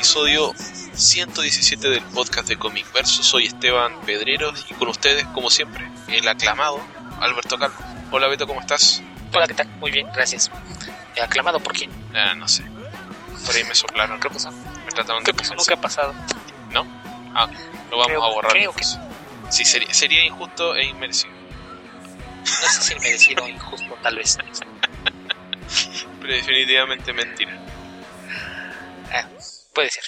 [0.00, 3.22] 117 del podcast de Comic Verso.
[3.22, 6.80] Soy Esteban Pedreros y con ustedes, como siempre, el aclamado
[7.20, 7.78] Alberto Carlos.
[8.10, 9.02] Hola Beto, ¿cómo estás?
[9.34, 9.68] Hola, ¿qué tal?
[9.80, 10.50] Muy bien, gracias.
[11.22, 11.90] ¿Aclamado por quién?
[12.14, 12.64] Ah, no sé.
[13.46, 14.20] Por ahí me soplaron.
[14.20, 14.50] ¿Qué pasó?
[14.50, 15.54] Me trataron ¿Qué de pasó?
[15.54, 16.14] Nunca ha pasado.
[16.70, 16.86] ¿No?
[17.34, 17.48] Ah,
[17.90, 18.52] lo vamos Creo- a borrar.
[18.52, 19.08] creo que- entonces.
[19.50, 21.32] Sí, sería, sería injusto e inmerecido.
[21.34, 24.38] No sé si merecido o injusto, tal vez.
[26.20, 27.58] Pero definitivamente mentira.
[29.12, 29.26] Ah,
[29.72, 30.04] puede ser.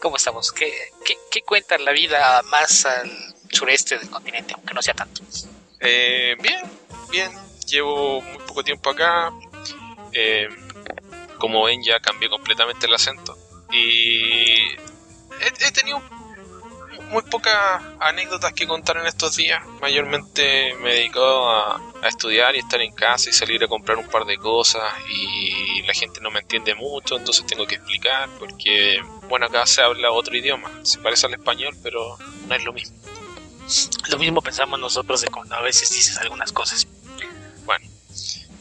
[0.00, 0.50] ¿Cómo estamos?
[0.52, 0.72] ¿Qué,
[1.04, 3.10] qué, qué cuenta la vida más al
[3.50, 5.22] sureste del continente, aunque no sea tanto?
[5.80, 6.62] Eh, bien,
[7.10, 7.30] bien.
[7.66, 9.30] Llevo muy poco tiempo acá.
[10.12, 10.48] Eh,
[11.38, 13.36] como ven, ya cambié completamente el acento.
[13.72, 16.02] Y he, he tenido
[17.10, 19.62] muy pocas anécdotas que contar en estos días.
[19.80, 23.98] Mayormente me he dedicado a, a estudiar y estar en casa y salir a comprar
[23.98, 24.82] un par de cosas.
[25.10, 28.28] Y la gente no me entiende mucho, entonces tengo que explicar.
[28.38, 30.70] Porque, bueno, acá se habla otro idioma.
[30.82, 32.16] Se parece al español, pero
[32.46, 32.96] no es lo mismo.
[34.08, 36.86] Lo mismo pensamos nosotros de cuando a veces dices algunas cosas.
[37.64, 37.86] Bueno,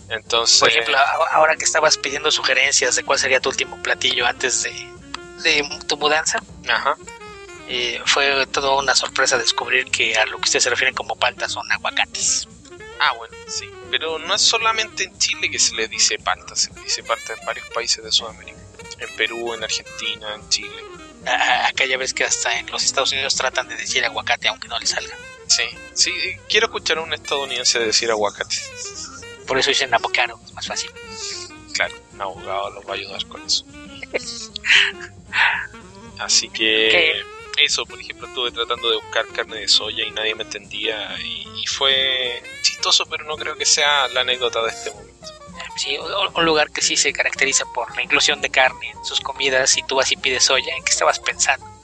[0.10, 0.60] entonces.
[0.60, 0.98] Por ejemplo,
[1.32, 4.72] ahora que estabas pidiendo sugerencias de cuál sería tu último platillo antes de,
[5.44, 6.96] de tu mudanza, Ajá.
[7.70, 11.52] Eh, fue toda una sorpresa descubrir que a lo que ustedes se refieren como paltas
[11.54, 12.48] son aguacates.
[13.00, 13.70] Ah, bueno, sí.
[13.92, 17.34] Pero no es solamente en Chile que se le dice palta, se le dice palta
[17.40, 18.58] en varios países de Sudamérica.
[19.00, 20.76] En Perú, en Argentina, en Chile.
[21.26, 24.48] A- a- Acá ya ves que hasta en los Estados Unidos tratan de decir aguacate
[24.50, 25.16] aunque no les salga.
[25.48, 26.12] Sí, sí,
[26.50, 28.56] quiero escuchar a un estadounidense decir aguacate.
[29.48, 30.92] Por eso dicen avocado, es más fácil.
[31.74, 33.66] Claro, un abogado los va a ayudar con eso.
[36.20, 37.24] Así que ¿Qué?
[37.64, 41.48] Eso, por ejemplo, estuve tratando de buscar carne de soya y nadie me entendía y,
[41.62, 45.40] y fue chistoso, pero no creo que sea la anécdota de este momento.
[45.80, 49.78] Sí, un lugar que sí se caracteriza por la inclusión de carne en sus comidas
[49.78, 51.66] y tú vas y pides soya, ¿en qué estabas pensando?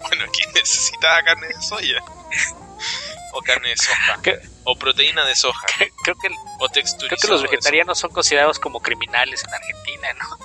[0.00, 2.02] Bueno, aquí necesitaba carne de soya.
[3.34, 4.20] O carne de soja.
[4.22, 4.40] ¿Qué?
[4.64, 5.66] O proteína de soja.
[6.02, 6.28] Creo que,
[6.58, 10.38] O creo que los vegetarianos son considerados como criminales en Argentina, ¿no?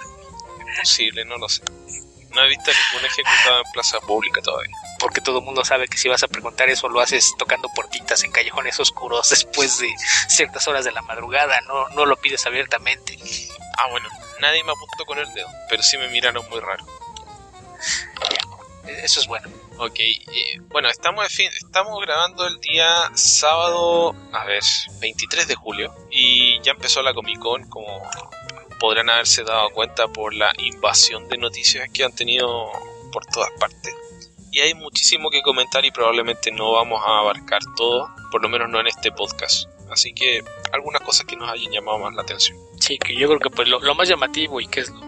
[0.81, 1.61] Posible, no lo sé.
[2.33, 4.75] No he visto ningún ejecutado en plaza pública todavía.
[4.99, 8.23] Porque todo el mundo sabe que si vas a preguntar eso lo haces tocando puertitas
[8.23, 9.93] en callejones oscuros después de
[10.27, 13.17] ciertas horas de la madrugada, no, no lo pides abiertamente.
[13.77, 14.07] Ah, bueno,
[14.39, 16.85] nadie me apuntó con el dedo, pero sí me miraron muy raro.
[18.87, 19.49] Eso es bueno.
[19.77, 24.61] Ok, eh, bueno, estamos, fin, estamos grabando el día sábado, a ver,
[24.99, 28.09] 23 de julio, y ya empezó la Comic Con, como
[28.83, 32.69] podrán haberse dado cuenta por la invasión de noticias que han tenido
[33.13, 33.95] por todas partes.
[34.51, 38.67] Y hay muchísimo que comentar y probablemente no vamos a abarcar todo, por lo menos
[38.69, 39.69] no en este podcast.
[39.89, 40.43] Así que
[40.73, 42.57] algunas cosas que nos hayan llamado más la atención.
[42.77, 44.99] Sí, que yo creo que pues lo, lo más llamativo y que es lo,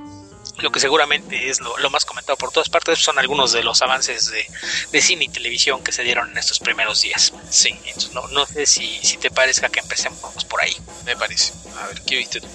[0.59, 3.81] lo que seguramente es lo, lo más comentado por todas partes son algunos de los
[3.81, 4.47] avances de,
[4.90, 7.34] de cine y televisión que se dieron en estos primeros días.
[7.50, 10.78] Sí, entonces no, no sé si, si te parezca que empecemos por ahí.
[11.06, 11.52] Me parece.
[11.78, 12.47] A ver, ¿qué viste tú?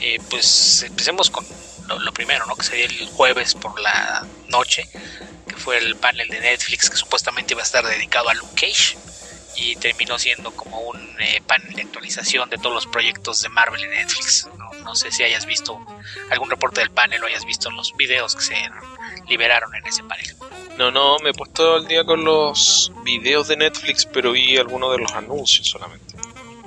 [0.00, 1.46] Eh, pues empecemos con
[1.98, 2.56] lo, primero, ¿no?
[2.56, 4.88] Que sería el jueves por la noche,
[5.46, 8.96] que fue el panel de Netflix que supuestamente iba a estar dedicado a Luke Cage
[9.56, 13.84] y terminó siendo como un eh, panel de actualización de todos los proyectos de Marvel
[13.84, 14.48] en Netflix.
[14.82, 15.78] No, sé si hayas visto
[16.30, 18.54] algún reporte del panel o hayas visto los videos que se
[19.28, 20.34] liberaron en ese panel.
[20.78, 24.92] No, no, me he puesto al día con los videos de Netflix, pero vi algunos
[24.92, 26.09] de los anuncios solamente.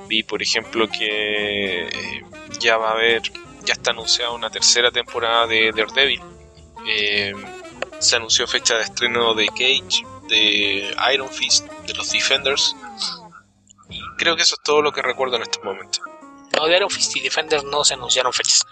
[0.07, 2.25] Vi, por ejemplo, que eh,
[2.59, 3.21] ya va a haber,
[3.63, 6.21] ya está anunciada una tercera temporada de Daredevil.
[6.87, 7.33] Eh,
[7.99, 12.75] se anunció fecha de estreno de Cage, de Iron Fist, de los Defenders.
[13.89, 16.01] Y creo que eso es todo lo que recuerdo en estos momentos.
[16.55, 18.65] No, de Iron Fist y Defenders no se anunciaron fechas.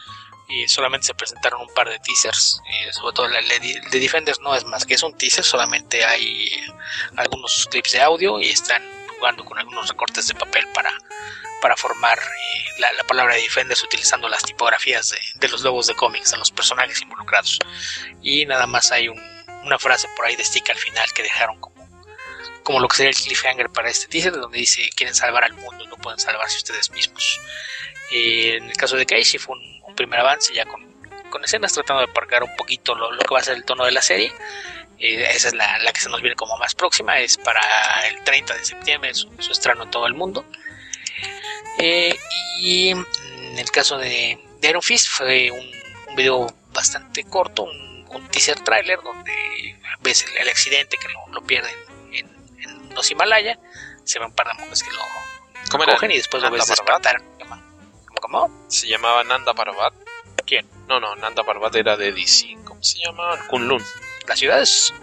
[0.50, 2.62] Y solamente se presentaron un par de teasers.
[2.70, 5.46] eh, sobre todo la de de Defenders no es más que es un teaser.
[5.46, 6.52] Solamente hay
[7.16, 8.84] algunos clips de audio y están
[9.22, 10.92] jugando con algunos recortes de papel para,
[11.62, 15.94] para formar eh, la, la palabra Defenders utilizando las tipografías de, de los logos de
[15.94, 17.60] cómics de los personajes involucrados.
[18.24, 19.22] Y nada más hay un-
[19.64, 21.88] una frase por ahí de stick al final que dejaron como,
[22.64, 25.86] como lo que sería el cliffhanger para este teaser, donde dice quieren salvar al mundo,
[25.88, 27.40] no pueden salvarse ustedes mismos.
[28.12, 30.82] Eh, en el caso de Casey fue un, un primer avance ya con,
[31.30, 33.86] con escenas tratando de parcar un poquito lo, lo que va a ser el tono
[33.86, 34.34] de la serie.
[35.02, 37.60] Eh, esa es la, la que se nos viene como más próxima, es para
[38.08, 40.46] el 30 de septiembre, su, su estreno en todo el mundo.
[41.80, 42.16] Eh,
[42.60, 45.72] y en el caso de, de Iron Fist fue un,
[46.10, 51.28] un video bastante corto, un, un teaser trailer donde ves el, el accidente que lo,
[51.34, 51.74] lo pierden
[52.14, 52.28] en,
[52.62, 53.58] en los Himalaya,
[54.04, 55.02] se ve un par de monjes que lo
[55.72, 55.94] ¿Cómo era?
[55.94, 57.22] cogen y después lo ves despertar.
[58.20, 58.66] ¿Cómo?
[58.70, 59.94] Se llamaba Nanda Parbat.
[60.46, 60.68] ¿Quién?
[60.88, 62.56] No, no, Nanda Parbat era de DC.
[62.66, 63.36] ¿Cómo se llama?
[63.48, 63.84] Kunlun.
[64.32, 64.94] La ciudad es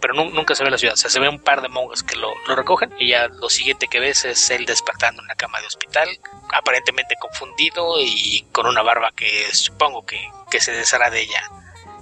[0.00, 0.94] pero nu- nunca se ve la ciudad.
[0.94, 3.48] O sea, se ve un par de monjes que lo, lo recogen y ya lo
[3.48, 6.08] siguiente que ves es él despertando en una cama de hospital,
[6.52, 11.40] aparentemente confundido y con una barba que supongo que, que se deshará de ella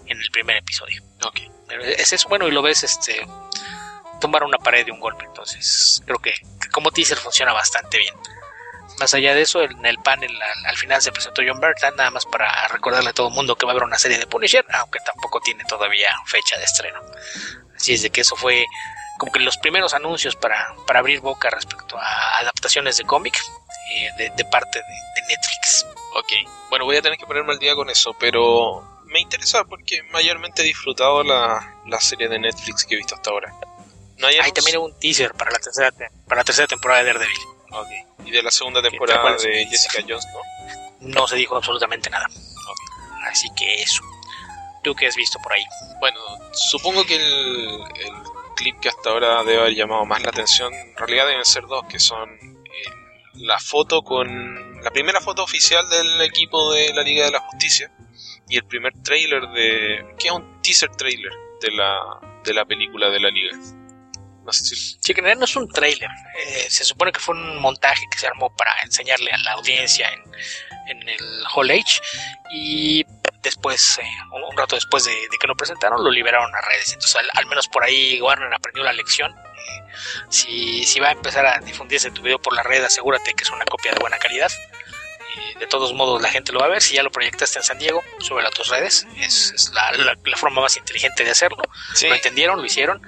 [0.07, 1.03] en el primer episodio.
[1.25, 1.41] Ok.
[1.69, 3.27] Pero es eso, bueno, y lo ves este
[4.19, 5.27] tumbar una pared de un golpe.
[5.27, 8.15] Entonces, creo que, que como teaser funciona bastante bien.
[8.99, 12.11] Más allá de eso, en el panel al, al final se presentó John Bertrand, nada
[12.11, 14.65] más para recordarle a todo el mundo que va a haber una serie de Punisher,
[14.75, 17.01] aunque tampoco tiene todavía fecha de estreno.
[17.75, 18.65] Así es de que eso fue
[19.19, 23.37] como que los primeros anuncios para, para abrir boca respecto a adaptaciones de cómic
[23.95, 24.85] eh, de, de parte de,
[25.23, 25.87] de Netflix.
[26.15, 26.33] Ok.
[26.71, 30.63] Bueno, voy a tener que ponerme al día con eso, pero me interesa porque mayormente
[30.63, 33.53] he disfrutado la, la serie de Netflix que he visto hasta ahora.
[34.19, 37.39] No hay también un teaser para la tercera, te- para la tercera temporada de Daredevil.
[37.73, 37.89] Ok.
[38.27, 40.41] Y de la segunda ¿cuál temporada de Jessica Jones, ¿no?
[41.21, 42.27] No se dijo absolutamente nada.
[43.31, 44.03] Así que eso.
[44.83, 45.65] ¿Tú qué has visto por ahí?
[46.01, 46.19] Bueno,
[46.53, 48.13] supongo que el, el
[48.57, 51.85] clip que hasta ahora debe haber llamado más la atención, en realidad deben ser dos,
[51.89, 54.81] que son el- la foto con...
[54.83, 57.91] La primera foto oficial del equipo de la Liga de la Justicia
[58.49, 60.15] y el primer trailer de...
[60.19, 61.99] que es un teaser trailer de la,
[62.45, 63.57] de la película de la Liga.
[64.45, 64.77] No sé si...
[64.77, 66.11] Sí, que en realidad no es un trailer.
[66.47, 70.11] Eh, se supone que fue un montaje que se armó para enseñarle a la audiencia
[70.11, 70.23] en,
[70.89, 72.01] en el Hall H.
[72.53, 73.05] Y
[73.43, 74.05] después, eh,
[74.51, 76.93] un, rato después de, de que lo presentaron, lo liberaron a redes.
[76.93, 79.33] Entonces, al, al menos por ahí Warner aprendió la lección.
[79.33, 79.93] Eh,
[80.29, 83.51] si, si va a empezar a difundirse tu video por la red, asegúrate que es
[83.51, 84.51] una copia de buena calidad.
[85.37, 86.83] Eh, de todos modos, la gente lo va a ver.
[86.83, 89.07] Si ya lo proyectaste en San Diego, súbelo a tus redes.
[89.19, 91.63] Es, es la, la- la forma más inteligente de hacerlo
[91.95, 93.01] Sí, lo entendieron, lo hicieron.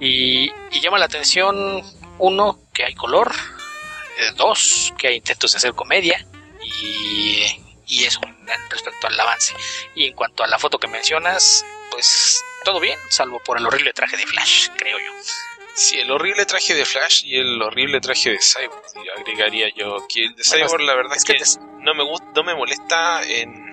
[0.00, 1.82] Y, y llama la atención,
[2.18, 3.32] uno, que hay color,
[4.18, 6.24] eh, dos, que hay intentos de hacer comedia,
[6.62, 7.44] y,
[7.86, 8.20] y eso
[8.70, 9.54] respecto al avance.
[9.94, 13.92] Y en cuanto a la foto que mencionas, pues todo bien, salvo por el horrible
[13.92, 15.12] traje de Flash, creo yo.
[15.74, 18.82] sí, el horrible traje de Flash y el horrible traje de Cyborg.
[19.18, 22.02] agregaría yo que el de Bueno, Cyborg la verdad Es que que te- no me
[22.04, 23.70] gusta, no me molesta en,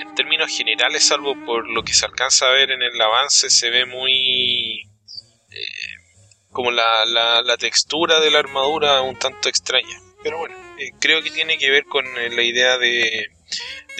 [0.00, 3.70] en términos generales, salvo por lo que se alcanza a ver en el avance, se
[3.70, 4.57] ve muy
[6.50, 10.00] como la, la, la textura de la armadura un tanto extraña.
[10.22, 13.28] Pero bueno, eh, creo que tiene que ver con eh, la idea de,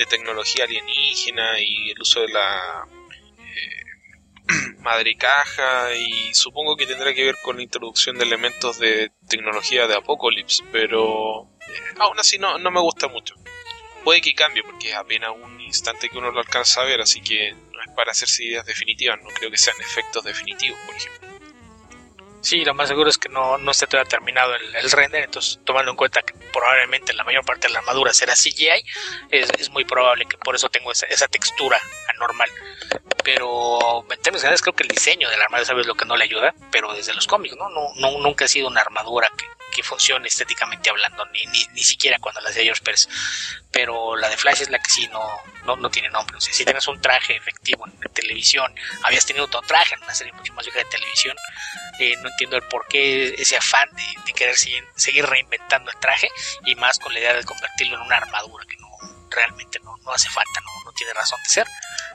[0.09, 2.87] tecnología alienígena y el uso de la
[3.41, 9.11] eh, madre caja y supongo que tendrá que ver con la introducción de elementos de
[9.29, 13.35] tecnología de Apocalypse, pero eh, aún así no, no me gusta mucho.
[14.05, 17.21] Puede que cambie porque es apenas un instante que uno lo alcanza a ver, así
[17.21, 21.38] que no es para hacerse ideas definitivas, no creo que sean efectos definitivos, por ejemplo.
[22.41, 25.91] Sí, lo más seguro es que no, no esté todavía terminado el, render, entonces tomando
[25.91, 28.85] en cuenta que probablemente la mayor parte de la armadura será CGI,
[29.31, 31.81] es, es muy probable que por eso tengo esa, esa textura
[32.15, 32.49] anormal.
[33.25, 36.17] Pero en términos generales creo que el diseño de la armadura sabes lo que no
[36.17, 39.45] le ayuda, pero desde los cómics, no, no nunca ha sido una armadura que,
[39.75, 43.09] que funcione estéticamente hablando, ni, ni, ni siquiera cuando la hacía George Pérez.
[43.71, 45.23] Pero la de Flash es la que sí no,
[45.65, 46.37] no, no tiene nombre.
[46.37, 50.15] O sea, si tienes un traje efectivo en, televisión, habías tenido otro traje en una
[50.15, 51.37] serie mucho más vieja de televisión,
[52.01, 55.97] eh, no entiendo el por qué ese afán de, de querer seguir, seguir reinventando el
[55.99, 56.29] traje
[56.67, 58.89] y más con la idea de convertirlo en una armadura que no
[59.31, 61.67] realmente no, no hace falta, no, no tiene razón de ser.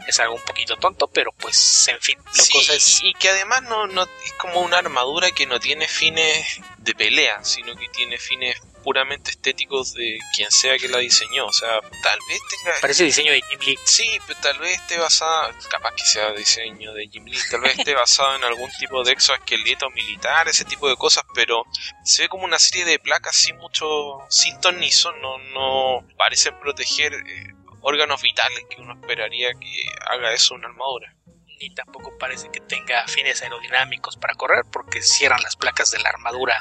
[0.07, 2.99] Es algo un poquito tonto, pero pues en fin, la Sí, cosa es...
[3.03, 7.43] y que además no, no es como una armadura que no tiene fines de pelea,
[7.43, 11.45] sino que tiene fines puramente estéticos de quien sea que la diseñó.
[11.45, 13.79] O sea, tal vez tenga Parece diseño de Jim Lee.
[13.85, 17.79] Sí, pero tal vez esté basada, capaz que sea diseño de Jim Lee, tal vez
[17.79, 21.63] esté basado en algún tipo de exoesqueleto militar, ese tipo de cosas, pero
[22.03, 26.05] se ve como una serie de placas sin mucho, sin ton ni son, no, no
[26.17, 31.13] parecen proteger eh, órganos vitales que uno esperaría que haga eso una armadura.
[31.59, 36.09] Ni tampoco parece que tenga fines aerodinámicos para correr, porque cierran las placas de la
[36.09, 36.57] armadura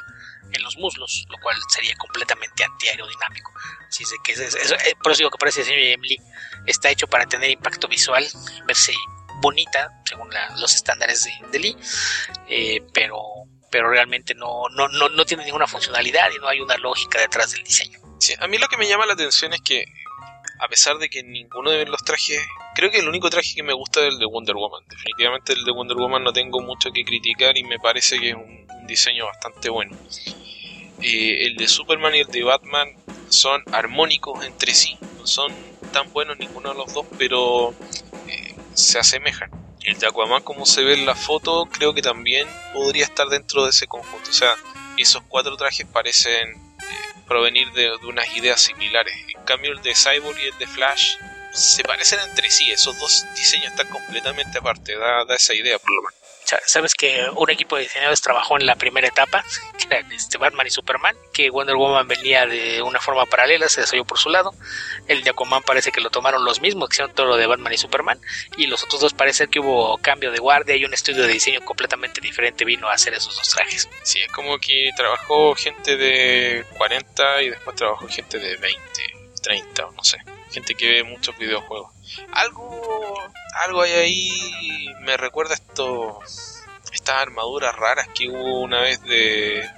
[0.52, 3.50] en los muslos, lo cual sería completamente antiaerodinámico.
[3.88, 6.19] Así que es, es- es- por eso digo que parece Jim Lee.
[6.67, 8.25] Está hecho para tener impacto visual,
[8.67, 8.93] verse
[9.41, 11.76] bonita, según la- los estándares de, de Lee,
[12.49, 13.19] eh, pero,
[13.71, 17.50] pero realmente no, no, no, no tiene ninguna funcionalidad y no hay una lógica detrás
[17.52, 17.99] del diseño.
[18.21, 19.85] Sí, a mí lo que me llama la atención es que,
[20.62, 22.40] a pesar de que ninguno de los trajes,
[22.76, 24.85] creo que el único traje que me gusta es el de Wonder Woman.
[24.88, 28.37] Definitivamente el de Wonder Woman no tengo mucho que criticar y me parece que es
[28.37, 29.92] un, diseño bastante bueno.
[31.00, 32.88] Eh, el de Superman y el de Batman
[33.28, 35.52] son armónicos entre sí, no son
[35.92, 37.73] tan buenos ninguno de los dos, pero
[38.28, 39.50] eh, se asemejan.
[39.83, 43.64] El de Aquaman, como se ve en la foto, creo que también podría estar dentro
[43.64, 44.31] de ese conjunto.
[44.31, 44.54] O sea,
[44.97, 46.72] esos cuatro trajes parecen
[47.23, 49.14] provenir de, unas ideas similares.
[49.29, 51.17] En cambio, el de Cyborg y el de Flash
[51.52, 55.91] se parecen entre sí, esos dos diseños están completamente aparte, da, da esa idea por
[55.91, 56.22] lo menos.
[56.66, 59.44] Sabes que un equipo de diseñadores trabajó en la primera etapa,
[59.78, 63.80] que era este Batman y Superman, que Wonder Woman venía de una forma paralela, se
[63.80, 64.54] desarrolló por su lado.
[65.09, 67.73] El de Aquaman parece que lo tomaron los mismos, que hicieron todo lo de Batman
[67.73, 68.21] y Superman.
[68.56, 71.61] Y los otros dos parece que hubo cambio de guardia y un estudio de diseño
[71.62, 73.88] completamente diferente vino a hacer esos dos trajes.
[74.02, 78.80] Sí, es como que trabajó gente de 40 y después trabajó gente de 20,
[79.42, 80.18] 30 o no sé.
[80.50, 81.92] Gente que ve muchos videojuegos.
[82.33, 83.19] Algo,
[83.64, 86.21] algo hay ahí, me recuerda esto,
[86.92, 89.69] estas armaduras raras que hubo una vez de,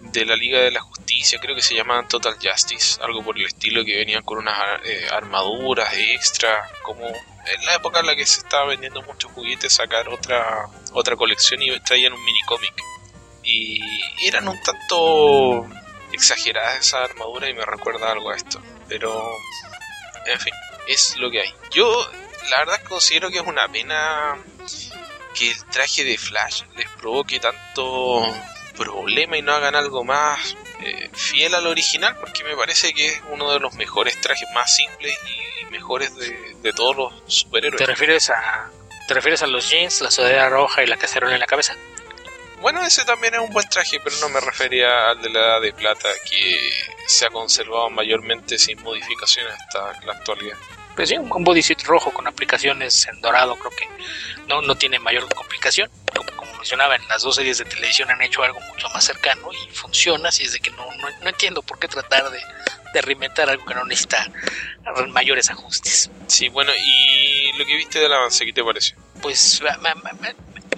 [0.00, 3.46] de la Liga de la Justicia, creo que se llamaban Total Justice, algo por el
[3.46, 8.26] estilo, que venían con unas eh, armaduras extra, como en la época en la que
[8.26, 12.74] se estaba vendiendo muchos juguetes, sacar otra, otra colección y traían un mini cómic.
[13.42, 13.80] Y
[14.26, 15.66] eran un tanto
[16.12, 19.34] exageradas esas armaduras y me recuerda algo a esto, pero
[20.26, 20.52] en fin
[20.86, 21.54] es lo que hay.
[21.70, 22.10] Yo,
[22.50, 24.36] la verdad, considero que es una pena
[25.34, 28.26] que el traje de Flash les provoque tanto
[28.76, 33.22] problema y no hagan algo más eh, fiel al original, porque me parece que es
[33.30, 35.14] uno de los mejores trajes más simples
[35.60, 37.78] y mejores de, todos los superhéroes.
[37.78, 38.70] ¿Te refieres a,
[39.06, 41.76] te refieres a los jeans, la sudadera roja y la cacerola en la cabeza?
[42.60, 45.60] Bueno, ese también es un buen traje, pero no me refería al de la edad
[45.62, 46.70] de plata que
[47.06, 50.56] se ha conservado mayormente sin modificaciones hasta la actualidad.
[50.94, 53.88] Pues sí, un bodysuit rojo con aplicaciones en dorado creo que
[54.46, 55.90] no, no tiene mayor complicación.
[56.14, 59.48] Como, como, mencionaba, en las dos series de televisión han hecho algo mucho más cercano
[59.52, 60.86] y funciona, así es de que no,
[61.22, 62.40] no, entiendo por qué tratar de,
[62.92, 64.30] de reinventar algo que no necesita
[65.08, 66.10] mayores ajustes.
[66.26, 68.96] Sí, bueno, ¿y lo que viste del avance, qué te pareció?
[69.22, 69.62] Pues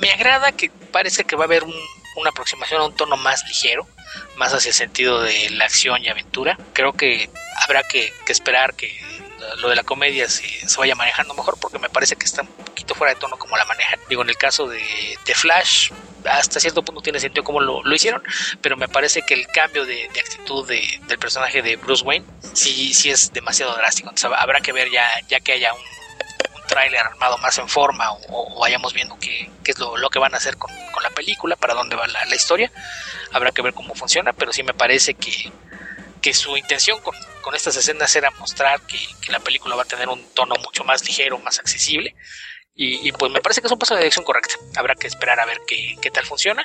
[0.03, 3.87] me, agrada que parece que va a haber una aproximación a un tono más ligero,
[4.37, 6.59] más hacia el sentido de la acción y aventura.
[6.73, 7.31] Creo que
[7.63, 9.01] habrá que, esperar que
[9.59, 10.45] lo de la comedia se,
[10.79, 13.65] vaya manejando mejor porque me parece que está un poquito fuera de tono como la
[13.65, 13.99] manejan.
[14.09, 14.81] Digo, en el caso de,
[15.35, 15.91] Flash,
[16.25, 18.23] hasta cierto punto tiene sentido como lo, hicieron,
[18.61, 23.11] pero me parece que el cambio de, actitud del personaje de Bruce Wayne sí, sí
[23.11, 24.11] es demasiado drástico.
[24.11, 25.81] Entonces habrá que ver ya, ya que haya un
[26.73, 30.57] tráiler armado más en forma o, vayamos viendo qué, es lo, que van a hacer
[30.57, 30.71] con,
[31.03, 32.73] la película, para dónde va la, historia.
[33.33, 35.53] Habrá que ver cómo funciona, pero sí me parece que,
[36.23, 37.15] que su intención con,
[37.55, 38.99] estas escenas era mostrar que,
[39.29, 42.15] la película va a tener un tono mucho más ligero, más accesible.
[42.75, 44.55] Y, pues me parece que es un paso de dirección correcta.
[44.77, 46.65] Habrá que esperar a ver qué, qué tal funciona.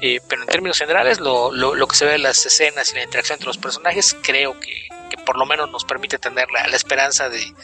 [0.00, 3.04] Eh, pero en términos generales, lo, lo, que se ve en las escenas y la
[3.04, 7.54] interacción entre los personajes, creo que, por lo menos nos permite tener la, esperanza de,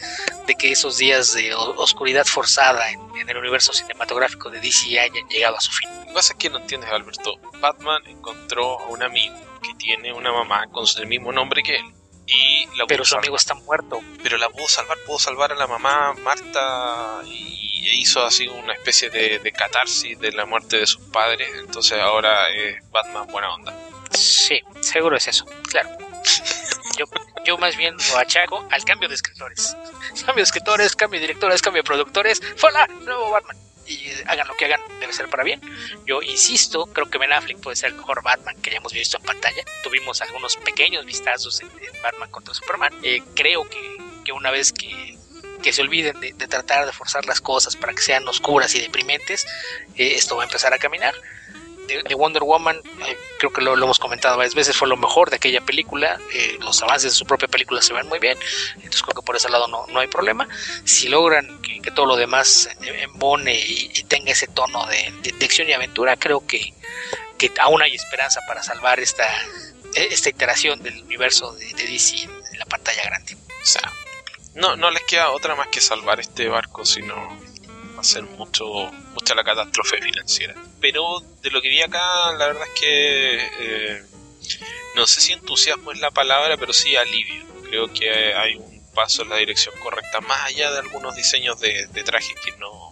[0.57, 5.61] que esos días de oscuridad forzada en, el universo cinematográfico de DC hayan llegado a
[5.61, 5.89] su fin.
[6.07, 7.35] Lo que que no entiendes, Alberto.
[7.59, 11.85] Batman encontró a un amigo que tiene una mamá con el mismo nombre que él.
[12.25, 13.99] Y pero su amigo está muerto.
[14.23, 17.61] Pero la pudo salvar, pudo salvar a la mamá Marta y
[17.99, 21.49] hizo así una especie de, de catarsis de la muerte de sus padres.
[21.59, 23.73] Entonces ahora es Batman buena onda.
[24.11, 25.89] Sí, seguro es eso, claro.
[27.01, 27.05] Yo,
[27.43, 29.75] yo más bien lo achaco al cambio de escritores.
[30.23, 32.41] Cambio de escritores, cambio de directores, cambio de productores.
[32.57, 32.85] ¡Fola!
[33.03, 33.57] Nuevo Batman.
[33.87, 35.59] Y hagan lo que hagan, debe ser para bien.
[36.05, 39.23] Yo insisto, creo que Ben Affleck puede ser el mejor Batman que hayamos visto en
[39.23, 39.63] pantalla.
[39.83, 41.69] Tuvimos algunos pequeños vistazos en,
[42.03, 42.93] Batman contra Superman.
[43.01, 45.17] Eh, creo que, que, una vez que,
[45.63, 49.47] que se olviden de, tratar de forzar las cosas para que sean oscuras y deprimentes,
[49.95, 51.15] eh, esto va a empezar a caminar
[52.07, 55.37] de, Wonder Woman, eh, creo que lo, hemos comentado varias veces, fue lo mejor de
[55.37, 56.19] aquella película.
[56.33, 58.37] Eh, los avances de su propia película se ven muy bien,
[58.75, 60.47] entonces creo que por ese lado no, no hay problema.
[60.83, 65.73] Si logran que, todo lo demás embone y, y, tenga ese tono de, acción y
[65.73, 66.73] aventura, creo que,
[67.37, 69.27] que aún hay esperanza para salvar esta,
[69.95, 73.35] esta iteración del universo de, DC en, la pantalla grande.
[73.35, 73.91] O sea,
[74.55, 77.15] no, no les queda otra más que salvar este barco, sino
[77.97, 78.65] hacer mucho
[79.13, 80.55] mucha la catástrofe financiera.
[80.81, 84.03] Pero de lo que vi acá, la verdad es que eh,
[84.95, 87.45] no sé si entusiasmo es la palabra, pero sí alivio.
[87.63, 91.85] Creo que hay un paso en la dirección correcta, más allá de algunos diseños de,
[91.87, 92.91] de trajes que no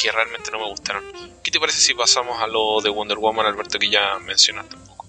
[0.00, 1.04] que realmente no me gustaron.
[1.42, 4.86] ¿Qué te parece si pasamos a lo de Wonder Woman, Alberto, que ya mencionaste un
[4.86, 5.06] poco?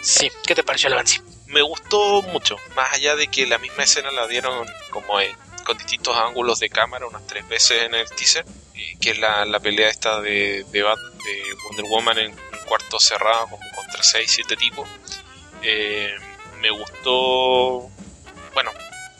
[0.00, 1.20] Sí, ¿qué te pareció el avance?
[1.46, 5.20] Me gustó mucho, más allá de que la misma escena la dieron como
[5.64, 8.44] con distintos ángulos de cámara unas tres veces en el teaser,
[9.00, 10.84] que es la, la pelea esta de, de, de,
[11.64, 14.88] Wonder Woman en un cuarto cerrado como contra 6, 7 tipos.
[15.62, 16.14] Eh,
[16.60, 17.90] me gustó,
[18.54, 18.70] bueno,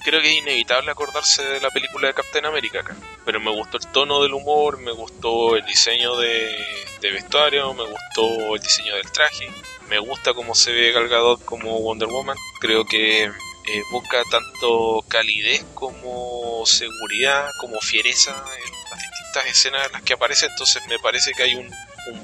[0.05, 3.79] creo que es inevitable acordarse de la película de Captain America acá, pero me gustó
[3.79, 6.57] el tono del humor, me gustó el diseño de,
[7.01, 9.51] de vestuario, me gustó el diseño del traje,
[9.89, 13.31] me gusta cómo se ve Gal Gadot como Wonder Woman, creo que
[13.67, 20.47] evoca tanto calidez como seguridad, como fiereza en las distintas escenas en las que aparece,
[20.47, 21.71] entonces me parece que hay un,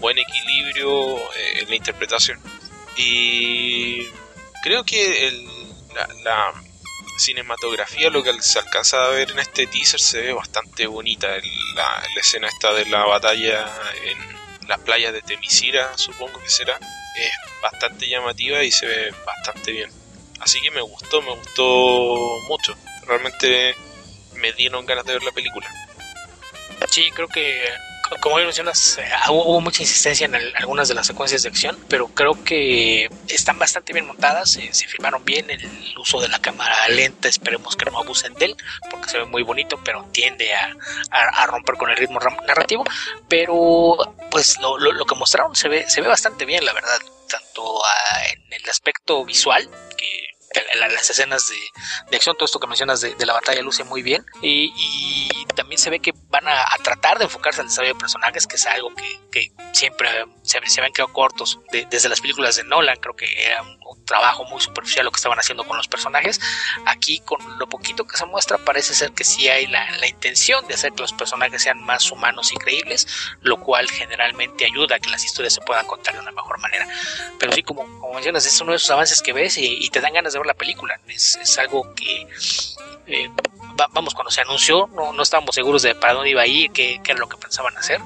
[0.01, 2.41] buen equilibrio eh, en la interpretación.
[2.97, 4.07] Y
[4.63, 5.47] creo que el,
[6.25, 6.53] la,
[7.19, 11.29] cinematografía, lo que se alcanza a ver en este teaser, se ve bastante bonita.
[11.75, 13.67] La, la escena esta de la batalla
[14.05, 16.79] en las playas de Temisira, supongo que será,
[17.17, 19.98] es bastante llamativa y se ve bastante bien.
[20.41, 22.17] Así que me gustó, me gustó
[22.49, 22.77] mucho.
[23.07, 23.75] Realmente
[24.35, 25.69] me dieron ganas de ver la película.
[26.91, 27.65] Sí, creo que
[28.21, 32.43] como mencionas, eh, hubo mucha insistencia en algunas de las secuencias de acción, pero creo
[32.43, 35.69] que están bastante bien montadas, eh, se filmaron bien, el
[35.99, 38.57] uso de la cámara lenta, esperemos que no abusen de él,
[38.91, 40.75] porque se ve muy bonito, pero tiende a,
[41.11, 42.85] a, romper con el ritmo narrativo,
[43.29, 43.97] pero
[44.31, 48.21] pues lo, lo, que mostraron se ve, se ve bastante bien, la verdad, tanto ah,
[48.33, 50.28] en el aspecto visual, que
[50.77, 51.49] las escenas
[52.11, 54.25] de, acción, todo esto que mencionas de, la batalla luce muy bien.
[54.43, 58.57] Y, también se ve que van a, tratar de enfocarse al desarrollo de personajes, que
[58.57, 58.91] es algo
[59.31, 60.09] que, siempre
[60.43, 61.59] se, se habían quedado cortos
[61.91, 62.97] desde las películas de Nolan.
[63.01, 66.41] Creo que era un, trabajo muy superficial lo que estaban haciendo con los personajes.
[66.87, 70.75] Aquí, con lo poquito que se muestra, parece ser que sí hay la, intención de
[70.75, 73.07] hacer que los personajes sean más humanos y creíbles,
[73.43, 76.89] lo cual generalmente ayuda a que las historias se puedan contar de una mejor manera.
[77.39, 80.13] Pero sí, como, como mencionas, es uno de esos avances que ves y, te dan
[80.13, 81.01] ganas de ver la película.
[81.09, 82.27] Es, algo que,
[83.07, 83.31] eh,
[83.91, 87.01] vamos, cuando se anunció, no, no estábamos seguros de para dónde iba a ir, qué,
[87.05, 88.01] era lo que pensaban hacer,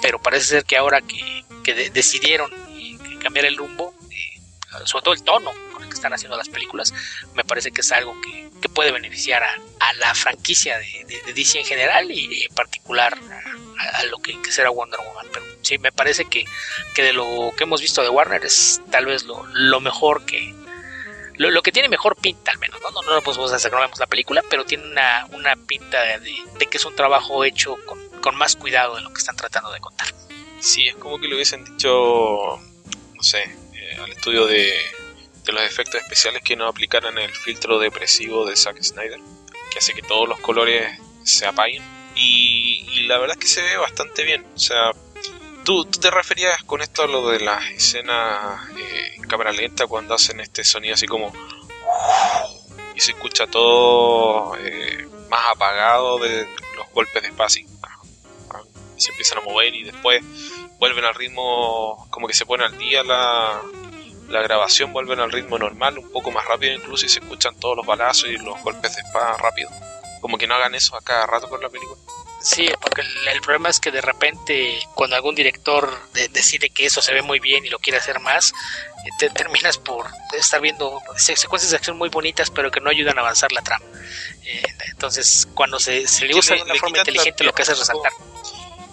[0.00, 1.44] pero parece ser que ahora que,
[1.92, 2.50] decidieron
[3.22, 4.01] cambiar el rumbo, eh,
[4.84, 6.92] sobre todo el tono con el que están haciendo las películas,
[7.34, 12.10] me parece que es algo que, puede beneficiar a, la franquicia de, DC en general
[12.10, 13.18] y en particular
[13.78, 15.26] a, lo que, será Wonder Woman.
[15.32, 16.44] Pero sí, me parece que,
[16.94, 20.54] que de lo que hemos visto de Warner es tal vez lo, lo mejor que,
[21.36, 22.90] lo, que tiene mejor pinta al menos, ¿no?
[22.90, 26.66] No, no lo podemos hacer, no vemos la película, pero tiene una, una pinta de,
[26.70, 29.80] que es un trabajo hecho con, con, más cuidado de lo que están tratando de
[29.80, 30.08] contar.
[30.60, 33.56] Sí, es como que lo hubiesen dicho, no sé, eh,
[34.00, 34.72] al estudio de,
[35.44, 39.18] de los efectos especiales que no aplicaran el filtro depresivo de Zack Snyder,
[39.70, 41.82] que hace que todos los colores se apaguen.
[42.14, 44.92] Y, la verdad es que se ve bastante bien, o sea,
[45.64, 50.14] ¿Tú, te referías con esto a lo de las escenas eh, en cámara lenta cuando
[50.14, 51.32] hacen este sonido así como...
[52.96, 57.64] Y se escucha todo eh, más apagado de los golpes de espacio.
[58.96, 60.24] Y se empiezan a mover y después
[60.80, 63.62] vuelven al ritmo, como que se pone al día la,
[64.28, 67.76] la grabación, vuelven al ritmo normal, un poco más rápido incluso y se escuchan todos
[67.76, 69.70] los balazos y los golpes de espada rápido.
[70.20, 72.00] Como que no hagan eso a cada rato con la película.
[72.40, 75.88] Sí, porque el, problema es que de repente cuando algún director
[76.32, 79.78] decide que eso se ve muy bien y lo quiere hacer más, eh, te terminas
[79.78, 80.06] por
[80.36, 83.84] estar viendo secuencias de acción muy bonitas pero que no ayudan a avanzar la trama.
[84.44, 88.12] Eh, entonces cuando se, le usa de una forma inteligente lo que hace es resaltar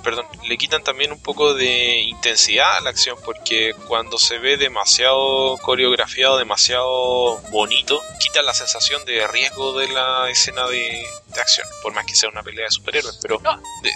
[0.03, 4.57] perdón, le quitan también un poco de intensidad a la acción porque cuando se ve
[4.57, 11.05] demasiado coreografiado, demasiado bonito, quita la sensación de riesgo de la escena de,
[11.39, 13.41] acción, por más que sea una pelea de superhéroes, pero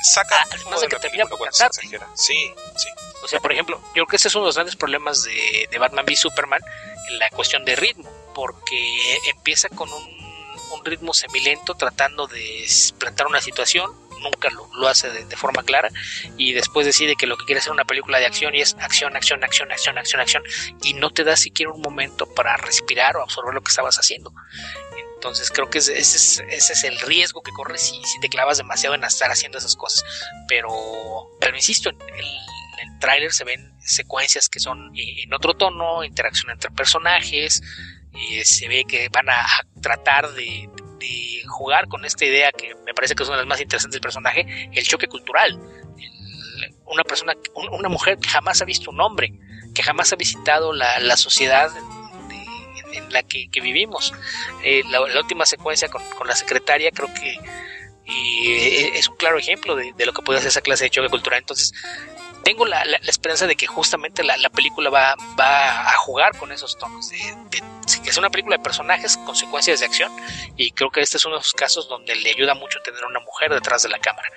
[0.04, 2.90] saca ah, además de que termina por Sí, sí.
[3.22, 5.68] O sea, por ejemplo, yo creo que ese es uno de los grandes problemas de,
[5.72, 6.62] de Batman v Superman
[7.10, 10.24] en la cuestión de ritmo, porque empieza con un
[10.74, 12.66] un ritmo semilento tratando de
[12.98, 15.90] plantar una situación nunca lo, hace de, forma clara
[16.38, 19.16] y después decide que lo que quiere es una película de acción y es acción,
[19.16, 20.44] acción, acción, acción, acción, acción
[20.84, 24.34] y no te da siquiera un momento para respirar o absorber lo que estabas haciendo.
[25.16, 28.96] Entonces creo que ese es, ese es el riesgo que corres si, te clavas demasiado
[28.96, 30.04] en estar haciendo esas cosas.
[30.48, 30.70] Pero,
[31.40, 36.72] pero insisto, el, el tráiler se ven secuencias que son en otro tono, interacción entre
[36.72, 37.62] personajes,
[38.14, 39.46] eh, se ve que van a
[39.82, 40.70] tratar de,
[41.48, 44.02] jugar con esta idea que me parece que es una de las más interesantes del
[44.02, 45.60] personaje, el choque cultural.
[46.86, 47.34] una persona,
[47.72, 49.34] una mujer que jamás ha visto un hombre,
[49.74, 51.72] que jamás ha visitado la, sociedad
[52.94, 54.14] en, la que, vivimos.
[54.64, 57.40] Eh, la, última secuencia con, la secretaria creo que
[58.06, 61.40] eh, es un claro ejemplo de, lo que puede hacer esa clase de choque cultural.
[61.40, 61.74] Entonces,
[62.44, 67.10] tengo la, esperanza de que justamente la, película va, va, a jugar con esos tonos,
[67.10, 67.18] de,
[68.06, 70.12] es una película de personajes, consecuencias de acción,
[70.58, 73.20] y creo que este es uno de esos casos donde le ayuda mucho tener una
[73.22, 74.28] mujer detrás de la cámara.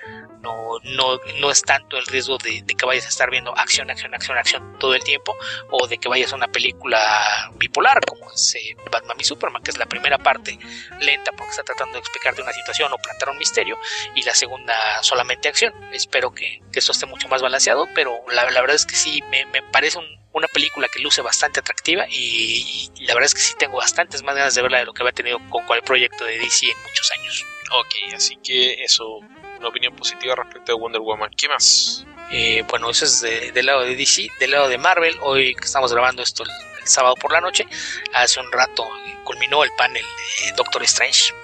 [0.46, 4.14] No, no, no es tanto el riesgo de, que vayas a estar viendo acción, acción,
[4.14, 5.36] acción, acción todo el tiempo,
[5.70, 9.70] o de que vayas a una película bipolar, como es eh, Batman y Superman, que
[9.70, 10.58] es la primera parte
[11.00, 13.76] lenta porque está tratando de explicarte una situación o plantar un misterio,
[14.14, 15.72] y la segunda solamente acción.
[15.92, 19.46] Espero que, que esto esté mucho más balanceado, pero la, verdad es que sí, me,
[19.72, 19.98] parece
[20.32, 24.22] una película que luce bastante atractiva y, y, la verdad es que sí tengo bastantes
[24.22, 26.82] más ganas de verla de lo que había tenido con cual proyecto de DC en
[26.82, 27.46] muchos años.
[27.72, 29.20] Ok, así que eso,
[29.58, 31.30] una opinión positiva respecto de Wonder Woman.
[31.36, 32.04] ¿Qué más?
[32.30, 35.16] Eh, bueno, eso es del lado de DC, del lado de Marvel.
[35.22, 36.50] Hoy que estamos grabando esto el,
[36.86, 37.66] sábado por la noche,
[38.14, 38.88] hace un rato
[39.24, 40.04] culminó el panel
[40.44, 41.34] de Doctor Strange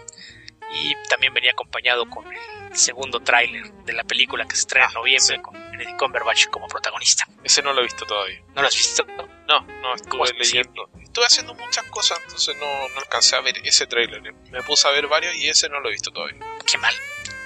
[0.73, 4.93] y también venía acompañado con el segundo tráiler de la película que se estrena en
[4.93, 7.27] ah, noviembre con Benedict Cumberbatch como protagonista.
[7.45, 8.41] Ese no lo he visto todavía.
[8.55, 9.05] ¿No lo has visto?
[9.49, 10.89] No, no, estuve leyendo.
[11.03, 14.23] Estuve haciendo muchas cosas, entonces no, no alcancé a ver ese tráiler.
[14.51, 16.39] Me puse a ver varios y ese no lo he visto todavía.
[16.71, 16.95] Qué mal,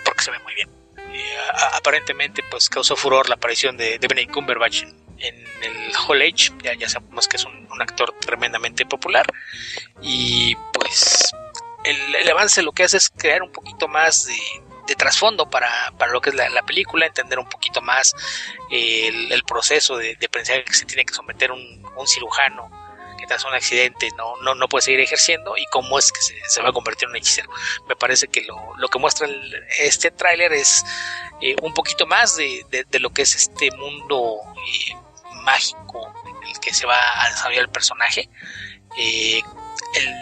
[0.07, 0.71] porque se ve muy bien.
[1.75, 4.85] aparentemente pues causó furor la aparición de, de Benedict Cumberbatch
[5.19, 9.27] en, el Hall Age, ya, ya sabemos que es un, actor tremendamente popular
[10.01, 11.31] y pues
[11.85, 16.31] el, avance lo que hace es crear un poquito más de, trasfondo para, lo que
[16.31, 18.15] es la, película, entender un poquito más
[18.71, 22.71] el, proceso de, de pensar que se tiene que someter un, cirujano
[23.47, 26.73] un accidente no, no, no puede seguir ejerciendo y cómo es que se, va a
[26.73, 27.51] convertir en un hechicero.
[27.89, 29.29] Me parece que lo, lo que muestra
[29.79, 30.85] este tráiler es
[31.41, 34.97] eh, un poquito más de, de, lo que es este mundo eh,
[35.43, 38.29] mágico en el que se va a desarrollar el personaje.
[38.97, 39.43] Eh,
[39.95, 40.15] el,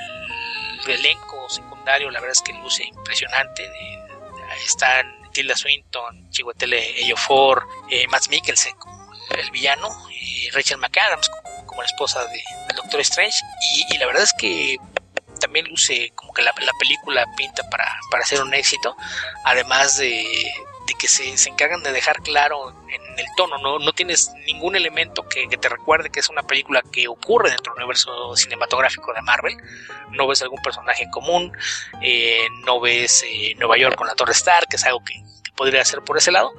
[0.87, 3.67] elenco secundario, la verdad es que luce impresionante.
[4.67, 7.67] están Tilda Swinton, Chiwetel Ejiofor,
[8.11, 8.75] Matt Mikkelsen
[9.31, 9.88] el villano,
[10.53, 13.39] Rachel McAdams como, la esposa de, del Doctor Strange.
[13.91, 14.77] Y, la verdad es que
[15.41, 18.97] también luce como que la, la película pinta para, para ser un éxito,
[19.45, 20.53] además de,
[20.99, 25.27] que se, se, encargan de dejar claro en el tono, no, no tienes ningún elemento
[25.29, 29.57] que, te recuerde que es una película que ocurre dentro del universo cinematográfico de Marvel,
[30.11, 31.53] no ves algún personaje común,
[32.01, 35.53] eh, no ves eh, Nueva York con la Torre Star, que es algo que, que
[35.57, 36.53] podría ser por ese lado,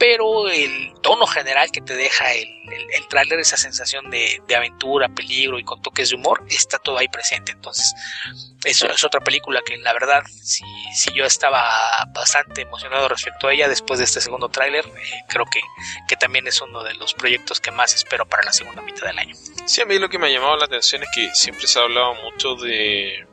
[0.00, 2.48] pero el tono general que te deja el,
[2.94, 7.08] el, tráiler, esa sensación de, aventura, peligro y con toques de humor, está todo ahí
[7.08, 7.52] presente.
[7.52, 7.92] Entonces,
[8.64, 11.70] eso es otra película que la verdad, si, si yo estaba
[12.14, 15.60] bastante emocionado respecto a ella después de este segundo tráiler, eh, creo que,
[16.08, 19.18] que también es uno de los proyectos que más espero para la segunda mitad del
[19.18, 19.36] año.
[19.66, 21.82] Sí, a mí lo que me ha llamado la atención es que siempre se ha
[21.82, 23.26] hablado mucho de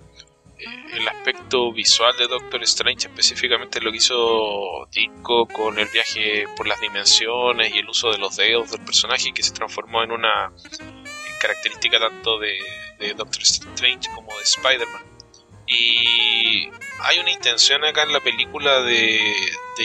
[0.59, 6.67] el aspecto visual de Doctor Strange, específicamente lo que hizo Ditko con el viaje por
[6.67, 10.51] las dimensiones y el uso de los dedos del personaje que se transformó en una
[11.39, 12.57] característica tanto de,
[13.15, 15.03] Doctor Strange como de Spider-Man.
[15.67, 16.69] Y
[17.01, 19.19] hay una intención acá en la película de,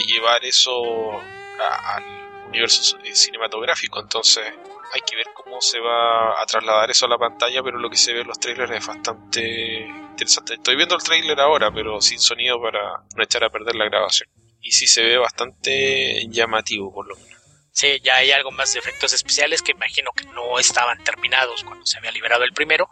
[0.07, 1.21] llevar eso
[1.61, 2.05] al
[2.49, 4.45] universo cinematográfico, entonces
[4.93, 7.97] hay que ver cómo se va a trasladar eso a la pantalla, pero lo que
[7.97, 10.55] se ve en los trailers es bastante interesante.
[10.55, 14.29] Estoy viendo el trailer ahora, pero sin sonido para no echar a perder la grabación.
[14.61, 17.33] Y sí se ve bastante llamativo, por lo menos.
[17.73, 21.87] Sí, ya hay algo más de efectos especiales que imagino que no estaban terminados cuando
[21.87, 22.89] se había liberado el primero.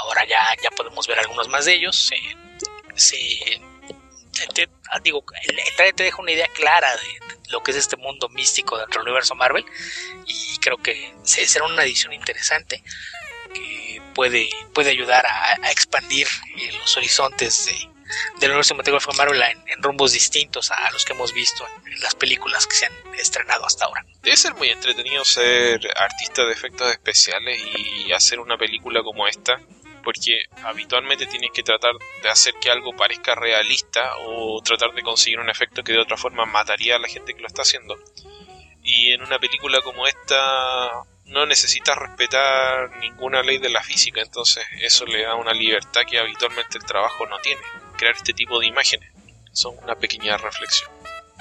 [0.00, 2.10] Ahora ya, ya podemos ver algunos más de ellos.
[2.94, 3.60] se,
[5.02, 8.76] digo, el, trailer te deja una idea clara de, lo que es este mundo místico
[8.78, 9.64] dentro del universo Marvel
[10.26, 12.82] y creo que será una edición interesante
[13.54, 20.12] que puede, puede ayudar a, expandir eh, los horizontes del universo cinematográfico Marvel en, rumbos
[20.12, 24.04] distintos a los que hemos visto en, las películas que se han estrenado hasta ahora.
[24.22, 29.60] Debe ser muy entretenido ser artista de efectos especiales y hacer una película como esta,
[30.06, 31.90] porque habitualmente tienes que tratar
[32.22, 36.16] de hacer que algo parezca realista o tratar de conseguir un efecto que de otra
[36.16, 37.98] forma mataría a la gente que lo está haciendo.
[38.84, 40.92] Y en una película como esta
[41.24, 46.20] no necesitas respetar ninguna ley de la física, entonces eso le da una libertad que
[46.20, 47.62] habitualmente el trabajo no tiene.
[47.98, 49.10] Crear este tipo de imágenes.
[49.52, 50.88] Son una pequeña reflexión.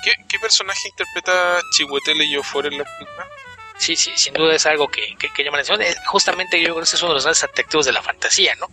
[0.03, 3.29] ¿Qué, personaje interpreta Chihuetele y fuera en la película?
[3.77, 5.95] Sí, sí, sin duda es algo que, que, llama la atención.
[6.05, 8.67] Justamente yo creo que ese es uno de los grandes atractivos de la fantasía, ¿no?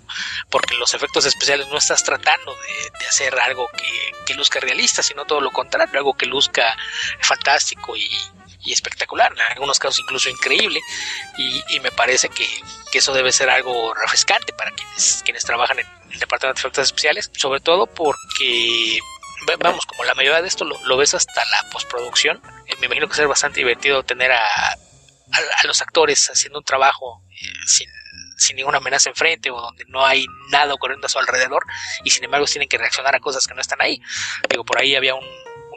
[0.49, 5.25] Porque los efectos especiales no estás tratando de, hacer algo que, que, luzca realista, sino
[5.25, 6.77] todo lo contrario, algo que luzca
[7.21, 8.09] fantástico y,
[8.65, 10.81] y espectacular, en algunos casos incluso increíble,
[11.37, 12.47] y, me parece que,
[12.93, 17.31] eso debe ser algo refrescante para quienes, quienes trabajan en el departamento de efectos especiales,
[17.35, 19.01] sobre todo porque
[19.59, 23.17] vamos, como la mayoría de esto lo, ves hasta la postproducción, eh, me imagino que
[23.17, 24.77] ser bastante divertido tener a,
[25.33, 27.89] a, los actores haciendo un trabajo eh, sin,
[28.37, 31.65] sin ninguna amenaza enfrente o donde no hay nada ocurriendo a su alrededor
[32.05, 34.01] y sin embargo tienen que reaccionar a cosas que no están ahí.
[34.49, 35.25] Digo, por ahí había un,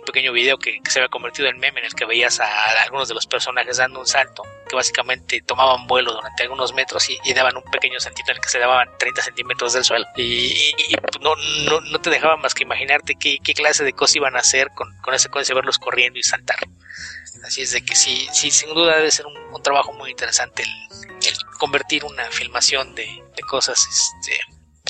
[0.05, 3.15] pequeño video que, se había convertido en meme en el que veías a, algunos de
[3.15, 7.63] los personajes dando un salto, que básicamente tomaban vuelo durante algunos metros y, daban un
[7.63, 10.05] pequeño saltito en el que se daban 30 centímetros del suelo.
[10.15, 10.73] Y,
[11.21, 14.39] no, no, no, te dejaban más que imaginarte qué, qué clase de cosas iban a
[14.39, 16.59] hacer con, con esa de verlos corriendo y saltar.
[17.43, 20.69] Así es de que sí, sí, sin duda debe ser un, trabajo muy interesante el,
[21.57, 24.39] convertir una filmación de, cosas este,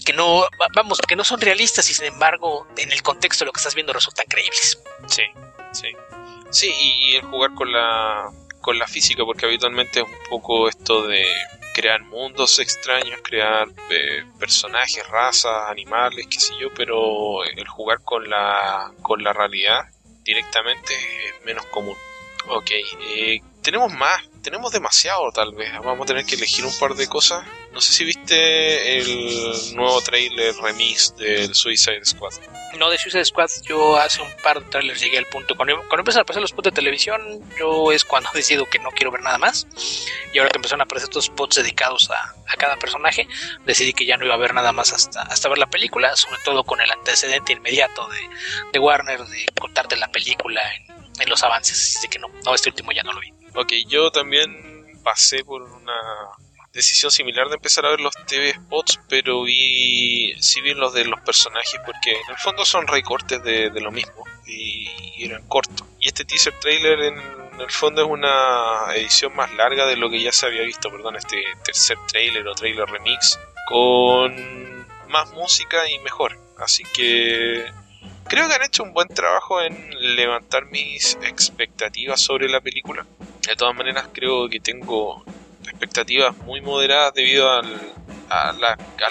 [0.06, 3.52] que no, vamos, que no son realistas y sin embargo en el contexto de lo
[3.54, 4.82] que estás viendo resultan creíbles.
[5.08, 5.24] Sí,
[5.72, 5.88] sí.
[6.52, 8.32] Sí, y el jugar con la,
[8.62, 11.26] con la física, porque habitualmente es un poco esto de
[11.76, 18.30] crear mundos extraños, crear eh, personajes, razas, animales, qué sé yo, pero el jugar con
[18.30, 19.90] la, con la realidad
[20.24, 21.96] directamente es menos común.
[22.48, 25.72] Ok, eh, tenemos más, tenemos demasiado tal vez.
[25.84, 27.44] Vamos a tener que elegir un par de cosas.
[27.74, 32.34] No sé si viste el nuevo trailer remix del Suicide Squad.
[32.78, 35.56] No, de Suicide Squad yo hace un par de trailers llegué al punto.
[35.56, 38.92] Cuando, cuando empiezan a aparecer los spots de televisión, yo es cuando decido que no
[38.92, 39.66] quiero ver nada más.
[40.32, 43.28] Y ahora que empezaron a aparecer estos spots dedicados a, a cada personaje,
[43.66, 46.40] decidí que ya no iba a ver nada más hasta, hasta ver la película, sobre
[46.44, 48.20] todo con el antecedente inmediato de,
[48.74, 52.70] de Warner de contarte la película en en los avances, así que no, no, este
[52.70, 53.32] último ya no lo vi.
[53.56, 55.94] Ok, yo también pasé por una
[56.74, 61.06] decisión similar de empezar a ver los TV spots, pero vi, sí vi los de
[61.06, 65.88] los personajes, porque en el fondo son recortes de, de lo mismo, y, eran cortos.
[66.00, 67.18] Y este teaser trailer en,
[67.60, 71.16] el fondo es una edición más larga de lo que ya se había visto, perdón,
[71.16, 76.38] este tercer trailer o trailer remix, con más música y mejor.
[76.58, 77.72] Así que
[78.28, 83.06] creo que han hecho un buen trabajo en levantar mis expectativas sobre la película.
[83.48, 85.24] De todas maneras, creo que tengo
[85.64, 87.66] expectativas muy moderadas debido al,
[88.30, 88.54] a,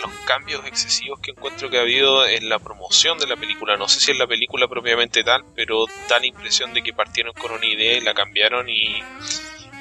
[0.00, 3.77] los cambios excesivos que encuentro que ha habido en la promoción de la película.
[3.77, 7.33] No sé si es la película propiamente tal, pero da la impresión de que partieron
[7.35, 8.96] con una idea y la cambiaron y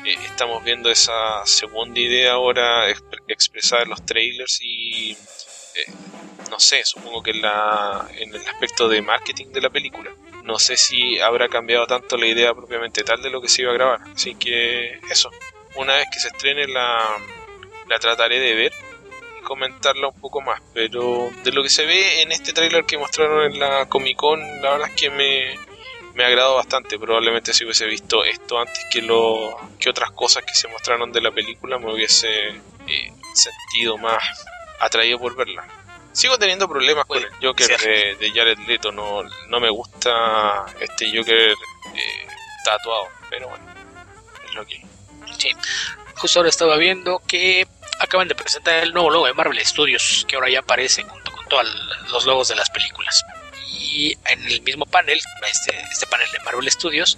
[0.05, 2.89] eh, estamos viendo esa segunda idea ahora
[3.27, 5.17] expresada en los trailers y
[5.75, 5.91] eh,
[6.53, 10.11] no sé, supongo que en, el aspecto de marketing de la película.
[10.43, 13.71] No sé si habrá cambiado tanto la idea propiamente tal de lo que se iba
[13.71, 14.01] a grabar.
[14.13, 15.31] Así que eso,
[15.75, 17.17] una vez que se estrene la,
[17.87, 18.73] la trataré de ver
[19.39, 20.61] y comentarla un poco más.
[20.75, 24.39] Pero de lo que se ve en este tráiler que mostraron en la Comic Con,
[24.61, 25.57] la verdad es que me,
[26.13, 26.99] me ha agradado bastante.
[26.99, 31.21] Probablemente si hubiese visto esto antes que, lo, que otras cosas que se mostraron de
[31.21, 34.21] la película, me hubiese eh, sentido más
[34.79, 35.65] atraído por verla.
[36.11, 37.77] Sigo teniendo problemas con el Joker
[38.19, 38.91] de, Jared Leto.
[38.91, 42.27] No, no me gusta este Joker eh,
[42.63, 43.65] tatuado, pero bueno,
[44.45, 44.85] es lo que.
[45.37, 45.51] Sí,
[46.15, 47.67] justo ahora estaba viendo que
[47.99, 51.47] acaban de presentar el nuevo logo de Marvel Studios, que ahora ya aparece junto con
[51.47, 51.65] todos
[52.11, 53.23] los logos de las películas.
[53.71, 57.17] Y en el mismo panel, este, este panel de Marvel Studios,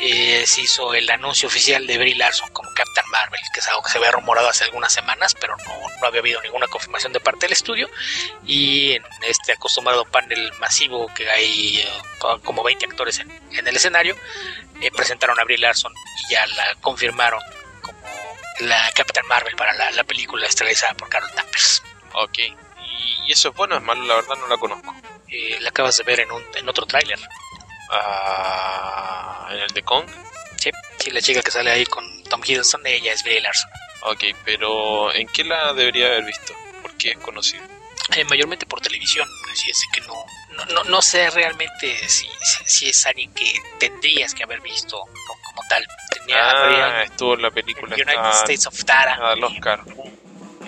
[0.00, 3.82] eh, se hizo el anuncio oficial de Brie Larson como Captain Marvel, que es algo
[3.82, 7.46] que se había rumorado hace algunas semanas, pero no, había habido ninguna confirmación de parte
[7.46, 7.88] del estudio.
[8.44, 11.88] Y en este acostumbrado panel masivo que hay eh,
[12.44, 14.14] como 20 actores en, el escenario,
[14.82, 17.40] eh, presentaron a Brie Larson y ya la confirmaron
[17.80, 17.98] como
[18.60, 21.82] la Captain Marvel para la, película estelarizada por Carol Danvers.
[22.12, 22.38] Ok,
[23.26, 24.04] ¿y eso es bueno es malo?
[24.04, 24.94] La verdad no la conozco.
[25.60, 27.18] la acabas de ver en, un, en otro tráiler
[29.50, 30.06] en el de Kong.
[30.58, 33.70] Sí, sí, la chica que sale ahí con Tom Hiddleston, ella es Brie Larson.
[34.02, 36.54] Ok, pero ¿en qué la debería haber visto?
[36.82, 37.62] ¿Por qué es conocido?
[38.14, 40.14] Eh, mayormente por televisión, así es que no,
[40.72, 42.28] no, no, sé realmente si,
[42.64, 44.96] si, es alguien que tendrías que haber visto
[45.26, 45.84] como, tal.
[46.10, 49.14] Tenía, ah, estuvo en la película United States of Tara.
[49.14, 49.82] Al Oscar.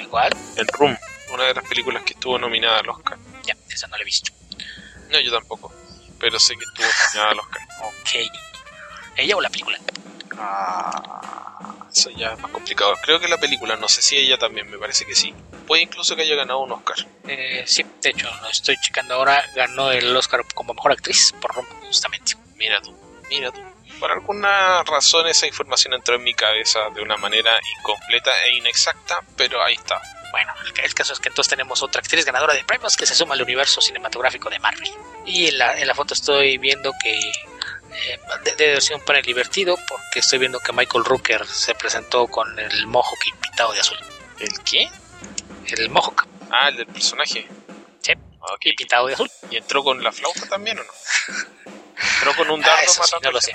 [0.00, 0.36] ¿Igual?
[0.56, 0.98] El Room,
[1.30, 3.18] una de las películas que estuvo nominada al Oscar.
[3.44, 4.32] Ya, esa no la he visto.
[5.10, 5.72] No, yo tampoco
[6.18, 7.62] pero sé que estuvo nominada al Oscar.
[7.82, 8.30] Ok.
[9.16, 9.78] ¿Ella o la película?
[10.38, 12.94] Ah, eso ya es más complicado.
[13.02, 15.34] Creo que la película, no sé si ella también, me parece que sí.
[15.66, 16.96] Puede incluso que haya ganado un Oscar.
[17.26, 19.44] Eh, sí, de hecho, lo estoy checando ahora.
[19.54, 22.34] Ganó el Oscar como mejor actriz por Roma, justamente.
[22.56, 22.96] Mira tú,
[23.28, 23.60] mira tú.
[23.98, 29.24] Por alguna razón esa información entró en mi cabeza de una manera incompleta e inexacta,
[29.36, 30.00] pero ahí está.
[30.30, 33.34] Bueno, el, caso es que entonces tenemos otra actriz ganadora de premios que se suma
[33.34, 34.90] al universo cinematográfico de Marvel.
[35.26, 38.20] Y en la, en la foto estoy viendo que eh,
[38.56, 42.86] debe ser un panel divertido porque estoy viendo que Michael Rooker se presentó con el
[42.86, 43.98] Mohawk pintado de azul.
[44.38, 44.88] ¿El qué?
[45.66, 46.26] El Mohawk.
[46.50, 47.46] Ah, el del personaje.
[48.00, 48.72] Sí, okay.
[48.72, 49.30] y pintado de azul.
[49.50, 50.92] ¿Y entró con la flauta también o no?
[52.14, 53.52] ¿Entró con un dardo ah, no lo sé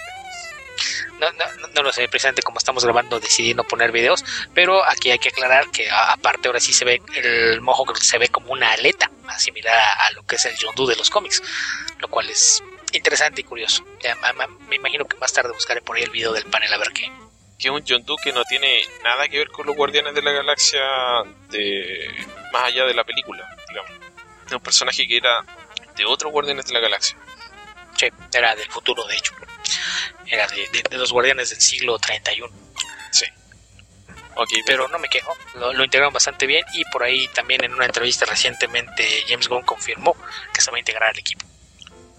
[1.31, 5.11] no, no, no, lo sé precisamente como estamos grabando decidí no poner videos, pero aquí
[5.11, 8.51] hay que aclarar que aparte ahora sí se ve el mojo que se ve como
[8.51, 11.41] una aleta, más similar a, lo que es el Yondu de los cómics,
[11.99, 13.83] lo cual es interesante y curioso.
[14.01, 14.17] Ya,
[14.67, 17.11] me imagino que más tarde buscaré por ahí el video del panel a ver qué.
[17.59, 20.81] Que un Doe que no tiene nada que ver con los Guardianes de la Galaxia
[21.49, 22.09] de
[22.51, 23.91] más allá de la película, digamos.
[24.45, 25.45] Es un personaje que era
[25.95, 27.17] de otros Guardianes de la Galaxia.
[27.95, 29.33] Sí, era del futuro, de hecho.
[30.27, 32.53] Era de, los Guardianes del siglo 31.
[33.11, 33.25] Sí.
[34.35, 37.73] Okay, pero no me quejo, lo, lo, integraron bastante bien y por ahí también en
[37.73, 40.15] una entrevista recientemente James Gunn confirmó
[40.51, 41.45] que se va a integrar al equipo.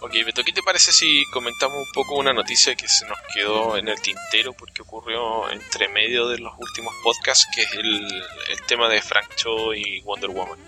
[0.04, 3.78] Ok, Beto, ¿qué te parece si comentamos un poco una noticia que se nos quedó
[3.78, 8.22] en el tintero porque ocurrió entre medio de los últimos podcasts, que es el,
[8.66, 10.58] tema de Frank Cho y Wonder Woman?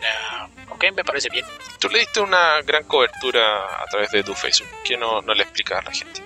[0.00, 1.44] Uh, ok, me parece bien.
[1.78, 4.68] Tú le diste una gran cobertura a través de tu Facebook.
[4.84, 6.22] ¿Qué no, no le explicas a la gente?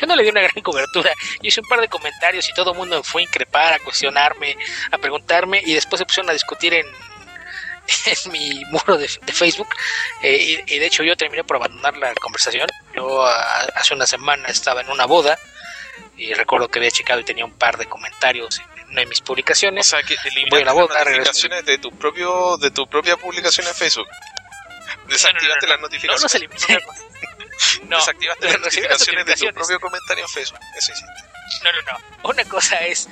[0.00, 1.12] Yo no le di una gran cobertura.
[1.42, 4.56] Yo hice un par de comentarios y todo el mundo fue a increpar, a cuestionarme,
[4.90, 6.86] a preguntarme y después se pusieron a discutir en
[8.06, 9.68] en mi muro de, Facebook
[10.22, 12.68] eh, y, de hecho yo terminé por abandonar la conversación.
[12.94, 15.38] Yo hace una semana estaba en una boda
[16.16, 19.20] y recuerdo que había checado y tenía un par de comentarios en una de mis
[19.20, 19.86] publicaciones.
[19.86, 24.08] O sea, que eliminaste las notificaciones de tu, propio, de tu propia publicación en Facebook.
[25.08, 26.50] Desactivaste las notificaciones.
[27.88, 30.60] No, Desactivaste las notificaciones, de tu propio comentario en Facebook.
[30.76, 30.92] Eso
[31.64, 32.28] No, no, no.
[32.30, 33.08] Una cosa es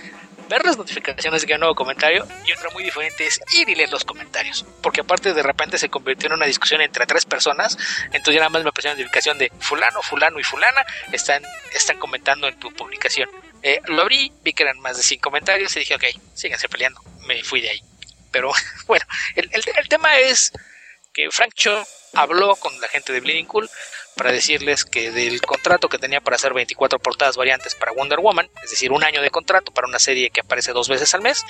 [0.51, 3.71] ver las notificaciones de que hay un nuevo comentario y otra muy diferente es ir
[3.71, 4.67] y leer los comentarios.
[4.83, 8.51] Porque aparte de repente se convirtió en una discusión entre tres personas, entonces ya nada
[8.51, 11.43] más me apareció una notificación de fulano, fulano y fulana están,
[11.73, 13.31] están comentando en tu publicación.
[13.65, 17.01] Eh, lo abrí, vi que eran más de 100 comentarios y dije, ok, síganse peleando.
[17.27, 17.83] Me fui de ahí.
[18.31, 18.53] Pero
[18.87, 20.53] bueno, el, el, el tema es
[21.15, 23.71] que Frank Cho habló con la gente de Bleeding Cool
[24.17, 28.49] para decirles que del contrato que tenía para hacer 24 portadas variantes para Wonder Woman,
[28.63, 31.45] es decir, un año de contrato para una serie que aparece dos veces al mes,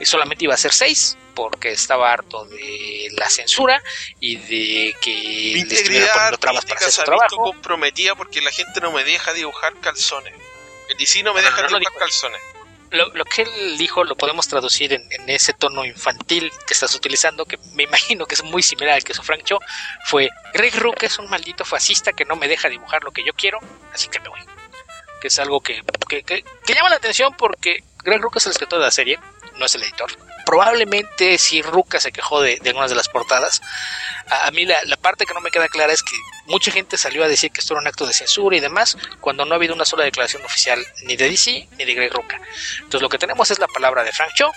[0.00, 3.82] y solamente iba a ser seis porque estaba harto de la censura
[4.20, 7.36] y de que le estuvieran poniendo trabas para hacer su trabajo.
[7.36, 10.34] comprometida porque la gente no me deja dibujar calzones.
[10.88, 12.40] El DC no me deja dibujar calzones
[12.90, 17.58] lo, que él dijo lo podemos traducir en, ese tono infantil que estás utilizando, que
[17.74, 19.58] me imagino que es muy similar al que hizo Frank Cho,
[20.04, 23.32] fue Greg Rook es un maldito fascista que no me deja dibujar lo que yo
[23.34, 23.58] quiero,
[23.92, 24.40] así que me voy.
[25.20, 28.84] Que es algo que, que, llama la atención porque Greg Rook es el escritor de
[28.84, 29.18] la serie,
[29.56, 30.10] no es el editor.
[30.46, 33.60] Probablemente si Ruka se quejó de, algunas de las portadas,
[34.30, 36.16] a, mí la, la parte que no me queda clara es que
[36.48, 39.44] mucha gente salió a decir que esto era un acto de censura y demás, cuando
[39.44, 42.40] no ha habido una sola declaración oficial ni de DC ni de Greg Rucka.
[42.78, 44.50] Entonces lo que tenemos es la palabra de Frank Cho,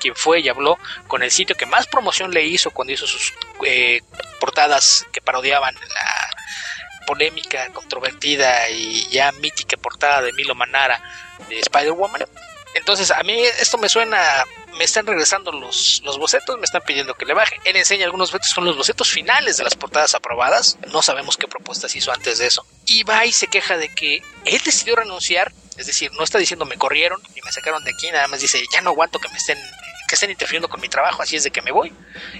[0.00, 3.32] quien fue y habló con el sitio que más promoción le hizo cuando hizo sus
[3.64, 4.02] eh,
[4.40, 6.30] portadas que parodiaban la
[7.06, 11.00] polémica, controvertida y ya mítica portada de Milo Manara
[11.48, 12.24] de Spider-Woman.
[12.74, 14.44] Entonces a mí esto me suena
[14.76, 17.60] me están regresando los, los bocetos, me están pidiendo que le baje.
[17.64, 20.78] Él enseña algunos bocetos, son los bocetos finales de las portadas aprobadas.
[20.90, 22.66] No sabemos qué propuestas hizo antes de eso.
[22.86, 26.64] Y va y se queja de que él decidió renunciar, es decir, no está diciendo
[26.64, 29.36] me corrieron y me sacaron de aquí, nada más dice ya no aguanto que me
[29.36, 29.58] estén
[30.08, 31.90] que estén interfiriendo con mi trabajo, así es de que me voy.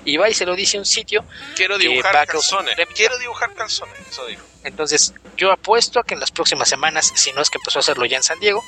[0.04, 1.24] Y va y se lo dice a un sitio.
[1.56, 2.76] Quiero dibujar calzones.
[2.94, 4.44] Quiero dibujar calzones, eso dijo.
[4.62, 7.80] Entonces, yo apuesto a que en las próximas semanas, si no es que empezó a
[7.80, 8.62] hacerlo ya en San Diego,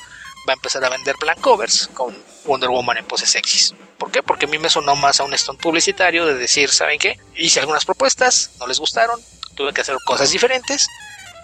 [0.47, 3.73] va a empezar a vender blank covers con Wonder Woman en poses sexys.
[3.97, 4.21] ¿Por qué?
[4.21, 7.19] Porque a mí me sonó más a un stunt publicitario de decir, ¿saben qué?
[7.35, 9.19] Hice algunas propuestas, no les gustaron,
[9.55, 10.87] tuve que hacer cosas diferentes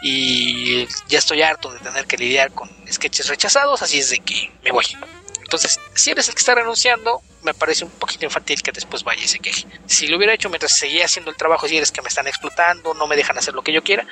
[0.01, 4.51] y ya estoy harto de tener que lidiar con sketches rechazados, así es de que
[4.63, 4.85] me voy.
[5.41, 9.23] Entonces, si eres el que está renunciando, me parece un poquito infantil que después vaya
[9.23, 9.67] y se queje.
[9.85, 12.93] Si lo hubiera hecho mientras seguía haciendo el trabajo, si eres que me están explotando,
[12.93, 14.05] no me dejan hacer lo que yo quiera,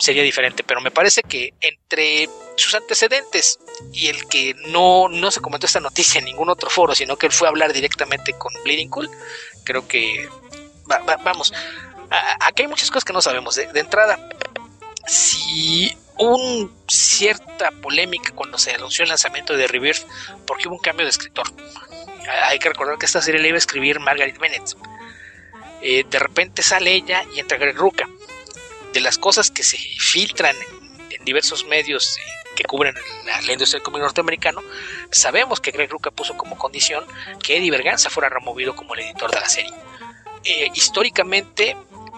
[0.00, 0.64] sería diferente.
[0.64, 3.58] Pero me parece que entre sus antecedentes
[3.92, 7.26] y el que no, no se comentó esta noticia en ningún otro foro, sino que
[7.26, 9.10] él fue a hablar directamente con Bleeding Cool,
[9.64, 10.28] creo que
[11.24, 11.52] vamos,
[12.40, 13.54] aquí hay muchas cosas que no sabemos.
[13.54, 14.18] De, entrada,
[15.06, 20.06] si hubo cierta polémica cuando se anunció el lanzamiento de Rebirth,
[20.46, 21.46] porque hubo un cambio de escritor.
[22.44, 24.76] Hay que recordar que esta serie la iba a escribir Margaret Bennett.
[25.82, 28.06] Eh, de repente sale ella y entra Greg Ruca.
[28.92, 30.56] De las cosas que se filtran
[31.10, 32.22] en, diversos medios eh,
[32.56, 32.94] que cubren
[33.26, 34.62] la, industria del cómic norteamericano,
[35.10, 37.04] sabemos que Greg Ruca puso como condición
[37.42, 39.74] que Eddie Berganza fuera removido como el editor de la serie.
[40.44, 41.76] Eh, históricamente,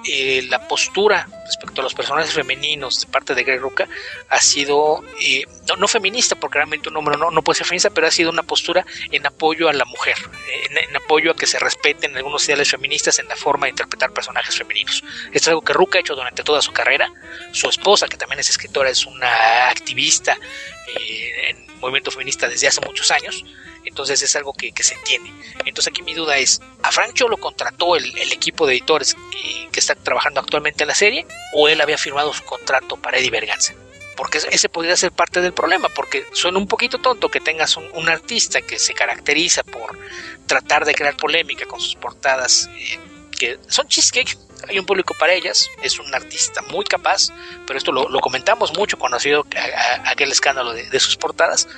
[0.09, 3.88] eh, la postura respecto a los personajes femeninos de parte de Greg Ruca
[4.28, 5.44] ha sido, eh,
[5.78, 8.42] no, feminista, porque realmente un hombre no, no puede ser feminista, pero ha sido una
[8.42, 10.16] postura en apoyo a la mujer,
[10.70, 14.57] en, apoyo a que se respeten algunos ideales feministas en la forma de interpretar personajes
[14.57, 15.03] femeninos.
[15.26, 17.12] Esto es algo que Ruca ha hecho durante toda su carrera.
[17.53, 20.36] Su esposa, que también es escritora, es una activista
[20.96, 23.44] eh, en movimiento feminista desde hace muchos años.
[23.93, 25.30] Entonces es algo que, se entiende.
[25.66, 29.68] Entonces aquí mi duda es, ¿a Frank Cho lo contrató el, equipo de editores que,
[29.70, 31.26] que, está trabajando actualmente en la serie?
[31.53, 33.74] ¿O él había firmado su contrato para Eddie Berganza?
[34.16, 38.09] Porque ese podría ser parte del problema, porque suena un poquito tonto que tengas un,
[38.09, 39.99] artista que se caracteriza por
[40.47, 42.99] tratar de crear polémica con sus portadas, eh,
[43.38, 44.38] que son cheesecake,
[44.68, 47.28] hay un público para ellas, es un artista muy capaz,
[47.66, 49.45] pero esto lo, comentamos mucho cuando ha sido
[50.07, 51.68] aquel escándalo de, sus portadas,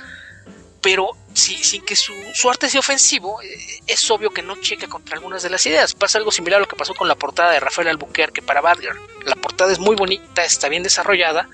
[0.85, 2.13] pero sin que su,
[2.47, 5.95] arte sea ofensivo, eh, es obvio que no checa contra algunas de las ideas.
[5.95, 8.93] Pasa algo similar a lo que pasó con la portada de Rafael Albuquerque para Badger.
[9.23, 11.49] La portada es muy bonita, está bien desarrollada,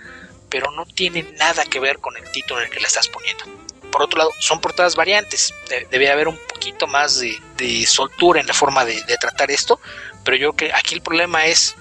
[0.50, 3.46] pero no tiene nada que ver con el título en el que la estás poniendo.
[3.90, 5.54] Por otro lado, son portadas variantes.
[5.90, 9.80] Debe haber un poquito más de, soltura en la forma de, tratar esto,
[10.26, 11.78] pero yo creo que aquí el problema es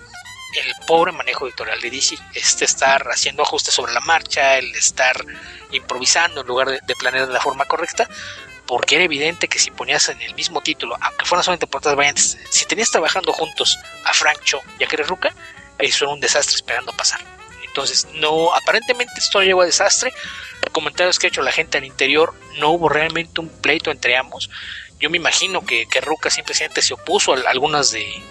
[0.55, 5.25] el pobre manejo editorial de DC, este estar haciendo ajustes sobre la marcha, el estar
[5.71, 8.09] improvisando en lugar de, planear de la forma correcta,
[8.67, 12.39] porque era evidente que si ponías en el mismo título, aunque fueran solamente portadas variantes,
[12.51, 15.35] si tenías trabajando juntos a Frank Cho y a Kerry Ruka,
[15.79, 17.21] eso era un desastre esperando pasar.
[17.65, 20.13] Entonces, no, aparentemente esto llegó a desastre.
[20.73, 24.51] Comentarios que ha hecho la gente al interior, no hubo realmente un pleito entre ambos.
[24.99, 28.23] Yo me imagino que, que Ruka simplemente se opuso a algunas de,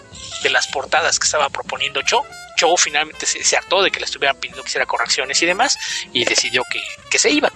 [0.50, 2.24] las portadas que estaba proponiendo Cho.
[2.56, 5.78] Cho finalmente se, hartó de que le estuvieran pidiendo que hiciera correcciones y demás
[6.14, 6.64] y decidió
[7.10, 7.52] que, se iba.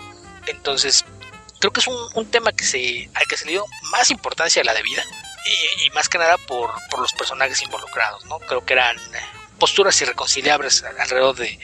[0.47, 1.05] Entonces,
[1.59, 4.65] creo que es un, tema que se, al que se le dio más importancia a
[4.65, 5.03] la debida
[5.45, 8.39] y, y más que nada por, por, los personajes involucrados, ¿no?
[8.39, 8.97] Creo que eran
[9.63, 11.59] posturas irreconciliables alrededor de,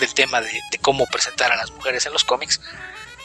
[0.00, 2.60] del tema de, cómo presentar a las mujeres en los cómics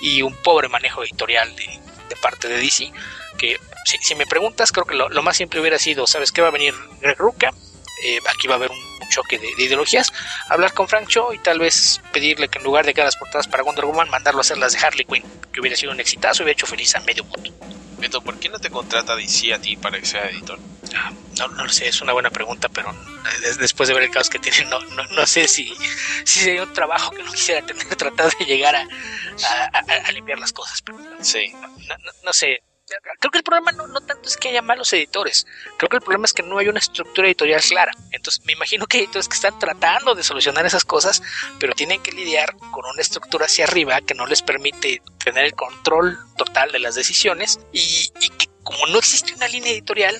[0.01, 1.79] y un pobre manejo editorial de,
[2.15, 2.91] parte de DC
[3.37, 6.51] que si, me preguntas creo que lo, más simple hubiera sido sabes que va a
[6.51, 7.53] venir Greg Rucka
[8.03, 10.13] eh, aquí va a haber un, choque de, ideologías
[10.49, 13.47] hablar con Frank Cho y tal vez pedirle que en lugar de que las portadas
[13.47, 16.43] para Wonder Woman mandarlo a hacer las de Harley Quinn que hubiera sido un exitazo
[16.43, 17.51] y hubiera hecho feliz a medio mundo
[17.99, 20.59] Beto, ¿por qué no te contrata DC a ti para que sea editor?
[20.95, 24.11] Ah, no, no lo sé, es una buena pregunta, pero eh, después de ver el
[24.11, 25.67] caos que tiene, no, no, no sé si,
[26.25, 28.85] si sería un trabajo que no quisiera tener, tratar de llegar a,
[29.73, 30.81] a, limpiar las cosas.
[31.21, 31.51] sí.
[32.23, 32.63] no, sé,
[33.19, 35.45] creo que el problema no, no, tanto es que haya malos editores,
[35.77, 37.91] creo que el problema es que no hay una estructura editorial clara.
[38.11, 41.21] Entonces me imagino que hay editores que están tratando de solucionar esas cosas,
[41.59, 45.53] pero tienen que lidiar con una estructura hacia arriba que no les permite tener el
[45.53, 50.15] control total de las decisiones y, que como no existe una línea editorial,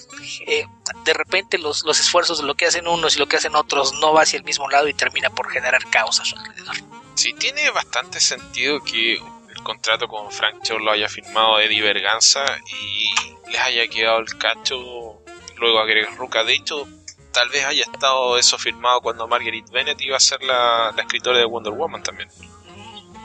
[0.47, 0.65] eh,
[1.05, 3.93] de repente los, los esfuerzos de lo que hacen unos y lo que hacen otros
[3.93, 6.75] no va hacia el mismo lado y termina por generar caos a su alrededor.
[7.13, 9.21] Sí, tiene bastante sentido que
[9.61, 13.09] contrato con Frank Cho lo haya firmado Eddie Berganza y
[13.51, 15.21] les haya quedado el cacho
[15.57, 16.43] luego a Greg Ruca.
[16.43, 16.87] De hecho,
[17.31, 21.45] tal vez haya estado eso firmado cuando Marguerite Bennett iba a ser la, escritora de
[21.45, 22.29] Wonder Woman también.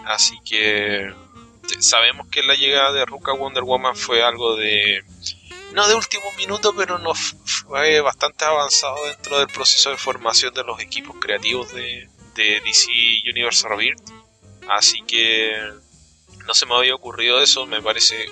[0.05, 1.13] Así que
[1.79, 5.03] sabemos que la llegada de Ruka a Wonder Woman fue algo de
[5.73, 10.63] no de último minuto, pero no fue bastante avanzado dentro del proceso de formación de
[10.63, 12.91] los equipos creativos de, de DC
[13.29, 14.03] Universe Rebirth.
[14.69, 15.73] Así que
[16.47, 18.27] no se me había ocurrido eso, me parece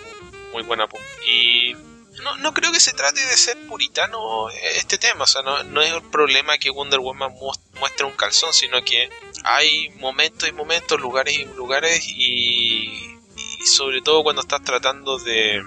[0.53, 0.87] muy buena
[1.27, 1.75] Y
[2.23, 5.81] no, no creo que se trate de ser puritano este tema, o sea, no, no
[5.81, 7.35] es el problema que Wonder Woman
[7.81, 9.09] muestre un calzón, sino que
[9.45, 15.65] hay momentos y momentos, lugares y lugares y, y sobre todo cuando estás tratando de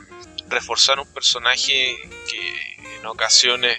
[0.47, 1.97] reforzar un personaje
[2.29, 3.77] que en ocasiones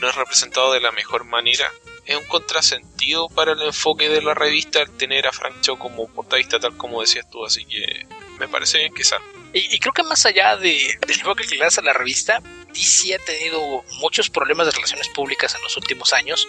[0.00, 1.72] no es representado de la mejor manera
[2.08, 6.08] es un contrasentido para el enfoque de la revista el tener a Frank Cho como
[6.08, 8.06] portadista tal como decías tú, así que
[8.38, 9.20] me parece bien que sea.
[9.52, 12.42] Y, creo que más allá de, del enfoque que le das a la revista,
[12.72, 16.48] DC ha tenido muchos problemas de relaciones públicas en los últimos años,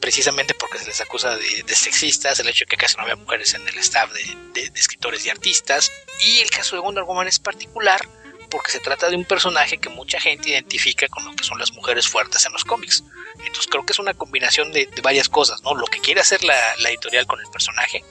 [0.00, 3.54] precisamente porque se les acusa de, sexistas, el hecho de que casi no había mujeres
[3.54, 5.90] en el staff de, de escritores y artistas,
[6.24, 8.08] y el caso de Wonder Woman es particular
[8.50, 11.72] porque se trata de un personaje que mucha gente identifica con lo que son las
[11.72, 13.02] mujeres fuertes en los cómics.
[13.44, 15.74] Entonces creo que es una combinación de, varias cosas, ¿no?
[15.74, 16.56] Lo que quiere hacer la,
[16.88, 18.04] editorial con el personaje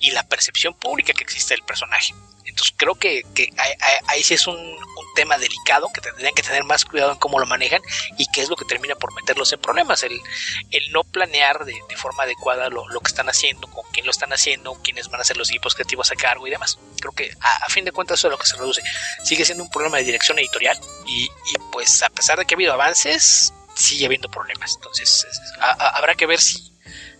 [0.00, 2.14] y la percepción pública que existe del personaje.
[2.44, 3.24] Entonces creo que,
[4.06, 4.78] ahí, sí es un,
[5.16, 7.82] tema delicado que tendrían que tener más cuidado en cómo lo manejan
[8.16, 10.02] y qué es lo que termina por meterlos en problemas.
[10.04, 10.18] El,
[10.70, 14.74] el no planear de, forma adecuada lo, que están haciendo, con quién lo están haciendo,
[14.82, 16.78] quiénes van a ser los equipos creativos a cargo y demás.
[17.00, 18.82] Creo que a, fin de cuentas eso es lo que se reduce.
[19.24, 22.56] Sigue siendo un problema de dirección editorial y, y pues a pesar de que ha
[22.56, 24.74] habido avances, sigue habiendo problemas.
[24.76, 25.26] Entonces
[25.78, 26.72] habrá que ver si,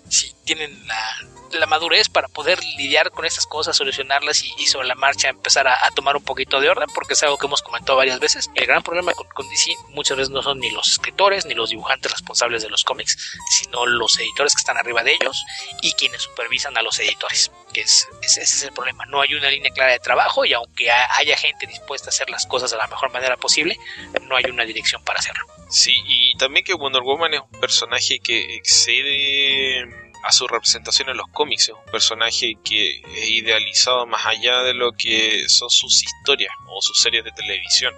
[0.09, 1.17] si tienen la
[1.59, 5.77] la madurez para poder lidiar con estas cosas, solucionarlas y, sobre la marcha empezar a,
[5.95, 8.51] tomar un poquito de orden, porque es algo que hemos comentado varias veces.
[8.55, 11.71] El gran problema con, con, DC muchas veces no son ni los escritores ni los
[11.71, 15.45] dibujantes responsables de los cómics, sino los editores que están arriba de ellos
[15.83, 19.05] y quienes supervisan a los editores, que es, ese es el problema.
[19.07, 22.47] No hay una línea clara de trabajo y aunque haya gente dispuesta a hacer las
[22.47, 23.79] cosas de la mejor manera posible,
[24.23, 25.45] no hay una dirección para hacerlo.
[25.69, 31.17] Sí, y también que Wonder Woman es un personaje que excede a su representación en
[31.17, 31.69] los cómics.
[31.69, 36.81] Es un personaje que es idealizado más allá de lo que son sus historias o
[36.83, 37.95] sus series de televisión.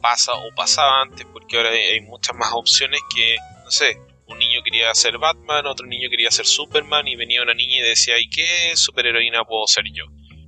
[0.00, 4.62] Pasa o pasaba antes, porque ahora hay muchas más opciones que, no sé, un niño
[4.62, 8.28] quería ser Batman, otro niño quería ser Superman y venía una niña y decía, ¿y
[8.28, 10.04] qué superheroína puedo ser yo?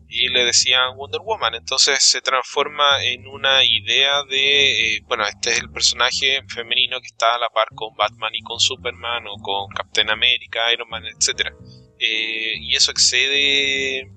[0.09, 1.55] Y le decían Wonder Woman.
[1.55, 7.09] Entonces se transforma en una idea de, eh, bueno, este es el personaje femenino que
[7.09, 11.05] está a la par con Batman y con Superman o con Captain America, Iron Man,
[11.07, 11.53] etc.
[11.99, 14.11] Eh, y eso excede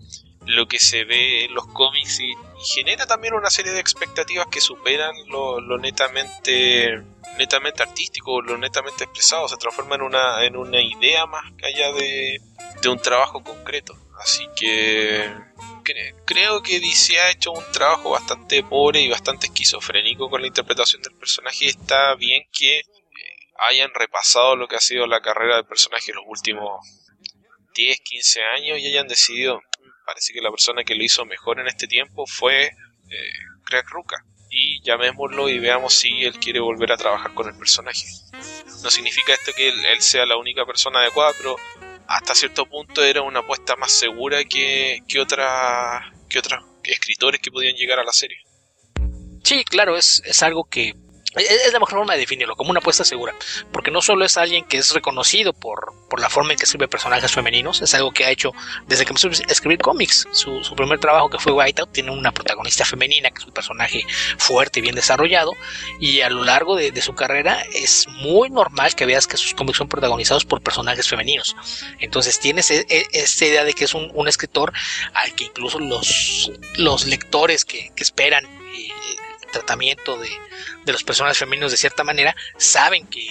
[0.46, 2.34] lo que se ve en los cómics y,
[2.64, 7.02] genera también una serie de expectativas que superan lo, netamente
[7.40, 11.92] netamente artístico, lo netamente expresado, se transforma en una, en una idea más que allá
[11.94, 12.40] de,
[12.84, 13.98] de un trabajo concreto.
[14.20, 15.28] Así que
[16.26, 21.02] creo que DC ha hecho un trabajo bastante pobre y bastante esquizofrénico con la interpretación
[21.02, 21.68] del personaje.
[21.68, 22.84] Está bien que eh,
[23.70, 26.86] hayan repasado lo que ha sido la carrera del personaje en los últimos
[27.74, 31.60] 10, 15 años y hayan decidido, mm, parece que la persona que lo hizo mejor
[31.60, 33.32] en este tiempo fue eh,
[33.70, 34.24] Greg Ruka.
[34.50, 38.06] Y llamémoslo y veamos si él quiere volver a trabajar con el personaje.
[38.84, 41.56] No significa esto que él sea la única persona adecuada, pero
[42.16, 47.52] hasta cierto punto era una apuesta más segura que, que, otra, que otros escritores que
[47.52, 48.38] podían llegar a la serie.
[49.44, 50.94] Sí, claro, es, es algo que
[51.36, 53.34] es la mejor forma de definirlo, como una apuesta segura,
[53.72, 56.90] porque no solo es alguien que es reconocido por, por la forma en que escribe
[56.90, 58.52] personajes femeninos, es algo que ha hecho
[58.88, 60.28] desde que empezó a escribir cómics.
[60.32, 64.06] Su, su primer trabajo, que fue Whiteout, tiene una protagonista femenina, que es un personaje
[64.38, 65.54] fuerte y bien desarrollado,
[66.02, 69.78] y a lo largo de, su carrera es muy normal que veas que sus cómics
[69.78, 71.56] son protagonizados por personajes femeninos.
[72.00, 74.72] Entonces tienes e, e, esa idea de que es un, un, escritor
[75.14, 78.46] al que incluso los, los lectores que, que esperan
[79.52, 80.30] tratamiento de,
[80.86, 83.26] de los personajes femeninos de cierta manera, saben que,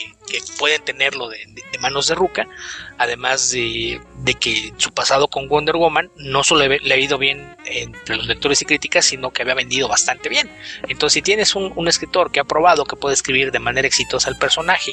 [0.59, 1.41] pueden tenerlo de,
[1.81, 2.47] manos de Ruka,
[2.99, 4.01] además de,
[4.39, 8.63] que su pasado con Wonder Woman no solo le, ha ido bien entre los lectores
[8.63, 10.49] y críticas, sino que había vendido bastante bien.
[10.89, 14.37] Entonces, si tienes un, escritor que ha probado que puede escribir de manera exitosa el
[14.37, 14.93] personaje,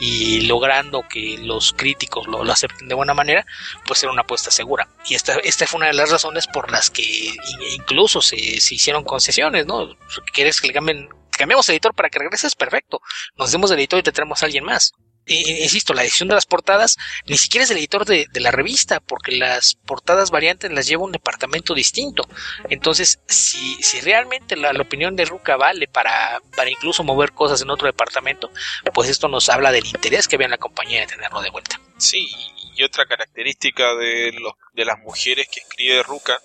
[0.00, 3.46] y logrando que los críticos lo, acepten de buena manera,
[3.86, 4.88] pues era una apuesta segura.
[5.06, 7.34] Y esta, esta fue una de las razones por las que
[7.76, 9.96] incluso se, se hicieron concesiones, ¿no?
[10.32, 11.08] ¿Quieres que le cambien
[11.40, 13.00] cambiamos de editor para que regreses, perfecto.
[13.36, 14.92] Nos demos el editor y te traemos a alguien más.
[15.34, 19.32] Insisto, la edición de las portadas ni siquiera es el editor de, la revista, porque
[19.32, 22.28] las portadas variantes las lleva un departamento distinto.
[22.68, 27.70] Entonces, si, si realmente la, opinión de Ruca vale para, para incluso mover cosas en
[27.70, 28.50] otro departamento,
[28.94, 31.80] pues esto nos habla del interés que había en la compañía de tenerlo de vuelta.
[31.98, 32.30] Sí,
[32.74, 36.40] y otra característica de, los, de las mujeres que escribe Ruca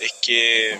[0.00, 0.78] es que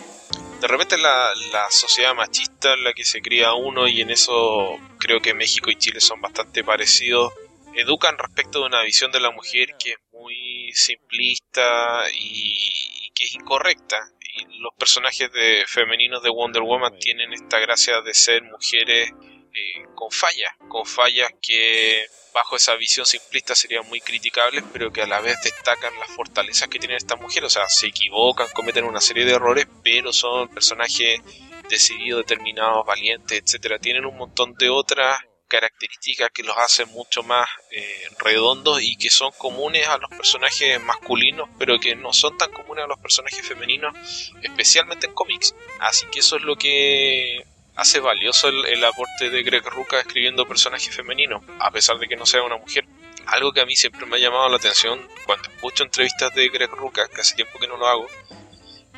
[0.60, 4.78] de repente la, la sociedad machista en la que se cría uno y en eso
[4.98, 7.32] creo que México y Chile son bastante parecidos
[7.74, 13.34] educan respecto de una visión de la mujer que es muy simplista y, que es
[13.34, 13.98] incorrecta.
[14.34, 19.10] Y los personajes de femeninos de Wonder Woman tienen esta gracia de ser mujeres
[19.54, 25.02] eh, con fallas, con fallas que bajo esa visión simplista serían muy criticables, pero que
[25.02, 27.48] a la vez destacan las fortalezas que tienen estas mujeres.
[27.48, 31.20] O sea, se equivocan, cometen una serie de errores, pero son personajes
[31.68, 33.78] decididos, determinados, valientes, etcétera.
[33.78, 39.10] Tienen un montón de otras características que los hacen mucho más eh, redondos y que
[39.10, 43.46] son comunes a los personajes masculinos, pero que no son tan comunes a los personajes
[43.46, 43.94] femeninos,
[44.42, 45.54] especialmente en cómics.
[45.78, 47.44] Así que eso es lo que
[47.76, 52.26] hace valioso el, aporte de Greg Ruca escribiendo personajes femeninos, a pesar de que no
[52.26, 52.86] sea una mujer.
[53.26, 56.70] Algo que a mí siempre me ha llamado la atención cuando escucho entrevistas de Greg
[56.70, 58.06] Ruca, que hace tiempo que no lo hago,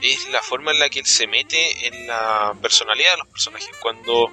[0.01, 3.71] es la forma en la que él se mete en la personalidad de los personajes.
[3.81, 4.33] Cuando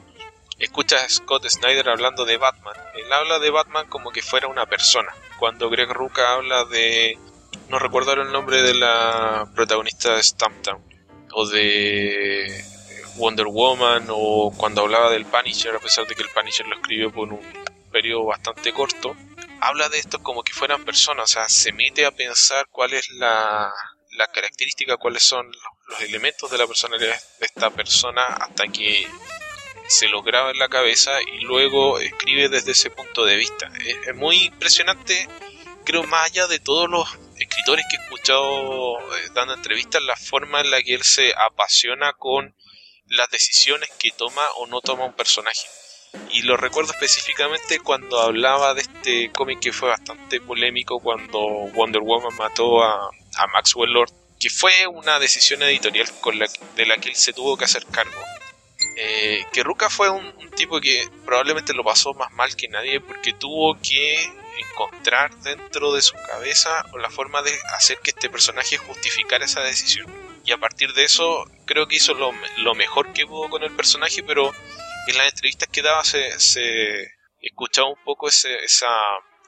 [0.57, 4.65] escuchas a Scott Snyder hablando de Batman, él habla de Batman como que fuera una
[4.65, 5.13] persona.
[5.39, 7.17] Cuando Greg Ruca habla de...
[7.69, 10.81] no recuerdo el nombre de la protagonista de Stamptown,
[11.33, 12.63] o de
[13.15, 17.11] Wonder Woman o cuando hablaba del Punisher, a pesar de que el Punisher lo escribió
[17.11, 17.41] por un
[17.91, 19.15] periodo bastante corto,
[19.59, 23.09] habla de esto como que fueran personas, o sea, se mete a pensar cuál es
[23.11, 23.71] la,
[24.11, 29.05] la característica, cuáles son los, elementos de la personalidad de esta persona hasta que
[29.87, 33.69] se lo graba en la cabeza y luego escribe desde ese punto de vista.
[33.85, 35.27] Es, muy impresionante,
[35.83, 40.61] creo, más allá de todos los escritores que he escuchado eh, dando entrevistas la forma
[40.61, 42.55] en la que él se apasiona con
[43.11, 45.67] las decisiones que toma o no toma un personaje.
[46.31, 51.39] Y lo recuerdo específicamente cuando hablaba de este cómic que fue bastante polémico cuando
[51.73, 56.85] Wonder Woman mató a, a Maxwell Lord, que fue una decisión editorial con la, de
[56.85, 58.19] la que él se tuvo que hacer cargo.
[58.97, 63.31] Eh, que Ruka fue un, tipo que probablemente lo pasó más mal que nadie porque
[63.33, 64.21] tuvo que
[64.71, 70.07] encontrar dentro de su cabeza la forma de hacer que este personaje justificara esa decisión.
[70.43, 73.75] Y a partir de eso creo que hizo lo, lo mejor que pudo con el
[73.75, 74.51] personaje, pero
[75.07, 77.11] en las entrevistas que daba se, se
[77.41, 78.91] escuchaba un poco ese, esa,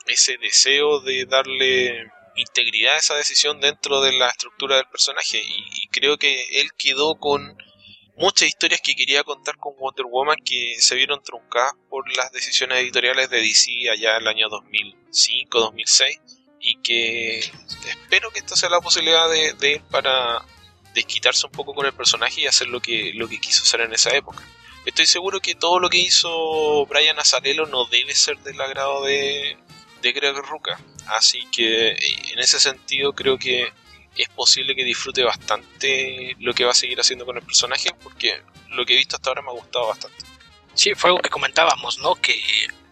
[0.07, 5.41] ese deseo de darle integridad a esa decisión dentro de la estructura del personaje.
[5.43, 7.55] Y, creo que él quedó con
[8.15, 12.79] muchas historias que quería contar con Wonder Woman que se vieron truncadas por las decisiones
[12.79, 16.19] editoriales de DC allá en el año 2005-2006
[16.59, 20.43] y que espero que esta sea la posibilidad de, de él para
[20.93, 23.93] desquitarse un poco con el personaje y hacer lo que, lo que quiso hacer en
[23.93, 24.43] esa época.
[24.85, 29.57] Estoy seguro que todo lo que hizo Brian Azarello no debe ser del agrado de,
[30.01, 30.79] de Greg Ruca.
[31.07, 33.71] Así que en ese sentido creo que
[34.15, 38.41] es posible que disfrute bastante lo que va a seguir haciendo con el personaje porque
[38.69, 40.17] lo que he visto hasta ahora me ha gustado bastante.
[40.73, 42.15] Sí, fue algo que comentábamos, ¿no?
[42.15, 42.39] Que,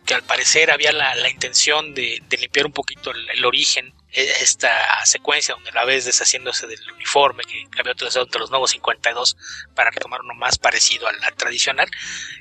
[0.06, 3.94] que al parecer había la, la intención de, de, limpiar un poquito el, el origen
[4.14, 9.38] esta secuencia donde la ves deshaciéndose del uniforme que había utilizado entre los nuevos 52
[9.74, 11.90] para retomar uno más parecido al, al tradicional,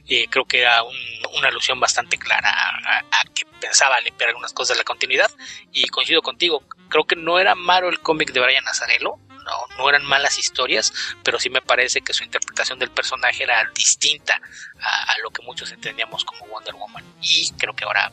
[0.08, 0.96] eh, creo que era un,
[1.36, 5.30] una alusión bastante clara a, a, que pensaba limpiar algunas cosas de la continuidad.
[5.72, 9.88] Y coincido contigo, creo que no era malo el cómic de Brian Nazarello, no, no
[9.88, 14.40] eran malas historias, pero sí me parece que su interpretación del personaje era distinta
[14.80, 17.04] a, lo que muchos entendíamos como Wonder Woman.
[17.20, 18.12] Y creo que ahora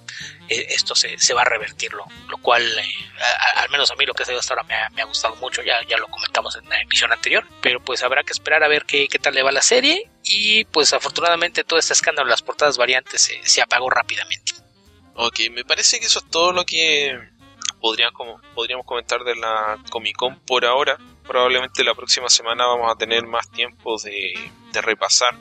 [0.49, 2.91] eh, esto se, se, va a revertir, lo, lo cual, eh,
[3.55, 5.61] al menos a mí lo que se hasta ahora me ha, me ha, gustado mucho,
[5.63, 8.86] ya, ya lo comentamos en la emisión anterior, pero pues habrá que esperar a ver
[8.86, 12.78] qué, qué tal le va la serie y pues afortunadamente todo este escándalo las portadas
[12.78, 14.53] variantes se, se apagó rápidamente.
[15.15, 17.17] Ok, me parece que eso es todo lo que
[17.80, 18.11] podría,
[18.53, 20.97] podríamos comentar de la Comic Con por ahora.
[21.28, 24.34] Probablemente la próxima semana vamos a tener más tiempo de,
[24.82, 25.36] repasar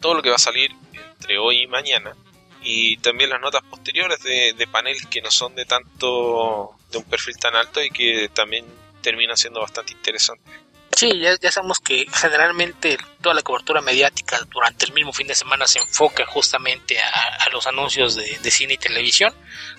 [0.00, 2.16] todo lo que va a salir entre hoy y mañana.
[2.62, 7.04] Y también las notas posteriores de, de paneles que no son de tanto, de un
[7.04, 8.64] perfil tan alto y que también
[9.02, 10.54] terminan siendo bastante interesantes.
[10.94, 15.34] Sí, ya, ya, sabemos que generalmente toda la cobertura mediática durante el mismo fin de
[15.34, 19.34] semana se enfoca justamente a, a los anuncios de, de, cine y televisión.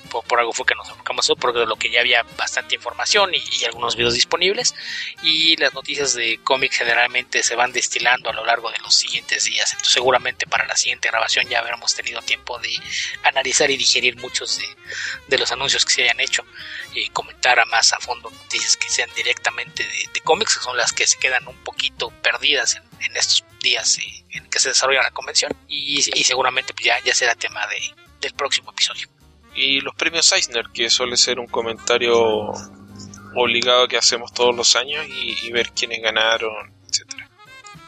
[0.09, 2.75] Por, por, algo fue que nos enfocamos eso, porque de lo que ya había bastante
[2.75, 4.73] información y, y, algunos videos disponibles.
[5.21, 9.45] Y las noticias de cómic generalmente se van destilando a lo largo de los siguientes
[9.45, 9.71] días.
[9.71, 12.75] Entonces, seguramente para la siguiente grabación ya habremos tenido tiempo de
[13.23, 14.65] analizar y digerir muchos de,
[15.27, 16.43] de los anuncios que se hayan hecho.
[16.95, 20.77] Y comentar a más a fondo noticias que sean directamente de, de cómics, que son
[20.77, 24.69] las que se quedan un poquito perdidas en, en estos días eh, en que se
[24.69, 27.79] desarrolla la convención y, y seguramente pues ya, ya será tema de,
[28.21, 29.07] del próximo episodio.
[29.55, 32.51] Y los premios Eisner, que suele ser un comentario
[33.35, 37.29] obligado que hacemos todos los años y, y ver quiénes ganaron, etcétera.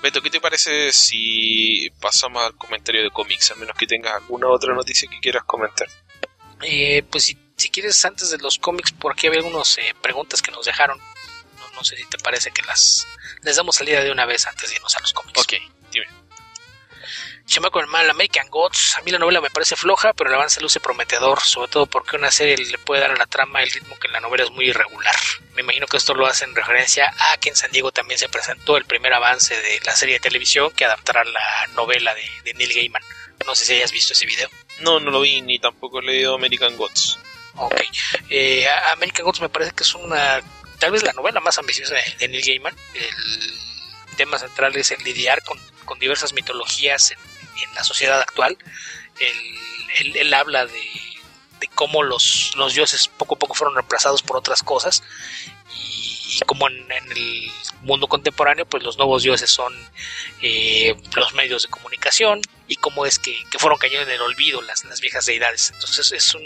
[0.01, 4.47] Beto, ¿qué te parece si pasamos al comentario de cómics, a menos que tengas alguna
[4.49, 5.87] otra noticia que quieras comentar?
[6.61, 10.41] Eh, pues si, si, quieres, antes de los cómics, por aquí había algunas eh, preguntas
[10.41, 10.99] que nos dejaron
[11.75, 13.07] no sé si te parece que las
[13.41, 15.39] les damos salida de una vez antes de irnos a los cómics.
[15.39, 15.53] Ok,
[15.91, 16.07] dime.
[17.45, 18.97] Chamaco el mal, American Gods.
[18.97, 22.15] A mí la novela me parece floja, pero el avance luce prometedor, sobre todo porque
[22.15, 24.51] una serie le puede dar a la trama el ritmo que en la novela es
[24.51, 25.15] muy irregular.
[25.53, 28.29] Me imagino que esto lo hace en referencia a que en San Diego también se
[28.29, 32.53] presentó el primer avance de la serie de televisión que adaptará la novela de, de
[32.55, 33.03] Neil Gaiman.
[33.45, 34.49] No sé si hayas visto ese video.
[34.79, 37.19] No, no lo vi ni tampoco he leído American Gods.
[37.57, 37.81] Ok.
[38.29, 40.41] Eh, American Gods me parece que es una
[40.85, 42.75] tal vez la novela más ambiciosa de, Neil Gaiman.
[42.93, 47.17] El tema central es el lidiar con, con diversas mitologías en,
[47.73, 48.55] la sociedad actual.
[49.19, 50.83] Él, él, habla de,
[51.59, 55.01] de, cómo los, los dioses poco a poco fueron reemplazados por otras cosas
[55.75, 59.73] y, y cómo en, en, el mundo contemporáneo pues los nuevos dioses son
[60.43, 64.61] eh, los medios de comunicación y cómo es que, que fueron cayendo en el olvido
[64.61, 65.71] las, las viejas deidades.
[65.73, 66.45] Entonces es un,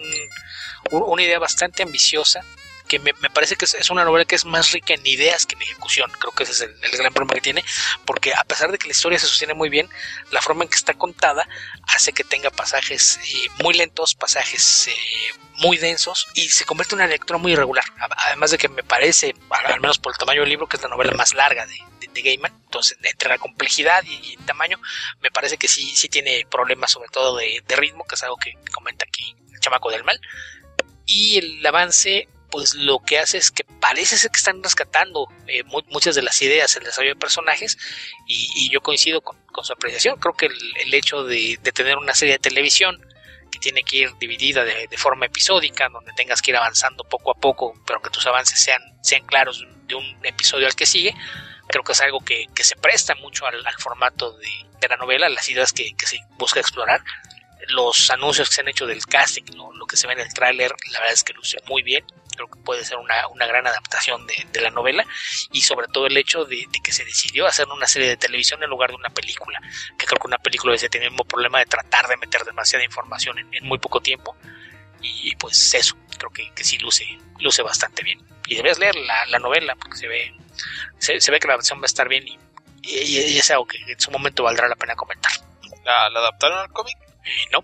[0.91, 2.45] una idea bastante ambiciosa
[2.89, 5.45] que me, me, parece que es, es, una novela que es más rica en ideas
[5.45, 6.11] que en ejecución.
[6.19, 7.63] Creo que ese es el, el, gran problema que tiene,
[8.03, 9.87] porque a pesar de que la historia se sostiene muy bien,
[10.31, 11.47] la forma en que está contada
[11.95, 17.01] hace que tenga pasajes eh, muy lentos, pasajes eh, muy densos y se convierte en
[17.01, 17.85] una lectura muy irregular.
[18.25, 20.89] Además de que me parece, al menos por el tamaño del libro, que es la
[20.89, 22.53] novela más larga de, de, de Gaiman.
[22.63, 24.81] Entonces, entre la complejidad y, y, tamaño,
[25.21, 28.37] me parece que sí, sí tiene problemas, sobre todo de, de ritmo, que es algo
[28.37, 30.19] que comenta aquí el chamaco del mal.
[31.05, 35.63] Y el avance pues lo que hace es que parece ser que están rescatando eh,
[35.89, 37.77] muchas de las ideas, el desarrollo de personajes,
[38.27, 40.17] y, yo coincido con, su apreciación.
[40.19, 42.97] Creo que el, hecho de, tener una serie de televisión
[43.51, 47.35] que tiene que ir dividida de, forma episódica, donde tengas que ir avanzando poco a
[47.35, 51.15] poco, pero que tus avances sean, claros de un episodio al que sigue,
[51.67, 55.73] creo que es algo que, se presta mucho al, formato de, la novela, las ideas
[55.73, 57.01] que, que se busca explorar
[57.69, 60.71] los anuncios que se han hecho del casting, lo, que se ve en el tráiler,
[60.91, 62.03] la verdad es que luce muy bien.
[62.39, 65.05] Creo que puede ser una, gran adaptación de, la novela
[65.51, 68.69] y sobre todo el hecho de, que se decidió hacer una serie de televisión en
[68.69, 69.59] lugar de una película,
[69.97, 72.85] que creo que una película veces tiene el mismo problema de tratar de meter demasiada
[72.85, 74.37] información en, muy poco tiempo
[75.01, 77.05] y pues eso, creo que, que, sí luce,
[77.39, 78.25] luce bastante bien.
[78.47, 80.33] Y debes leer la, novela porque se ve,
[80.97, 82.39] se, ve que la versión va a estar bien y,
[82.83, 85.33] y, es algo que en su momento valdrá la pena comentar.
[85.83, 86.95] ¿La, adaptaron al cómic?
[87.51, 87.59] no.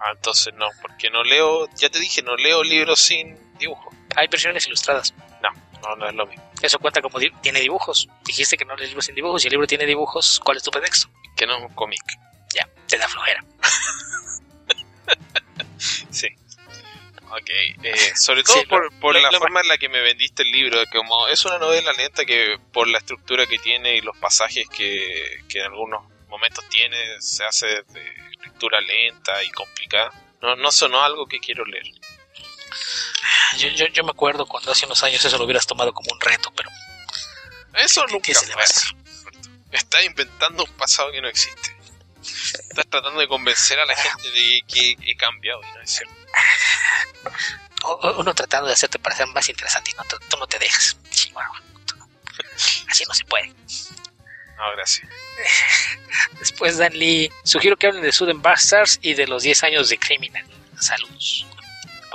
[0.00, 3.90] Ah, entonces no, porque no leo, ya te dije, no leo libros sin dibujo.
[4.14, 5.14] Hay versiones ilustradas.
[5.42, 5.50] No,
[5.82, 6.50] no, no es lo mismo.
[6.62, 8.08] Eso cuenta como tiene dibujos.
[8.24, 10.40] Dijiste que no lees libros sin dibujos y el libro tiene dibujos.
[10.44, 11.08] ¿Cuál es tu pretexto?
[11.36, 12.02] Que no es un cómic.
[12.54, 13.44] Ya, te da flojera.
[16.10, 16.28] sí.
[17.28, 17.50] Ok,
[17.82, 18.62] eh, sobre todo
[19.00, 22.24] por, la forma en la que me vendiste el libro, como es una novela lenta
[22.24, 26.96] que por la estructura que tiene y los pasajes que, que en algunos momentos tiene,
[27.20, 30.12] se hace de lectura lenta y complicada.
[30.40, 31.86] No, no sonó algo que quiero leer.
[33.58, 36.20] Yo, yo, yo me acuerdo cuando hace unos años eso lo hubieras tomado como un
[36.20, 36.70] reto, pero...
[37.74, 38.54] Eso nunca fue
[39.72, 41.76] Estás inventando un pasado que no existe.
[42.22, 46.14] Estás tratando de convencer a la gente de que he cambiado y no es cierto.
[48.18, 50.96] Uno tratando de hacerte parecer más interesante y no, tú no te dejas.
[52.88, 53.48] Así no se puede.
[53.48, 55.06] No, gracias.
[56.38, 59.98] Después Dan Lee, sugiero que hablen de Southern Bastards y de los 10 años de
[59.98, 60.46] Criminal.
[60.80, 61.46] Saludos.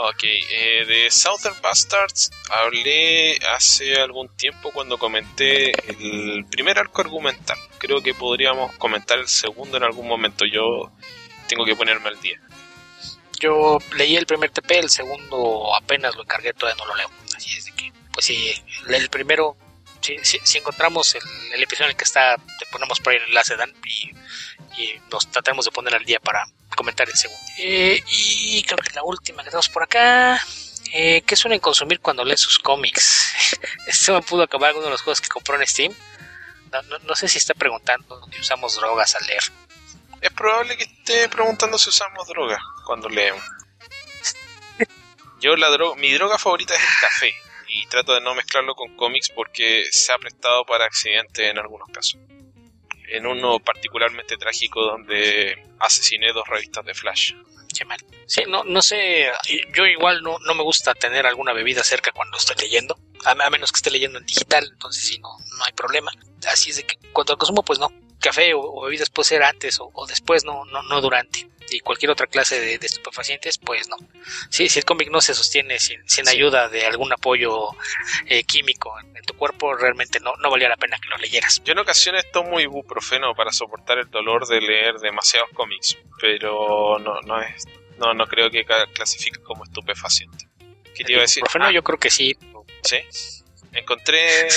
[0.04, 7.58] Ok, eh, de Southern Bastards hablé hace algún tiempo cuando comenté el primer arco argumental.
[7.78, 10.44] Creo que podríamos comentar el segundo en algún momento.
[10.46, 10.92] Yo
[11.48, 12.42] tengo que ponerme al día.
[13.40, 17.10] Yo leí el primer TP, el segundo apenas lo encargué, todavía no lo leo.
[17.36, 18.52] Así es que, pues sí,
[18.88, 19.56] el primero
[20.02, 23.74] si, encontramos el, episodio en el que está, te ponemos por ahí el enlace, Dan,
[23.86, 24.12] y,
[25.12, 26.46] nos tratamos de poner al día para
[26.76, 27.42] comentar el segundo.
[27.58, 30.42] Eh, y creo que la última que tenemos por acá.
[30.94, 33.34] Eh, ¿Qué suelen consumir cuando leen sus cómics?
[33.88, 35.94] Este me pudo acabar alguno de los juegos que compró en Steam.
[37.04, 39.44] No, sé si está preguntando si usamos drogas al leer.
[40.22, 43.44] Es probable que esté preguntando si usamos drogas cuando leemos.
[45.42, 47.34] Yo la droga, mi droga favorita es el café
[47.72, 51.88] y trato de no mezclarlo con cómics porque se ha prestado para accidentes en algunos
[51.90, 52.20] casos.
[53.08, 57.34] En uno particularmente trágico donde asesiné dos revistas de Flash.
[57.74, 57.86] Qué.
[58.26, 59.32] Sí, no, no sé,
[59.74, 63.72] yo igual no, no me gusta tener alguna bebida cerca cuando estoy leyendo, a, menos
[63.72, 66.12] que esté leyendo en digital, entonces sí, no, no hay problema.
[66.52, 67.90] Así es de que cuando consumo, pues no,
[68.22, 72.12] café o, bebidas puede ser antes o, o después, no, no, no durante y cualquier
[72.12, 73.96] otra clase de, estupefacientes, pues no.
[74.50, 77.70] Sí, si el cómic no se sostiene sin, sin ayuda de algún apoyo
[78.26, 81.62] eh, químico en, tu cuerpo, realmente no, no valía la pena que lo leyeras.
[81.64, 87.22] Yo en ocasiones tomo ibuprofeno para soportar el dolor de leer demasiados cómics, pero no,
[87.22, 87.66] no, es,
[88.00, 90.48] no, no creo que clasifique como estupefaciente.
[90.96, 91.42] ¿Qué te iba a decir?
[91.42, 91.72] Ibuprofeno ah.
[91.72, 92.36] yo creo que sí.
[92.84, 92.98] Sí.
[93.74, 94.48] Encontré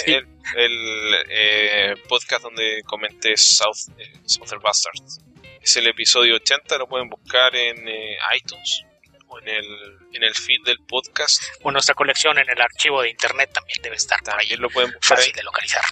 [0.56, 5.20] el, eh, podcast donde comenté South, eh, Southern Bastards
[5.64, 8.84] es el episodio 80, lo pueden buscar en eh, iTunes
[9.28, 9.66] o en el,
[10.12, 11.42] en el feed del podcast.
[11.62, 14.56] O nuestra colección en el archivo de internet también debe estar también ahí.
[14.58, 15.82] lo pueden buscar fácil de localizar.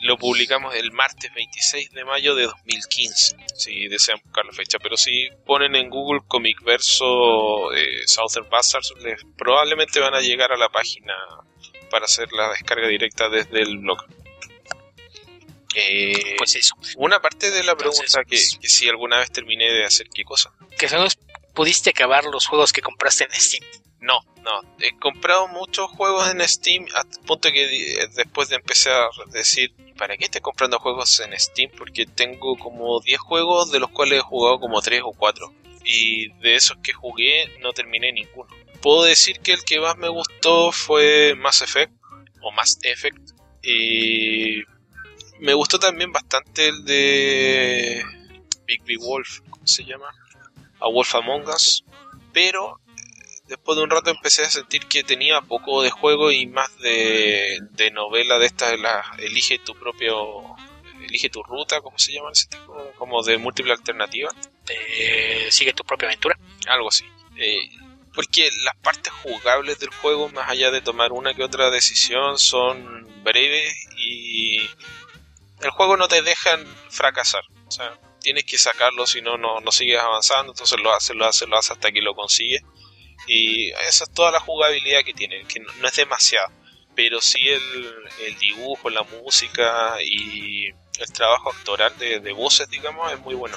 [0.00, 4.78] Lo publicamos el martes 26 de mayo de 2015, si desean buscar la fecha.
[4.78, 8.92] Pero si ponen en Google Comic Verso eh, Southern Bastards,
[9.38, 11.14] probablemente van a llegar a la página
[11.92, 13.98] para hacer la descarga directa desde el blog.
[15.74, 16.74] Eh, pues eso.
[16.96, 20.50] Una parte de la pregunta que, si alguna vez terminé de hacer qué cosa.
[20.78, 21.06] Que no
[21.54, 23.62] pudiste acabar los juegos que compraste en Steam.
[24.00, 24.62] No, no.
[24.80, 30.16] He comprado muchos juegos en Steam a punto que después de empezar a decir, ¿para
[30.16, 31.70] qué estoy comprando juegos en Steam?
[31.76, 35.52] Porque tengo como 10 juegos de los cuales he jugado como 3 o 4.
[35.84, 38.48] Y de esos que jugué no terminé ninguno.
[38.82, 41.92] Puedo decir que el que más me gustó fue Mass Effect
[42.42, 43.30] o Mass Effect.
[43.62, 44.62] Y
[45.38, 48.04] me gustó también bastante el de
[48.66, 50.08] Big Big Wolf, ¿cómo se llama?
[50.80, 51.84] A Wolf Among Us,
[52.32, 52.80] pero
[53.46, 57.60] después de un rato empecé a sentir que tenía poco de juego y más de,
[57.70, 60.56] de novela de esta, la, elige tu propio,
[61.04, 62.74] elige tu ruta, ¿cómo se llama ese tipo?
[62.96, 64.30] Como de múltiple alternativa.
[65.50, 66.38] sigue tu propia aventura.
[66.66, 67.04] Algo así.
[67.36, 67.68] Eh,
[68.14, 73.06] porque las partes jugables del juego, más allá de tomar una que otra decisión, son
[73.22, 74.58] breves y
[75.60, 76.58] el juego no te deja
[76.90, 77.42] fracasar.
[77.66, 81.48] O sea, tienes que sacarlo, si no, no sigues avanzando, entonces lo haces, lo haces,
[81.48, 82.62] lo haces hasta que lo consigues.
[83.26, 86.48] Y esa es toda la jugabilidad que tiene, que no, es demasiado,
[86.94, 87.94] pero sí el,
[88.26, 93.56] el, dibujo, la música y el trabajo actoral de, de voces, digamos, es muy bueno.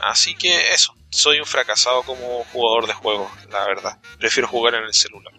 [0.00, 3.98] Así que eso, soy un fracasado como jugador de juegos, la verdad.
[4.18, 5.32] Prefiero jugar en el celular.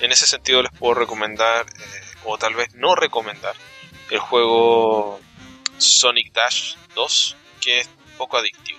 [0.00, 3.54] En ese sentido les puedo recomendar, eh, o tal vez no recomendar,
[4.10, 5.20] el juego
[5.78, 7.88] Sonic Dash 2, que es
[8.18, 8.78] poco adictivo.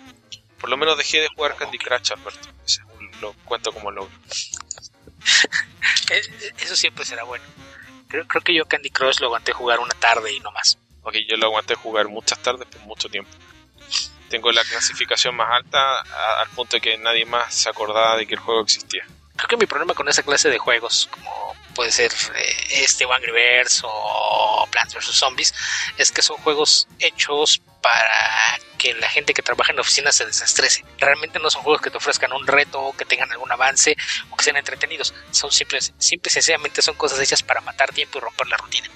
[0.59, 2.49] Por lo menos dejé de jugar Candy Crush, Alberto.
[3.21, 4.13] lo cuento como logro.
[6.59, 7.43] Eso siempre será bueno.
[8.07, 10.77] Creo, creo que yo Candy Crush lo aguanté jugar una tarde y no más.
[11.01, 13.31] Ok, yo lo aguanté jugar muchas tardes por mucho tiempo.
[14.33, 16.01] Tengo la clasificación más alta
[16.41, 19.05] al punto de que nadie más se acordaba de que el juego existía.
[19.35, 23.31] Creo que mi problema con esa clase de juegos, como puede ser eh, este Angry
[23.31, 25.05] Birds o Plants vs.
[25.05, 25.53] Zombies,
[25.99, 30.25] es que son juegos hechos para que la gente que trabaja en la oficina se
[30.25, 30.83] desestrese.
[30.97, 33.95] Realmente no son juegos que te ofrezcan un reto, que tengan algún avance
[34.31, 35.13] o que sean entretenidos.
[35.29, 38.89] Son simples, simples y sencillamente son cosas hechas para matar tiempo y romper la rutina.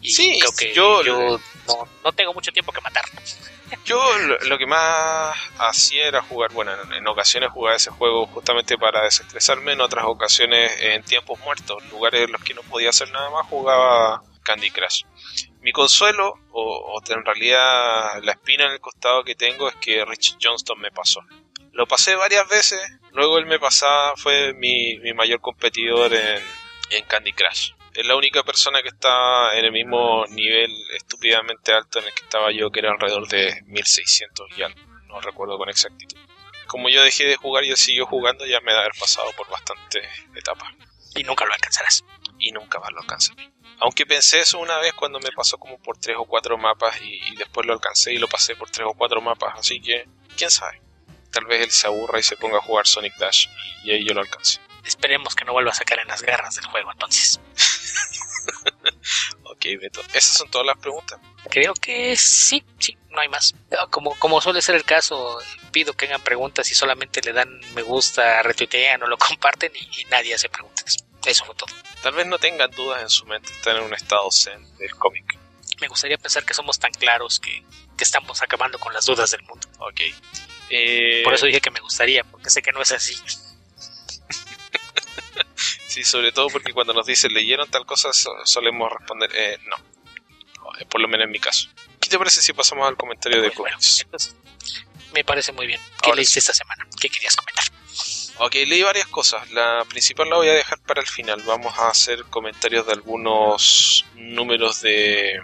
[0.00, 1.02] Y sí, creo que yo,
[1.66, 3.04] no, no, tengo mucho tiempo que matar.
[3.84, 4.00] Yo
[4.46, 9.72] lo, que más hacía era jugar, bueno, en, ocasiones jugaba ese juego justamente para desestresarme,
[9.72, 13.46] en otras ocasiones en tiempos muertos, lugares en los que no podía hacer nada más,
[13.46, 15.04] jugaba Candy Crush.
[15.60, 20.38] Mi consuelo, o, en realidad la espina en el costado que tengo, es que Rich
[20.42, 21.20] Johnston me pasó.
[21.72, 22.80] Lo pasé varias veces,
[23.12, 26.42] luego él me pasaba, fue mi, mayor competidor en,
[26.90, 31.98] en Candy Crush es la única persona que está en el mismo nivel estúpidamente alto
[31.98, 35.68] en el que estaba yo, que era alrededor de 1600 y algo, no recuerdo con
[35.68, 36.16] exactitud.
[36.66, 39.48] Como yo dejé de jugar y él siguió jugando, ya me da haber pasado por
[39.48, 40.72] bastantes etapas.
[41.16, 42.04] Y nunca lo alcanzarás.
[42.38, 43.50] Y nunca más lo alcanzaré.
[43.80, 47.34] Aunque pensé eso una vez cuando me pasó como por tres o cuatro mapas y,
[47.36, 50.80] después lo alcancé y lo pasé por tres o cuatro mapas, así que quién sabe.
[51.32, 53.48] Tal vez él se aburra y se ponga a jugar Sonic Dash
[53.82, 54.60] y ahí yo lo alcance.
[54.84, 57.40] Esperemos que no vuelva a sacar en las garras del juego entonces.
[59.44, 60.00] ok, Beto.
[60.12, 61.18] ¿Esas son todas las preguntas?
[61.50, 63.54] Creo que sí, sí, no hay más.
[63.90, 65.38] Como, como suele ser el caso,
[65.72, 70.04] pido que hagan preguntas y solamente le dan me gusta, retuitean o lo comparten y,
[70.06, 71.04] nadie hace preguntas.
[71.24, 71.74] Eso fue todo.
[72.02, 75.38] Tal vez no tengan dudas en su mente, están en un estado zen del cómic.
[75.80, 77.62] Me gustaría pensar que somos tan claros que,
[77.96, 79.66] que estamos acabando con las dudas del mundo.
[79.78, 80.00] Ok.
[80.70, 83.14] Eh, Por eso dije que me gustaría, porque sé que no es así.
[85.90, 88.10] Sí, sobre todo porque cuando nos dicen leyeron tal cosa
[88.44, 89.76] solemos responder eh, no.
[90.78, 91.68] Eh, por lo menos en mi caso.
[92.00, 94.06] ¿Qué te parece si pasamos al comentario de cómics?
[95.12, 95.80] me parece muy bien.
[96.00, 96.86] ¿Qué leíste esta semana?
[97.00, 97.64] ¿Qué querías comentar?
[98.38, 99.50] Ok, leí varias cosas.
[99.50, 101.42] La principal la voy a dejar para el final.
[101.42, 105.40] Vamos a hacer comentarios de algunos números de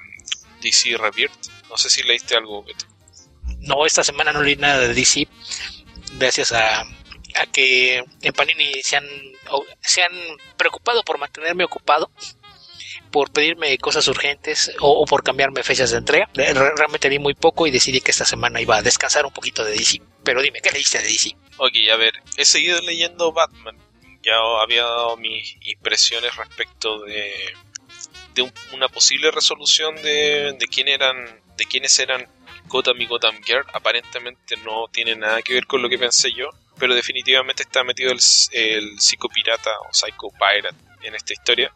[0.62, 1.48] DC Rebirth.
[1.68, 2.86] No sé si leíste algo, Beto.
[3.62, 5.26] No, esta semana no leí nada de DC.
[6.20, 6.84] Gracias a
[7.36, 9.06] a que en Panini se han,
[9.80, 10.12] se han
[10.56, 12.10] preocupado por mantenerme ocupado,
[13.10, 16.28] por pedirme cosas urgentes o, por cambiarme fechas de entrega.
[16.34, 19.72] Realmente di muy poco y decidí que esta semana iba a descansar un poquito de
[19.72, 20.00] DC.
[20.24, 21.36] Pero dime, ¿qué leíste de DC?
[21.58, 23.76] Ok, a ver, he seguido leyendo Batman.
[24.22, 27.32] Ya había dado mis impresiones respecto de,
[28.34, 32.26] de una posible resolución de, de quién eran, de quiénes eran
[32.66, 33.64] Gotham y Gotham Girl.
[33.72, 38.12] Aparentemente no tiene nada que ver con lo que pensé yo pero definitivamente está metido
[38.12, 41.72] el, psicopirata o psycho pirate en esta historia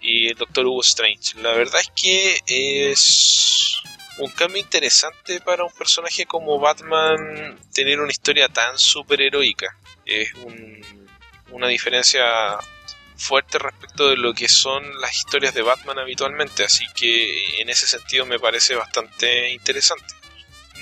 [0.00, 1.40] y el Doctor Hugo Strange.
[1.40, 3.76] La verdad es que es
[4.18, 9.76] un cambio interesante para un personaje como Batman tener una historia tan superheroica.
[10.04, 10.32] Es
[11.50, 12.24] una diferencia
[13.16, 17.86] fuerte respecto de lo que son las historias de Batman habitualmente, así que en ese
[17.86, 20.14] sentido me parece bastante interesante.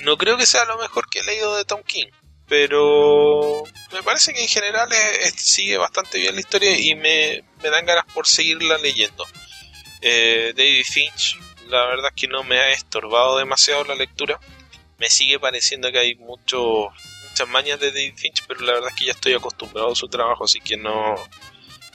[0.01, 2.07] No creo que sea lo mejor que he leído de Tom King,
[2.53, 4.87] pero me parece que en general
[5.35, 9.25] sigue bastante bien la historia y me, dan ganas por seguirla leyendo.
[10.01, 11.35] Eh, David Finch,
[11.69, 14.39] la verdad es que no me ha estorbado demasiado la lectura.
[14.99, 16.91] Me sigue pareciendo que hay mucho,
[17.27, 20.07] muchas mañas de David Finch, pero la verdad es que ya estoy acostumbrado a su
[20.07, 21.15] trabajo, así que no,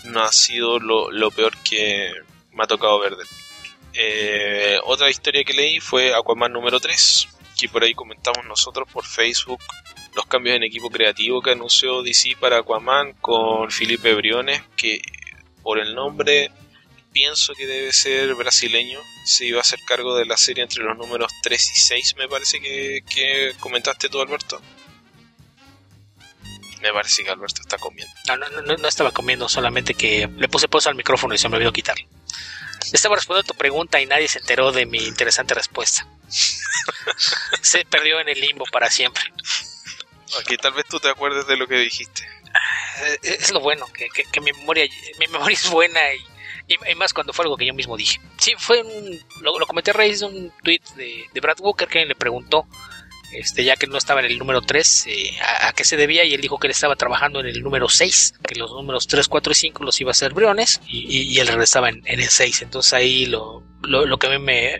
[0.06, 2.12] no ha sido lo, peor que
[2.50, 3.28] me ha tocado ver de él.
[3.92, 9.06] Eh, otra historia que leí fue Aquaman número 3, que por ahí comentamos nosotros por
[9.06, 9.60] Facebook
[10.18, 15.00] los cambios en equipo creativo que anunció DC para Aquaman con Felipe Briones, que
[15.62, 16.50] por el nombre
[17.12, 20.98] pienso que debe ser brasileño, se iba a hacer cargo de la serie entre los
[20.98, 24.60] números 3 y 6, me parece que, comentaste tú, Alberto.
[26.82, 28.12] Me parece que Alberto está comiendo.
[28.26, 31.48] No, no, no, no estaba comiendo, solamente que le puse pausa al micrófono y se
[31.48, 32.04] me olvidó quitarlo.
[32.92, 36.08] Estaba respondiendo a tu pregunta y nadie se enteró de mi interesante respuesta.
[37.62, 39.22] se perdió en el limbo para siempre.
[40.40, 42.22] Aquí tal vez tú te acuerdes de lo que dijiste.
[43.04, 44.86] Eh, Es lo bueno, que, que- que mi, memoria,
[45.18, 46.00] mi memoria es buena
[46.66, 48.20] y, y- más cuando fue algo que yo mismo dije.
[48.38, 51.88] Sí, fue un, lo, lo comenté a raíz de un tweet de, de Brad Walker
[51.88, 52.66] que le preguntó,
[53.32, 56.24] este, ya que no estaba en el número 3, eh, a, a qué se debía
[56.24, 59.28] y él dijo que él estaba trabajando en el número 6, que los números 3,
[59.28, 62.20] 4 y 5 los iba a hacer Briones y, y- y él regresaba en, en
[62.20, 62.62] el 6.
[62.62, 64.78] Entonces ahí lo, lo, lo que mí me,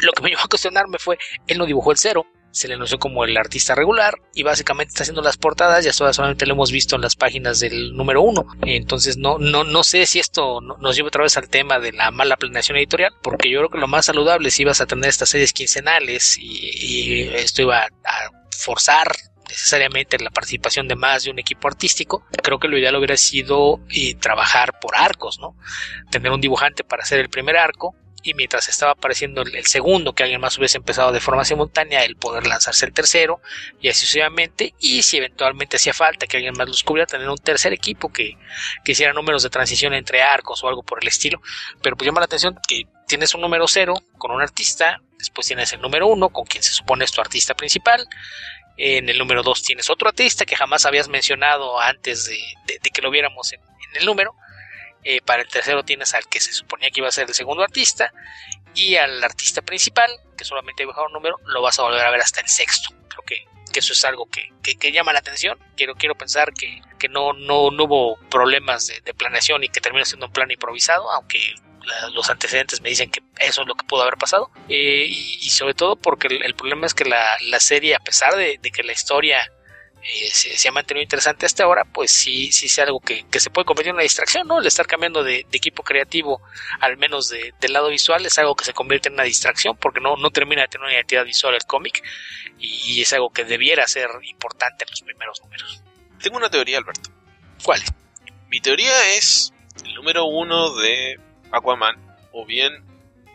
[0.00, 1.16] lo que me llevó a cuestionarme fue,
[1.46, 2.26] él no dibujó el cero,
[2.56, 6.04] se le anunció como el artista regular y básicamente está haciendo las portadas y hasta
[6.04, 8.46] ahora solamente lo hemos visto en las páginas del número uno.
[8.62, 11.92] Entonces no, no, no sé si esto no- nos lleva otra vez al tema de
[11.92, 15.10] la mala planeación editorial, porque yo creo que lo más saludable si ibas a tener
[15.10, 19.12] estas series quincenales y, y esto iba a forzar
[19.48, 23.80] necesariamente la participación de más de un equipo artístico, creo que lo ideal hubiera sido
[23.90, 25.56] eh, trabajar por arcos, ¿no?
[26.10, 27.94] Tener un dibujante para hacer el primer arco,
[28.26, 32.16] y mientras estaba apareciendo el, segundo, que alguien más hubiese empezado de forma simultánea, el
[32.16, 33.40] poder lanzarse el tercero,
[33.80, 37.38] y así sucesivamente, y si eventualmente hacía falta que alguien más lo descubriera, tener un
[37.38, 38.36] tercer equipo que,
[38.84, 41.40] que hiciera números de transición entre arcos o algo por el estilo,
[41.82, 45.72] pero pues llama la atención que tienes un número cero con un artista, después tienes
[45.72, 48.08] el número uno con quien se supone es tu artista principal,
[48.78, 52.36] en el número 2 tienes otro artista que jamás habías mencionado antes de,
[52.90, 53.60] que lo viéramos en
[53.98, 54.34] el número.
[55.08, 57.62] Eh, para el tercero tienes al que se suponía que iba a ser el segundo
[57.62, 58.12] artista.
[58.74, 62.10] Y al artista principal, que solamente ha dibujado un número, lo vas a volver a
[62.10, 62.92] ver hasta el sexto.
[63.08, 63.46] Creo que,
[63.78, 65.58] eso es algo que, que- llama la atención.
[65.76, 70.26] Quiero, quiero pensar que, no, no, no hubo problemas de, planeación y que terminó siendo
[70.26, 71.54] un plan improvisado, aunque
[72.12, 74.50] los antecedentes me dicen que eso es lo que pudo haber pasado.
[74.68, 78.58] Eh, y, sobre todo porque el, problema es que la, la serie, a pesar de
[78.58, 79.48] que la historia
[80.02, 83.40] eh, se, se ha mantenido interesante hasta ahora, pues sí, sí es algo que, que
[83.40, 84.60] se puede convertir en una distracción, ¿no?
[84.60, 86.40] El estar cambiando de, de equipo creativo,
[86.80, 90.00] al menos de- del lado visual, es algo que se convierte en una distracción porque
[90.00, 92.02] no, no termina de tener una identidad visual el cómic
[92.58, 95.82] y, y es algo que debiera ser importante en los primeros números.
[96.22, 97.10] Tengo una teoría, Alberto.
[97.64, 97.82] ¿Cuál?
[98.48, 99.52] Mi teoría es
[99.84, 101.18] el número uno de
[101.52, 101.96] Aquaman,
[102.32, 102.84] o bien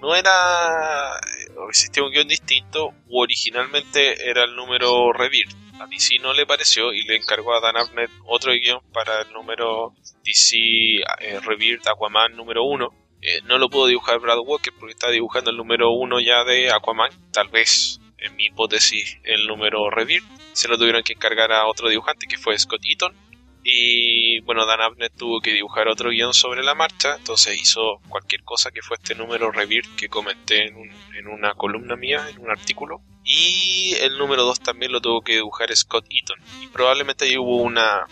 [0.02, 1.20] no era,
[1.58, 5.54] o existía un guion distinto, o originalmente era el número Rebirth.
[5.82, 9.32] A DC no le pareció y le encargó a Dan Abnett otro guion para el
[9.34, 12.90] número DC eh, Rebirth Aquaman número uno.
[13.22, 16.72] Eh, no lo pudo dibujar Brad Walker porque está dibujando el número uno ya de
[16.72, 17.12] Aquaman.
[17.32, 20.26] Tal vez, en mi hipótesis, el número Rebirth.
[20.54, 23.16] Se lo tuvieron que encargar a otro dibujante que fue Scott Eaton.
[23.64, 28.44] Y bueno, Dan Abnett tuvo que dibujar otro guion sobre la marcha, entonces hizo cualquier
[28.44, 32.40] cosa que fue este número Rebirth que comenté en, un- en una columna mía, en
[32.42, 33.02] un artículo.
[33.34, 36.38] Y el número 2 también lo tuvo que dibujar Scott Eaton.
[36.62, 38.06] Y probablemente ahí hubo una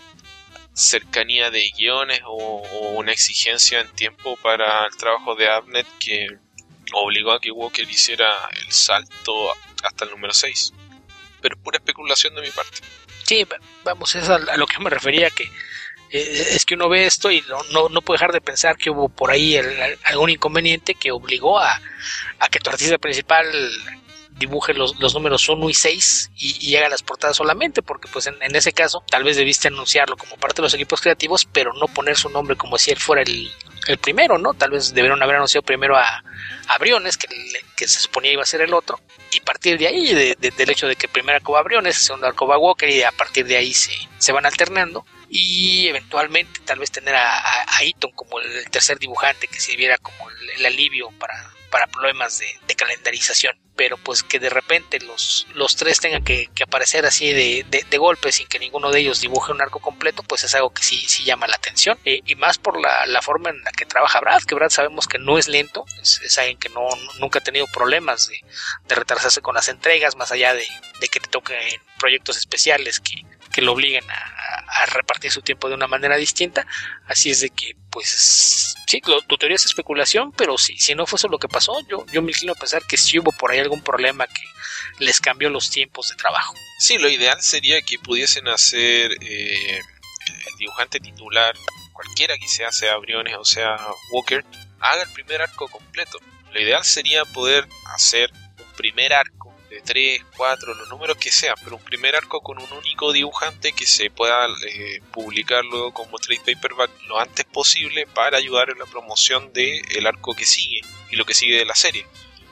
[0.72, 6.26] cercanía de guiones o, o una exigencia en tiempo para el trabajo de Abnett que
[6.94, 8.30] obligó a que Walker hiciera
[8.64, 9.52] el salto
[9.82, 10.72] hasta el número 6.
[11.42, 12.78] Pero pura especulación de mi parte.
[13.24, 15.44] Sí, va- vamos, es a, lo que me refería, que
[16.12, 18.88] eh, es que uno ve esto y no, no, no puede dejar de pensar que
[18.90, 21.78] hubo por ahí el- algún inconveniente que obligó a,
[22.38, 23.46] a que tu artista principal
[24.38, 28.36] dibuje los, los números 1 y 6 y, haga las portadas solamente, porque pues en,
[28.56, 32.16] ese caso tal vez debiste anunciarlo como parte de los equipos creativos, pero no poner
[32.16, 33.50] su nombre como si él fuera el,
[33.86, 34.54] el primero, ¿no?
[34.54, 36.24] Tal vez debieron haber anunciado primero a,
[36.68, 37.26] a Briones, que,
[37.76, 39.00] que se suponía iba a ser el otro,
[39.32, 42.26] y partir de ahí, de- de- del hecho de que el primer va Briones, segundo
[42.26, 46.78] arco va Walker, y a partir de ahí se, se van alternando, y eventualmente tal
[46.78, 50.16] vez tener a, a, a Eaton como el tercer dibujante que sirviera como
[50.56, 56.00] el alivio para, para problemas de, calendarización, pero pues que de repente los, los tres
[56.00, 59.80] tengan que, aparecer así de, de, golpe sin que ninguno de ellos dibuje un arco
[59.80, 63.20] completo, pues es algo que sí, sí llama la atención, Eh, y más por la,
[63.20, 66.38] forma en la que trabaja Brad, que Brad sabemos que no es lento, es, es
[66.38, 68.40] alguien que no, nunca ha tenido problemas de,
[68.88, 70.66] retrasarse con las entregas, más allá de
[71.12, 71.58] que te toquen
[71.98, 74.36] proyectos especiales que, que lo obliguen a,
[74.86, 76.66] repartir su tiempo de una manera distinta.
[77.06, 81.06] Así es de que, pues, sí, lo- tu teoría es especulación, pero si, si no
[81.06, 83.50] fue eso lo que pasó, yo, yo me inclino a pensar que sí hubo por
[83.50, 84.42] ahí algún problema que
[85.04, 86.54] les cambió los tiempos de trabajo.
[86.78, 91.54] Sí, lo ideal sería que pudiesen hacer eh, el dibujante titular,
[91.92, 93.76] cualquiera que sea, sea Briones o sea
[94.12, 94.44] Walker,
[94.80, 96.18] haga el primer arco completo.
[96.52, 99.39] Lo ideal sería poder hacer un primer arco
[99.70, 103.72] de 3, 4, los números que sean, pero un primer arco con un único dibujante
[103.72, 108.80] que se pueda eh, publicar luego como trade paperback lo antes posible para ayudar en
[108.80, 112.04] la promoción del el arco que sigue y lo que sigue de la serie.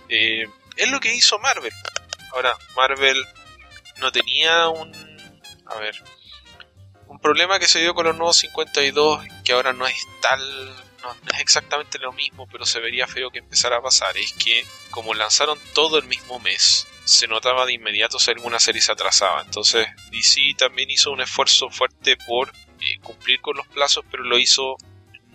[0.08, 0.46] Eh,
[0.76, 1.72] es lo que hizo Marvel.
[2.32, 3.22] Ahora, Marvel
[4.00, 4.92] no tenía un
[5.66, 5.96] a ver
[7.08, 10.40] un problema que se dio con los nuevos 52, que ahora no es tal,
[11.02, 14.64] no, es exactamente lo mismo, pero se vería feo que empezara a pasar, es que
[14.90, 19.40] como lanzaron todo el mismo mes, se notaba de inmediato si alguna serie se atrasaba.
[19.40, 24.38] Entonces DC también hizo un esfuerzo fuerte por eh, cumplir con los plazos, pero lo
[24.38, 24.76] hizo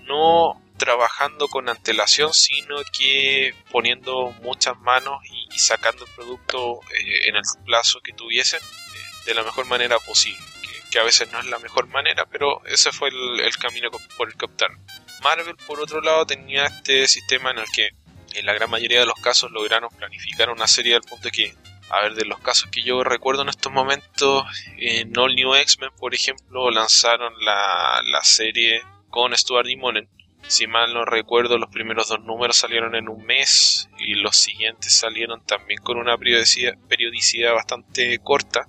[0.04, 7.36] no trabajando con antelación, sino que poniendo muchas manos y, sacando el producto eh, en
[7.36, 10.44] el plazo que tuviesen eh, de la mejor manera posible.
[10.92, 14.38] Que, a veces no es la mejor manera, pero ese fue el, camino por el
[14.38, 14.80] que optaron.
[15.24, 17.90] Marvel, por otro lado, tenía este sistema en el que
[18.34, 21.54] en la gran mayoría de los casos lograron planificar una serie al punto de que,
[21.90, 24.46] a ver, de los casos que yo recuerdo en estos momentos,
[24.78, 30.10] en All New X-Men, por ejemplo, lanzaron la, la serie con Stuart Immonen
[30.48, 34.94] si mal no recuerdo, los primeros dos números salieron en un mes y los siguientes
[34.94, 38.66] salieron también con una periodicidad, bastante corta.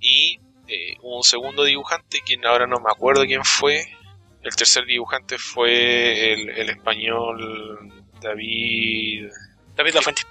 [0.00, 3.86] Y eh, un segundo dibujante, quien ahora no me acuerdo quién fue.
[4.42, 9.30] El tercer dibujante fue el español David.
[9.76, 10.22] David Lafuente.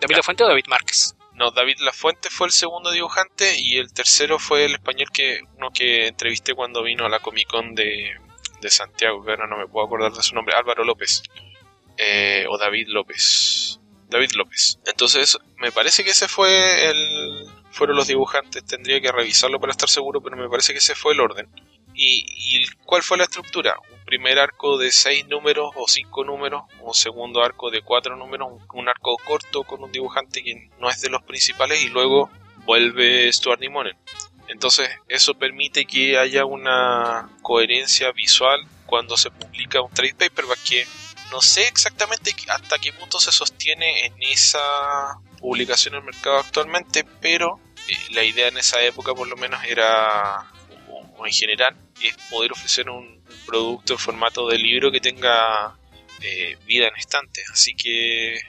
[0.00, 1.14] ¿David Lafuente o David Márquez?
[1.34, 5.70] No, David Lafuente fue el segundo dibujante y el tercero fue el español que uno
[5.70, 8.12] que entrevisté cuando vino a la Comic Con de,
[8.60, 11.22] de Santiago, que ahora no me puedo acordar de su nombre, Álvaro López,
[11.96, 13.80] eh, o David López.
[14.08, 14.78] David López.
[14.86, 17.46] Entonces, me parece que ese fue el.
[17.70, 21.12] Fueron los dibujantes, tendría que revisarlo para estar seguro, pero me parece que ese fue
[21.12, 21.48] el orden.
[22.00, 23.74] ¿Y, cuál fue la estructura?
[23.90, 28.48] Un primer arco de seis números o cinco números, un segundo arco de cuatro números,
[28.72, 32.30] un, arco corto con un dibujante que no es de los principales y luego
[32.64, 33.96] vuelve Stuart Nimonen.
[34.46, 40.86] Entonces eso permite que haya una coherencia visual cuando se publica un trade paperback que
[41.32, 47.04] no sé exactamente hasta qué punto se sostiene en esa publicación en el mercado actualmente,
[47.20, 50.50] pero eh, la idea en esa época por lo menos era,
[50.90, 55.76] o, en general, es poder ofrecer un producto en formato de libro que tenga
[56.22, 57.44] eh, vida en estantes.
[57.50, 58.42] Así que eh,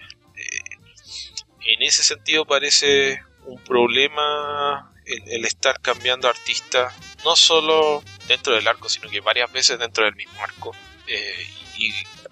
[1.66, 6.94] en ese sentido parece un problema el, estar cambiando artista,
[7.24, 10.76] no solo dentro del arco, sino que varias veces dentro del mismo arco.
[11.08, 11.48] Eh,
[11.78, 11.92] y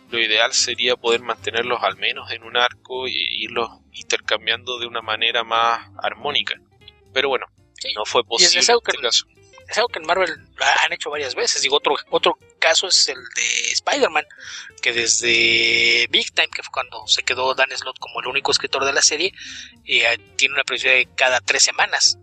[0.09, 5.01] lo ideal sería poder mantenerlos al menos en un arco e irlos intercambiando de una
[5.01, 6.55] manera más armónica.
[7.13, 7.45] Pero bueno,
[7.95, 8.93] no fue posible es, algo que,
[9.68, 10.32] Es algo que en Marvel
[10.84, 11.61] han hecho varias veces.
[11.61, 14.26] Digo, otro, otro caso es el de Spider-Man,
[14.82, 18.86] que desde Big Time, que fue cuando se quedó Dan Slott como el único escritor
[18.86, 19.34] de la serie,
[19.86, 22.18] eh, tiene una previsión de cada tres semanas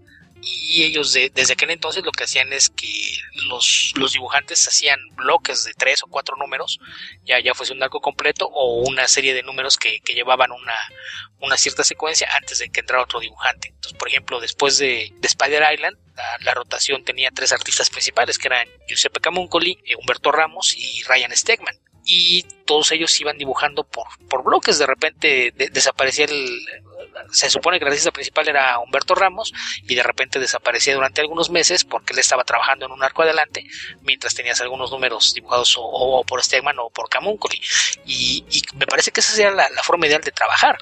[0.45, 3.17] y ellos desde aquel entonces lo que hacían es que
[3.49, 6.79] los, los dibujantes hacían bloques de tres o cuatro números,
[7.25, 10.75] ya, ya fuese un arco completo o una serie de números que, que llevaban una,
[11.41, 13.69] una, cierta secuencia antes de que entrara otro dibujante.
[13.69, 15.97] Entonces, por ejemplo, después de, de Spider Island,
[16.41, 21.35] la, rotación tenía tres artistas principales, que eran Giuseppe Camuncoli, eh, Humberto Ramos y Ryan
[21.35, 24.79] Stegman y todos ellos iban dibujando por, por bloques.
[24.79, 26.67] De repente desaparecía el,
[27.31, 29.53] se supone que el artista principal era Humberto Ramos
[29.83, 33.65] y de repente desaparecía durante algunos meses porque él estaba trabajando en un arco adelante
[34.03, 37.61] mientras tenías algunos números dibujados o, por Stegman o por Camuncoli
[38.05, 40.79] y, y, me parece que esa sería la, forma ideal de trabajar.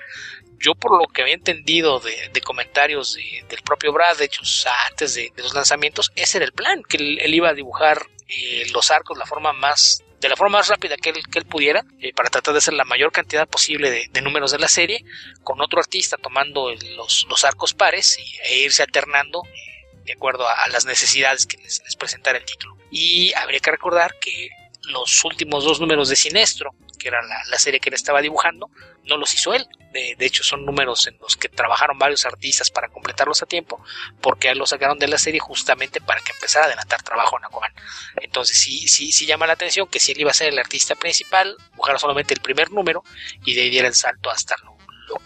[0.59, 3.19] Yo por lo que había entendido de, comentarios
[3.49, 4.43] del propio Brad, de hecho
[4.89, 8.91] antes de, los lanzamientos, ese era el plan, que él, iba a dibujar eh, los
[8.91, 11.85] arcos de la forma más de la forma más rápida que él, que él pudiera,
[11.99, 15.05] eh, para tratar de hacer la mayor cantidad posible de, números de la serie,
[15.43, 20.69] con otro artista tomando los, arcos pares y, e irse alternando eh, de acuerdo a,
[20.69, 22.77] las necesidades que les, les presentara el título.
[22.91, 24.51] Y habría que recordar que
[24.83, 26.73] los últimos dos números de Sinestro,
[27.03, 28.71] que era la, serie que él estaba dibujando,
[29.05, 29.67] no los hizo él.
[29.93, 33.85] De, hecho, son números en los que trabajaron varios artistas para completarlos a tiempo,
[34.23, 37.45] porque él los sacaron de la serie justamente para que empezara a adelantar trabajo en
[37.45, 37.73] Aquaman.
[38.23, 40.95] Entonces, sí, sí, sí llama la atención que si él iba a ser el artista
[40.95, 43.05] principal, dibujara solamente el primer número
[43.45, 44.73] y de ahí diera el salto hasta lo,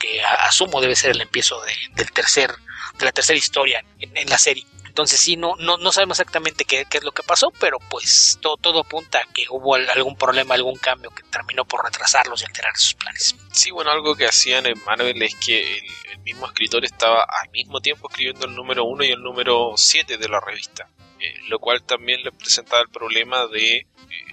[0.00, 2.50] que asumo debe ser el empiezo de, del tercer,
[2.98, 4.66] de la tercera historia en la serie.
[4.96, 8.56] Entonces sí, no, no, no sabemos exactamente qué, es lo que pasó, pero pues todo,
[8.56, 12.74] todo apunta a que hubo algún problema, algún cambio que terminó por retrasarlos y alterar
[12.78, 13.36] sus planes.
[13.52, 17.82] Sí, bueno, algo que hacían en Marvel es que el, mismo escritor estaba al mismo
[17.82, 20.88] tiempo escribiendo el número 1 y el número 7 de la revista,
[21.20, 23.86] eh, lo cual también le presentaba el problema de eh,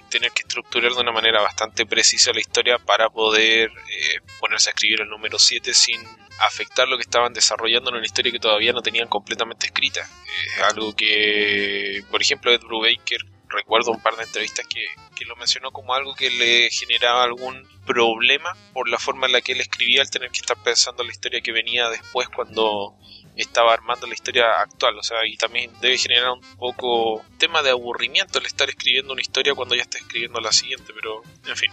[0.08, 4.72] tener que estructurar de una manera bastante precisa la historia para poder eh, ponerse a
[4.72, 6.00] escribir el número 7 sin
[6.40, 10.08] afectar lo que estaban desarrollando en una historia que todavía no tenían completamente escrita.
[10.56, 14.84] Es algo que, por ejemplo, Ed Brubaker, recuerdo un par de entrevistas que,
[15.14, 19.42] que, lo mencionó como algo que le generaba algún problema por la forma en la
[19.42, 22.96] que él escribía al tener que estar pensando la historia que venía después cuando
[23.36, 27.70] estaba armando la historia actual, o sea, y también debe generar un poco tema de
[27.70, 31.70] aburrimiento el estar escribiendo una historia cuando ya está escribiendo la siguiente, pero en fin.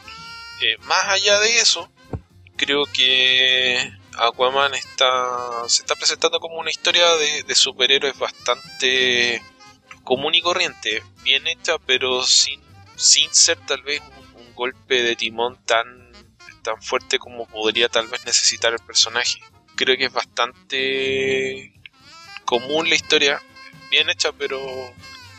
[0.61, 1.91] Eh, más allá de eso,
[2.55, 9.41] creo que Aquaman está se está presentando como una historia de, superhéroes bastante
[10.03, 12.61] común y corriente, bien hecha, pero sin,
[12.95, 14.01] sin ser tal vez
[14.35, 16.11] un, golpe de timón tan,
[16.61, 19.39] tan fuerte como podría tal vez necesitar el personaje.
[19.75, 21.73] Creo que es bastante
[22.45, 23.41] común la historia,
[23.89, 24.59] bien hecha, pero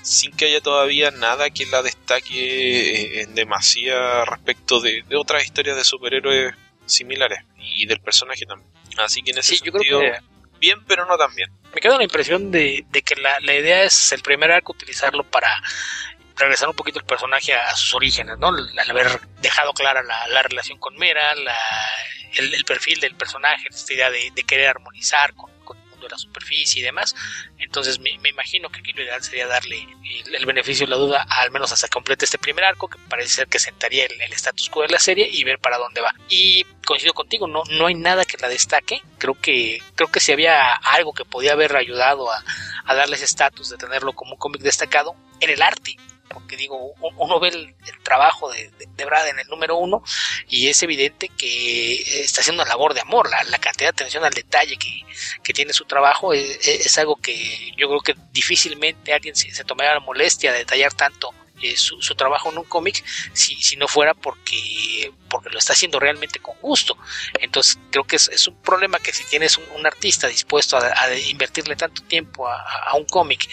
[0.02, 5.84] sin que haya todavía nada que la destaque en demasía respecto de, otras historias de
[5.84, 6.54] superhéroes
[6.86, 8.70] similares y del personaje también.
[8.98, 10.00] Así que en ese sentido,
[10.58, 11.50] bien, pero no tan bien.
[11.74, 15.62] Me queda la impresión de, que la, la, idea es el primer arco utilizarlo para
[16.36, 18.48] regresar un poquito el personaje a, sus orígenes, ¿no?
[18.48, 24.32] Al haber dejado clara la, relación con Mera, el, perfil del personaje, esta idea de,
[24.46, 25.51] querer armonizar con,
[26.06, 27.14] de la superficie y demás.
[27.58, 29.86] Entonces me, imagino que aquí lo ideal sería darle
[30.32, 33.28] el, beneficio de la duda, al menos hasta que complete este primer arco, que parece
[33.30, 36.14] ser que sentaría el, el status quo de la serie y ver para dónde va.
[36.28, 39.02] Y coincido contigo, no, no hay nada que la destaque.
[39.18, 42.44] Creo que, creo que si había algo que podía haber ayudado a,
[42.84, 45.96] a darle ese estatus de tenerlo como un cómic destacado, en el arte
[46.32, 50.02] porque digo, uno ve el, trabajo de, de, Brad en el número uno
[50.48, 54.32] y es evidente que está haciendo una labor de amor, la, cantidad de atención al
[54.32, 59.64] detalle que, tiene su trabajo es, algo que yo creo que difícilmente alguien se, se
[59.64, 63.86] tomaría la molestia de detallar tanto eh, su, trabajo en un cómic si, si no
[63.86, 66.96] fuera porque, porque lo está haciendo realmente con gusto.
[67.40, 72.02] Entonces creo que es, un problema que si tienes un, artista dispuesto a, invertirle tanto
[72.02, 73.48] tiempo a, un cómic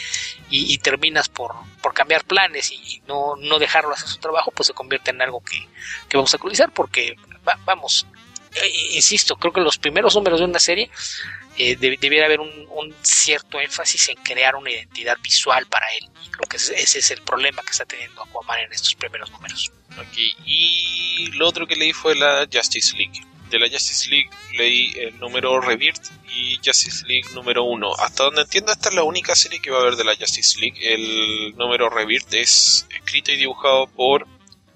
[0.50, 4.74] y, terminas por, por cambiar planes y, no, no dejarlo hacer su trabajo, pues se
[4.74, 5.68] convierte en algo que,
[6.14, 7.16] vamos a actualizar porque
[7.66, 8.08] vamos,
[8.56, 10.90] eh, insisto, creo que los primeros números de una serie
[11.62, 16.10] eh, debiera haber un, cierto énfasis en crear una identidad visual para él.
[16.26, 19.70] Y creo que ese, es el problema que está teniendo Aquaman en estos primeros números.
[20.46, 23.26] Y lo otro que leí fue la Justice League.
[23.50, 27.96] De la Justice League leí el número Rebirth y Justice League número 1.
[27.96, 30.62] Hasta donde entiendo, esta es la única serie que va a haber de la Justice
[30.62, 30.80] League.
[30.82, 34.26] El número Rebirth es escrito y dibujado por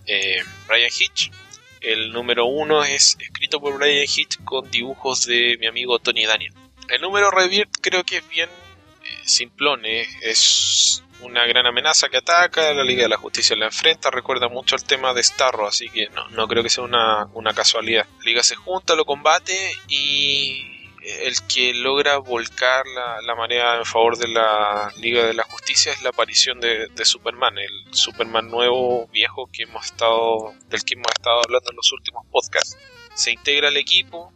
[0.05, 1.31] eh, Brian Hitch.
[1.79, 6.53] El número 1 es escrito por Brian Hitch con dibujos de mi amigo Tony Daniel.
[6.93, 12.71] El número Rebirth creo que es bien eh, simplón, es una gran amenaza que ataca,
[12.71, 16.09] la Liga de la Justicia la enfrenta, recuerda mucho el tema de Starro, así que
[16.09, 18.05] no, no creo que sea una, casualidad.
[18.19, 22.85] La Liga se junta, lo combate y el que logra volcar
[23.25, 27.05] la, marea en favor de la Liga de la Justicia es la aparición de, de,
[27.05, 31.91] Superman, el Superman nuevo, viejo que hemos estado, del que hemos estado hablando en los
[31.91, 32.77] últimos podcasts.
[33.15, 34.31] Se integra al equipo,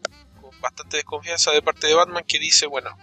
[0.59, 2.97] bastante desconfianza de parte de Batman que dice, bueno,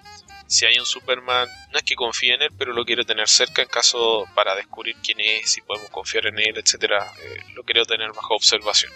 [0.47, 3.63] si hay un Superman, no es que confíe en él, pero lo quiero tener cerca
[3.63, 7.13] en caso para descubrir quién es, si podemos confiar en él, etcétera.
[7.23, 8.93] Eh, lo quiero tener bajo observación.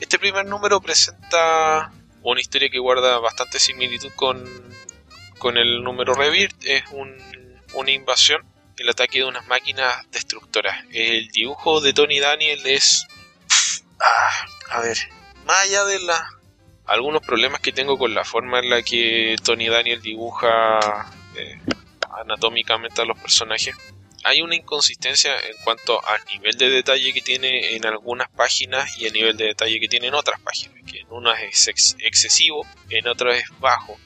[0.00, 1.92] Este primer número presenta
[2.22, 4.44] una historia que guarda bastante similitud con,
[5.38, 6.64] con el número Rebirth.
[6.64, 6.84] Es
[7.74, 8.44] una invasión,
[8.78, 10.84] el ataque de unas máquinas destructoras.
[10.90, 13.06] El dibujo de Tony Daniel es...
[14.00, 14.98] Ah, a ver,
[15.46, 16.35] más allá de la
[16.86, 21.58] algunos problemas que tengo con la forma en la que Tony Daniel dibuja eh,
[22.20, 23.74] anatómicamente a los personajes.
[24.24, 29.06] Hay una inconsistencia en cuanto al nivel de detalle que tiene en algunas páginas y
[29.06, 33.06] el nivel de detalle que tiene en otras páginas, que en unas es excesivo, en
[33.06, 33.96] otras es bajo.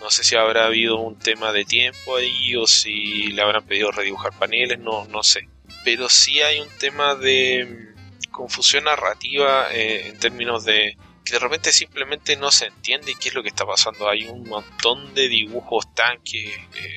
[0.00, 3.92] No sé si habrá habido un tema de tiempo ahí o si le habrán pedido
[3.92, 5.48] redibujar paneles, no, no sé.
[5.84, 7.92] Pero sí hay un tema de
[8.26, 13.28] mm, confusión narrativa eh, en términos de que de repente simplemente no se entiende qué
[13.28, 14.08] es lo que está pasando.
[14.08, 16.96] Hay un montón de dibujos, tanques, eh,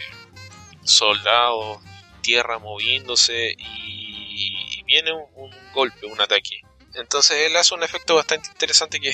[0.83, 1.79] soldados,
[2.21, 6.61] tierra moviéndose y viene un, golpe, un ataque.
[6.95, 9.13] Entonces él hace un efecto bastante interesante que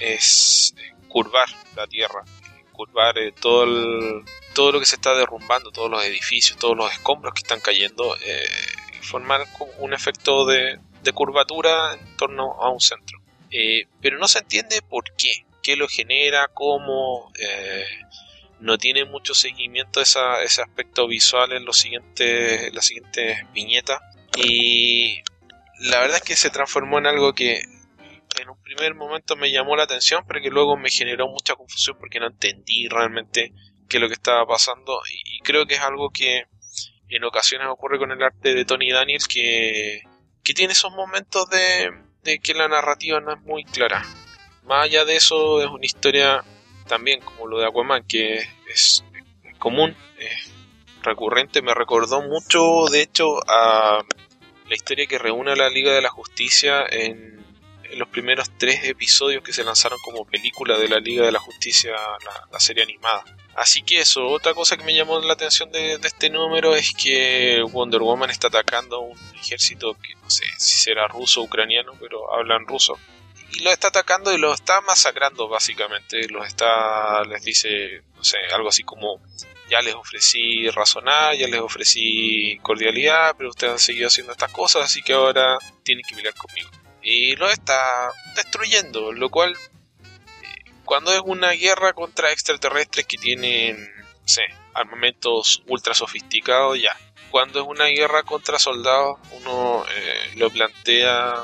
[0.00, 0.74] es,
[1.08, 2.24] curvar la tierra,
[2.72, 4.24] curvar eh, todo,
[4.54, 8.16] todo lo que se está derrumbando, todos los edificios, todos los escombros que están cayendo,
[8.16, 8.48] eh,
[9.02, 9.46] formar
[9.78, 10.78] un efecto de
[11.14, 13.18] curvatura en torno a un centro.
[13.50, 17.84] Eh, pero no se entiende por qué, qué lo genera, cómo, eh,
[18.60, 24.00] no tiene mucho seguimiento esa, ese aspecto visual en, los siguientes, las siguientes viñetas.
[24.36, 25.22] Y
[25.80, 27.62] la verdad es que se transformó en algo que
[28.40, 31.96] en un primer momento me llamó la atención pero que luego me generó mucha confusión
[31.98, 33.52] porque no entendí realmente
[33.88, 35.00] qué es lo que estaba pasando.
[35.24, 36.44] Y, creo que es algo que
[37.08, 40.02] en ocasiones ocurre con el arte de Tony Daniels que,
[40.44, 41.90] que tiene esos momentos de,
[42.22, 44.04] de que la narrativa no es muy clara.
[44.64, 46.44] Más allá de eso, es una historia
[46.86, 49.04] también como lo de Aquaman, que es
[49.58, 49.96] común,
[51.02, 54.04] recurrente, me recordó mucho, de hecho, a
[54.68, 57.37] la historia que reúne a la Liga de la Justicia en,
[57.96, 61.92] los primeros tres episodios que se lanzaron como película de la Liga de la Justicia,
[62.50, 63.24] la, serie animada.
[63.54, 67.62] Así que eso, otra cosa que me llamó la atención de, este número es que
[67.72, 72.32] Wonder Woman está atacando un ejército que no sé si será ruso o ucraniano, pero
[72.34, 72.98] hablan ruso.
[73.52, 76.28] Y lo está atacando y lo está masacrando básicamente.
[76.28, 79.20] Los está, les dice, no sé, algo así como
[79.70, 84.84] ya les ofrecí razonar, ya les ofrecí cordialidad, pero ustedes han seguido haciendo estas cosas,
[84.84, 86.70] así que ahora tienen que mirar conmigo.
[87.02, 89.56] Y lo está destruyendo, lo cual,
[90.84, 96.96] cuando es una guerra contra extraterrestres que tienen, no armamentos ultra sofisticados, ya.
[97.30, 101.34] Cuando es una guerra contra soldados, uno eh, lo plantea,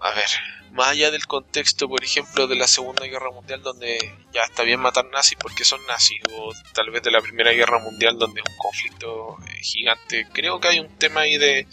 [0.00, 0.28] a ver,
[0.72, 3.98] más allá del contexto, por ejemplo, de la Segunda Guerra Mundial, donde
[4.32, 7.78] ya está bien matar nazis porque son nazis, o tal vez de la Primera Guerra
[7.78, 11.66] Mundial, donde es un conflicto eh, gigante, creo que hay un tema ahí de,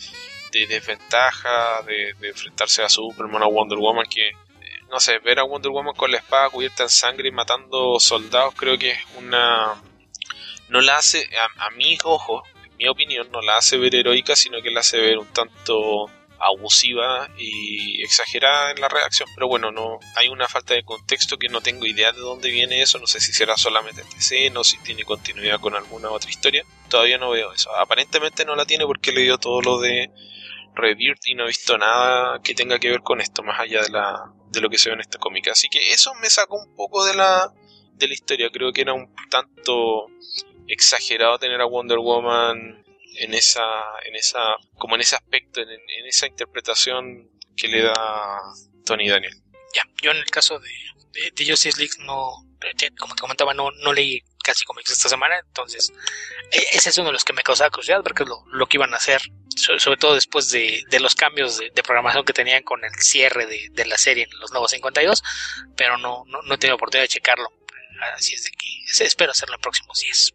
[0.65, 4.33] desventaja, de, enfrentarse a Superman o Wonder Woman, que, eh,
[4.89, 8.53] no sé, ver a Wonder Woman con la espada cubierta en sangre y matando soldados,
[8.55, 9.81] creo que es una...
[10.69, 14.35] No la hace, a, a mis ojos, en mi opinión, no la hace ver heroica,
[14.35, 16.09] sino que la hace ver un tanto
[16.39, 19.29] abusiva y exagerada en la reacción.
[19.35, 22.81] Pero bueno, no hay una falta de contexto que no tengo idea de dónde viene
[22.81, 22.99] eso.
[22.99, 26.63] No sé si será solamente este escena o si tiene continuidad con alguna otra historia.
[26.89, 27.75] Todavía no veo eso.
[27.75, 30.09] Aparentemente no la tiene porque le dio todo lo de
[30.75, 33.89] Rebirth y no he visto nada que tenga que ver con esto más allá de
[33.89, 35.51] la de lo que se ve en esta cómica.
[35.51, 37.53] Así que eso me sacó un poco de la
[37.93, 38.49] de la historia.
[38.51, 40.07] Creo que era un tanto
[40.67, 42.83] exagerado tener a Wonder Woman
[43.17, 43.63] en esa,
[44.05, 44.39] en esa,
[44.77, 45.69] como en ese aspecto, en,
[46.05, 48.41] esa interpretación que le da
[48.85, 49.33] Tony Daniel.
[49.73, 52.31] Ya, yo en el caso de, de, Justice League no,
[52.97, 55.91] como te comentaba, no leí casi cómics esta semana, entonces
[56.51, 58.93] e, ese es uno de los que me causaba curiosidad, porque es lo, que iban
[58.93, 59.21] a hacer,
[59.55, 63.85] sobre, todo después de, de los cambios de, programación que tenían con el cierre de,
[63.85, 65.23] la serie en los nuevos 52,
[65.75, 67.49] pero no, no, no he tenido oportunidad de checarlo,
[68.15, 70.33] así es de que espero hacerlo en próximos días.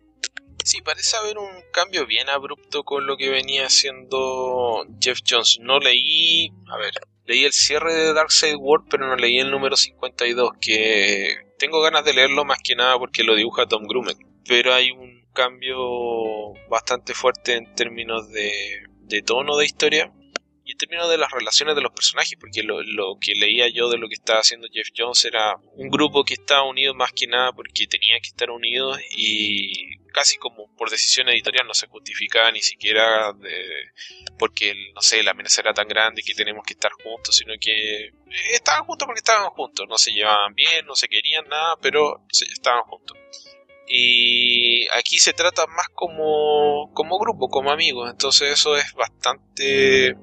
[0.64, 5.58] Sí, parece haber un cambio bien abrupto con lo que venía haciendo Jeff Jones.
[5.60, 6.92] No leí, a ver,
[7.30, 11.80] leí el cierre de Dark Side World, pero no leí el número 52, que tengo
[11.80, 14.16] ganas de leerlo más que nada porque lo dibuja Tom Grumet.
[14.48, 15.78] Pero hay un cambio
[16.68, 20.12] bastante fuerte en términos de, tono de historia
[20.80, 24.08] términos de las relaciones de los personajes, porque lo, lo, que leía yo de lo
[24.08, 27.86] que estaba haciendo Jeff Jones era un grupo que estaba unido más que nada porque
[27.86, 33.32] tenía que estar unidos y casi como por decisión editorial no se justificaba ni siquiera
[33.32, 33.92] de,
[34.38, 38.10] porque, no sé, la amenaza era tan grande que tenemos que estar juntos, sino que
[38.52, 42.82] estaban juntos porque estaban juntos, no se llevaban bien, no se querían nada, pero estaban
[42.84, 43.16] juntos.
[43.92, 50.16] Y aquí se trata más como, como grupo, como amigos, entonces eso es bastante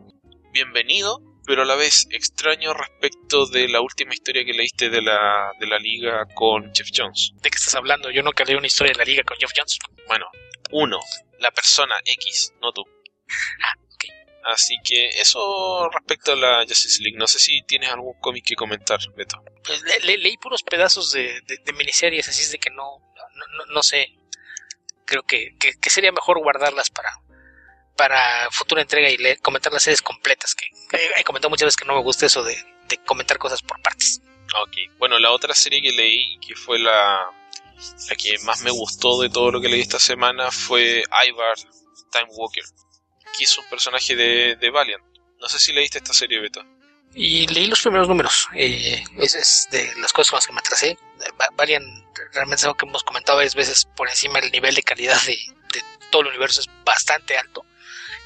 [0.57, 5.51] bienvenido, pero a la vez extraño respecto de la última historia que leíste de la,
[5.59, 7.33] de la liga con Jeff Jones.
[7.35, 8.09] ¿De qué estás hablando?
[8.09, 9.77] Yo nunca leí una historia de la liga con Jeff Jones.
[10.07, 10.25] Bueno,
[10.71, 10.99] uno,
[11.37, 12.83] la persona X, no tú.
[13.63, 14.05] Ah, ok.
[14.45, 17.19] Así que eso respecto a la Justice League.
[17.19, 19.43] No sé si tienes algún cómic que comentar, Beto.
[19.63, 22.99] Pues leí puros pedazos de, de, miniseries, así es de que no,
[23.35, 24.07] no, no, sé.
[25.05, 27.11] Creo que, que sería mejor guardarlas para,
[27.97, 30.67] para futura entrega y comentar las series completas, que
[31.17, 32.55] he, comentado muchas veces que no me gusta eso de,
[33.05, 34.21] comentar cosas por partes.
[34.61, 37.29] Ok, bueno, la otra serie que leí, que fue la,
[38.07, 41.55] la que más me gustó de todo lo que leí esta semana, fue Ivar
[42.11, 42.63] Time Walker,
[43.37, 45.03] que es un personaje de, de Valiant.
[45.41, 46.63] No sé si leíste esta serie, Beto.
[47.13, 48.47] Y leí los primeros números.
[48.53, 50.97] Eh, es, de las cosas con las que me atrasé.
[51.55, 51.85] Valiant
[52.31, 55.37] realmente es algo que hemos comentado varias veces por encima del nivel de calidad de,
[55.73, 57.65] de todo el universo es bastante alto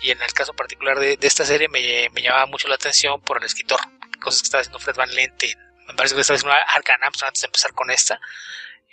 [0.02, 3.38] y en el caso particular de, esta serie me, me, llamaba mucho la atención por
[3.38, 3.80] el escritor,
[4.22, 5.56] cosas que estaba haciendo Fred Van Lente,
[5.88, 8.20] me parece que estaba haciendo Arkham antes de empezar con esta,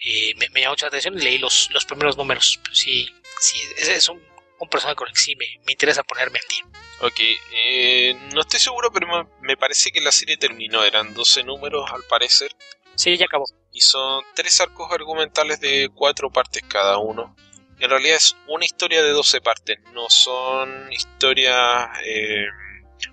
[0.00, 3.08] y me, me llamó mucho la atención y leí los, los primeros números, sí,
[3.40, 4.22] sí, es, es un,
[4.58, 6.80] un, personaje con el que sí me, me interesa ponerme al día.
[7.00, 7.20] Ok,
[7.52, 11.88] eh, no estoy seguro, pero me, me parece que la serie terminó, eran 12 números
[11.92, 12.54] al parecer.
[12.96, 13.44] Sí, ya acabó.
[13.72, 17.36] Y son tres arcos argumentales de cuatro partes cada uno
[17.80, 21.88] en realidad es una historia de 12 partes, no son historias...
[22.04, 22.46] Eh,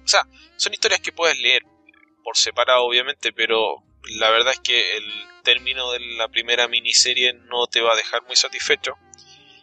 [0.04, 1.62] o sea, son historias que puedes leer
[2.24, 5.04] por separado obviamente, pero la verdad es que el
[5.44, 8.96] término de la primera miniserie no te va a dejar muy satisfecho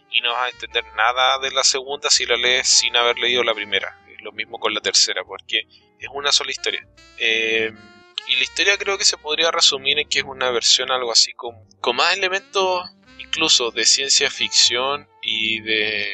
[0.09, 3.43] y no vas a entender nada de la segunda si la lees sin haber leído
[3.43, 3.99] la primera.
[4.21, 5.67] Lo mismo con la tercera, porque
[5.99, 6.87] es una sola historia.
[7.17, 7.73] Eh,
[8.27, 11.33] y la historia creo que se podría resumir en que es una versión algo así
[11.33, 12.89] como con más elementos
[13.23, 16.07] incluso de ciencia ficción y de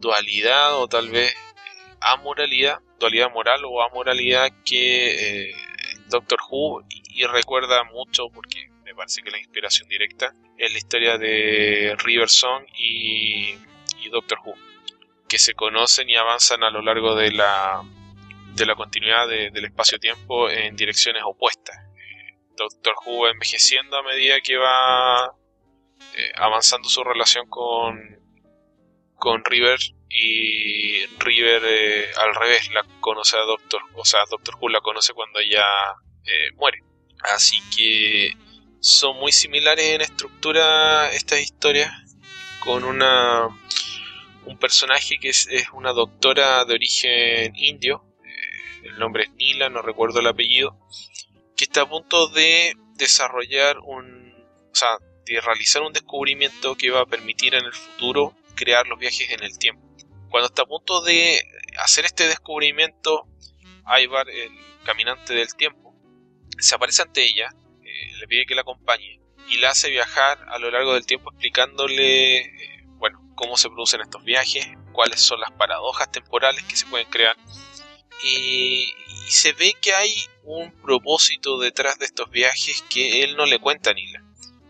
[0.00, 1.34] dualidad o tal vez
[2.00, 5.54] amoralidad, dualidad moral o amoralidad que eh,
[6.08, 11.18] Doctor Who y, recuerda mucho porque me parece que la inspiración directa es la historia
[11.18, 13.54] de River Song y,
[14.10, 14.54] Doctor Who
[15.26, 17.82] que se conocen y avanzan a lo largo de la
[18.54, 21.74] de la continuidad del espacio-tiempo en direcciones opuestas.
[22.54, 25.34] Doctor Who envejeciendo a medida que va
[26.16, 27.98] eh, avanzando su relación con,
[29.14, 34.68] con River y River eh, al revés la conoce a Doctor, o sea, Doctor Who
[34.68, 35.64] la conoce cuando ella
[36.24, 36.78] eh, muere.
[37.22, 38.32] Así que
[38.80, 41.92] son muy similares en estructura estas historias
[42.60, 43.48] con una
[44.44, 48.04] un personaje que es, es una doctora de origen indio,
[48.82, 50.76] el nombre es Nila, no recuerdo el apellido,
[51.56, 54.34] que está a punto de desarrollar un,
[54.70, 58.98] o sea, de realizar un descubrimiento que va a permitir en el futuro crear los
[58.98, 59.82] viajes en el tiempo.
[60.30, 61.42] Cuando está a punto de
[61.78, 63.26] hacer este descubrimiento,
[64.00, 64.52] Ivar, el
[64.84, 65.94] caminante del tiempo,
[66.58, 67.50] se aparece ante ella,
[67.82, 71.30] eh, le pide que la acompañe y la hace viajar a lo largo del tiempo
[71.30, 76.86] explicándole, eh, bueno, cómo se producen estos viajes, cuáles son las paradojas temporales que se
[76.86, 77.36] pueden crear
[78.22, 78.94] y,
[79.28, 80.12] se ve que hay
[80.44, 84.22] un propósito detrás de estos viajes que él no le cuenta a Nila.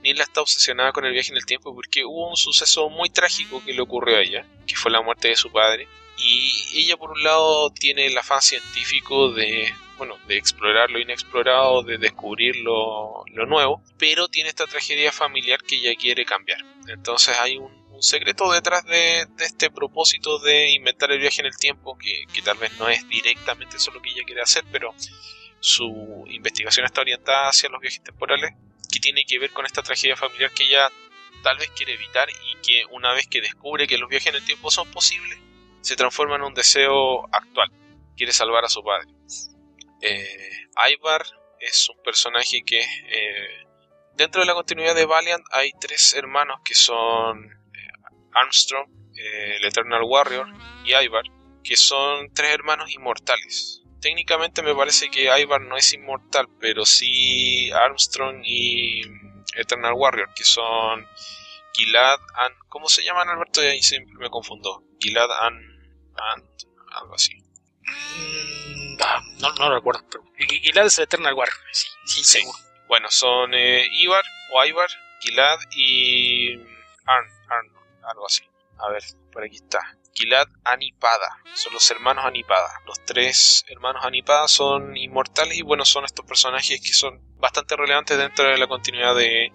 [0.03, 3.63] Nila está obsesionada con el viaje en el tiempo porque hubo un suceso muy trágico
[3.65, 5.89] que le ocurrió a ella, que fue la muerte de su padre.
[6.19, 11.83] Y ella por un lado tiene el afán científico de, bueno, de explorar lo inexplorado,
[11.83, 16.65] de descubrir lo, lo nuevo, pero tiene esta tragedia familiar que ella quiere cambiar.
[16.89, 21.97] Entonces hay un secreto detrás de, este propósito de inventar el viaje en el tiempo,
[21.97, 24.95] que, tal vez no es directamente eso lo que ella quiere hacer, pero
[25.61, 28.53] su investigación está orientada hacia los viajes temporales,
[28.93, 30.91] que tiene que ver con esta tragedia familiar que ella
[31.43, 34.45] tal vez quiere evitar y que una vez que descubre que los viajes en el
[34.45, 35.39] tiempo son posibles,
[35.81, 37.71] se transforma en un deseo actual.
[38.17, 39.09] Quiere salvar a su padre.
[40.01, 41.25] Eh, Ivar
[41.59, 43.67] es un personaje que eh,
[44.15, 47.51] dentro de la continuidad de Valiant hay tres hermanos que son
[48.33, 50.47] Armstrong, eh, el Eternal Warrior
[50.85, 51.25] y Ivar,
[51.65, 53.82] que son tres hermanos inmortales.
[54.03, 59.01] Técnicamente me parece que Ivar no es inmortal, pero sí Armstrong y
[59.55, 61.07] Eternal Warrior, que son
[61.73, 62.57] Gilad and...
[62.69, 63.61] ¿Cómo se llaman, Alberto?
[63.61, 64.83] Ahí siempre me confundo.
[64.99, 65.57] Gilad and...
[66.17, 66.45] and
[66.95, 67.37] algo así.
[68.17, 68.97] Mm,
[69.41, 72.59] no, no, recuerdo, pero Gilad es el Eternal Warrior, sí, sí, seguro.
[72.89, 76.55] Bueno, son eh, Ivar o Ivar, Gilad y
[77.07, 77.73] Arn, Arn
[78.03, 78.43] algo así.
[78.79, 79.03] A ver,
[79.33, 79.97] por aquí está.
[80.15, 82.69] Gilad Anipada, son los hermanos Anipada.
[82.87, 88.19] Los tres hermanos Anipada son inmortales y bueno, son estos personajes que son bastante relevantes
[88.19, 89.53] dentro de la continuidad de,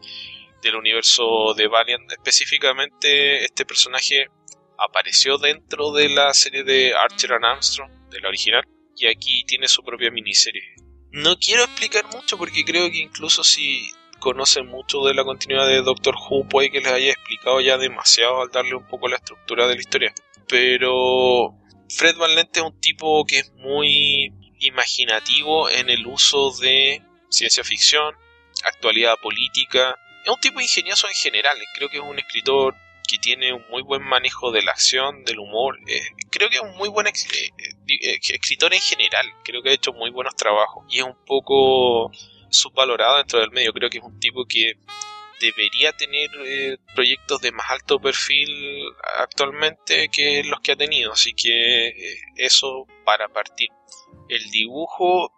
[0.61, 2.11] del universo de Valiant.
[2.11, 4.29] Específicamente, este personaje
[4.77, 8.63] apareció dentro de la serie de Archer and Armstrong, de la original,
[8.95, 10.75] y aquí tiene su propia miniserie.
[11.11, 15.81] No quiero explicar mucho porque creo que incluso si conocen mucho de la continuidad de
[15.81, 19.67] Doctor Who puede que les haya explicado ya demasiado al darle un poco la estructura
[19.67, 20.13] de la historia.
[20.47, 21.55] Pero
[21.89, 27.63] Fred Van Lente es un tipo que es muy imaginativo en el uso de ciencia
[27.63, 28.15] ficción,
[28.63, 29.97] actualidad política.
[30.23, 31.57] Es un tipo ingenioso en general.
[31.75, 32.75] Creo que es un escritor
[33.07, 35.79] que tiene un muy buen manejo de la acción, del humor.
[35.87, 39.25] Eh, creo que es un muy buen eh, eh, escritor en general.
[39.43, 40.85] Creo que ha hecho muy buenos trabajos.
[40.89, 42.11] Y es un poco
[42.49, 43.71] subvalorado dentro del medio.
[43.71, 44.73] Creo que es un tipo que
[45.39, 48.85] debería tener eh, proyectos de más alto perfil
[49.19, 51.13] actualmente que los que ha tenido.
[51.13, 53.69] Así que eh, eso para partir.
[54.29, 55.31] El dibujo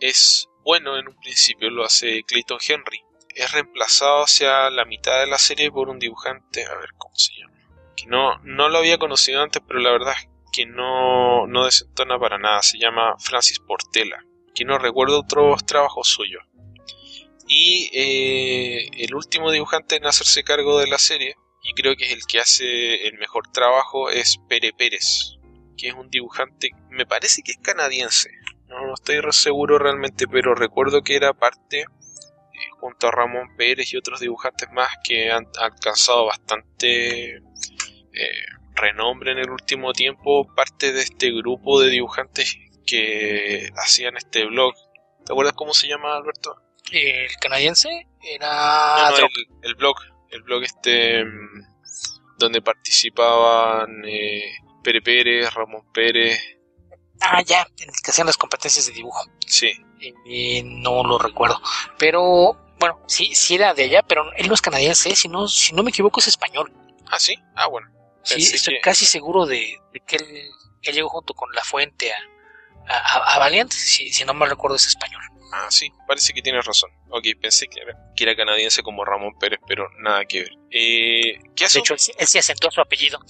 [0.00, 3.02] es bueno en un principio, lo hace Clayton Henry.
[3.34, 7.32] Es reemplazado hacia la mitad de la serie por un dibujante, a ver cómo se
[7.38, 7.54] llama.
[7.96, 12.18] Que no, no lo había conocido antes, pero la verdad es que no, no desentona
[12.18, 12.62] para nada.
[12.62, 14.24] Se llama Francis Portela
[14.54, 16.42] que no recuerdo otros trabajos suyos.
[17.56, 22.12] Y eh, el último dibujante en hacerse cargo de la serie, y creo que es
[22.12, 25.36] el que hace el mejor trabajo, es Pere Pérez,
[25.76, 28.28] que es un dibujante, me parece que es canadiense,
[28.66, 33.98] no, estoy seguro realmente, pero recuerdo que era parte, eh, junto a Ramón Pérez y
[33.98, 38.44] otros dibujantes más, que han alcanzado bastante eh,
[38.74, 44.74] renombre en el último tiempo, parte de este grupo de dibujantes que hacían este blog.
[45.24, 46.63] ¿Te acuerdas cómo se llama, Alberto?
[46.92, 49.10] El canadiense era...
[49.62, 49.96] el, blog,
[50.30, 51.64] el blog este mm,
[52.38, 56.40] donde participaban eh, Pere Pérez, Ramón Pérez.
[57.20, 59.24] Ah, ya, que hacían las competencias de dibujo.
[59.46, 59.72] Sí.
[60.64, 61.60] no lo recuerdo.
[61.98, 65.72] Pero, bueno, sí, sí era de allá, pero él no es canadiense, si no, si
[65.72, 66.72] no me equivoco es español.
[67.06, 67.88] Ah, sí, ah, bueno.
[68.22, 72.10] Sí, estoy casi seguro de, que él, llegó junto con La Fuente
[72.88, 75.22] a, a, Valiant, si, si, no me recuerdo es español.
[75.52, 76.90] Ah, sí, parece que tienes razón.
[77.10, 80.52] Ok, pensé que era, que era canadiense como Ramón Pérez, pero nada que ver.
[80.70, 83.20] Eh, ¿qué hace de hecho, él, sí asentó su apellido.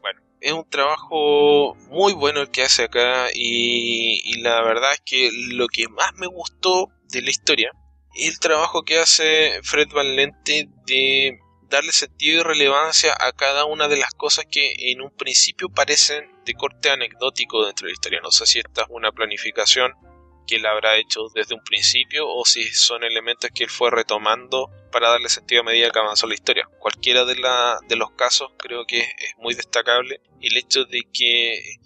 [0.00, 5.02] Bueno, es un trabajo muy bueno el que hace acá y, y la verdad es
[5.04, 7.72] que lo que más me gustó de la historia
[8.14, 13.88] es el trabajo que hace Fred Valente de darle sentido y relevancia a cada una
[13.88, 18.20] de las cosas que en un principio parecen de corte anecdótico dentro de la historia.
[18.22, 19.92] No sé si esta es una planificación
[20.50, 24.68] que él habrá hecho desde un principio o si son elementos que él fue retomando
[24.90, 26.68] para darle sentido a medida que avanzó la historia.
[26.80, 31.76] Cualquiera de, la, de los casos creo que es muy destacable el hecho de que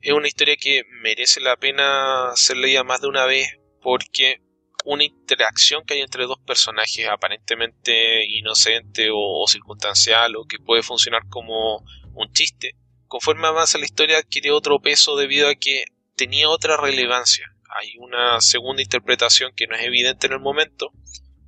[0.00, 3.48] es una historia que merece la pena ser leída más de una vez
[3.80, 4.40] porque
[4.84, 11.22] una interacción que hay entre dos personajes aparentemente inocente o, circunstancial o que puede funcionar
[11.28, 11.84] como
[12.14, 12.76] un chiste,
[13.08, 15.84] conforme avanza la historia adquiere otro peso debido a que
[16.16, 17.51] tenía otra relevancia.
[17.80, 20.92] Hay una segunda interpretación que no es evidente en el momento,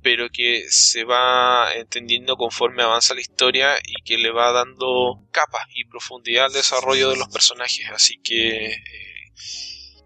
[0.01, 5.63] pero que se va entendiendo conforme avanza la historia y que le va dando capas
[5.73, 7.89] y profundidad al desarrollo de los personajes.
[7.91, 8.77] Así que eh,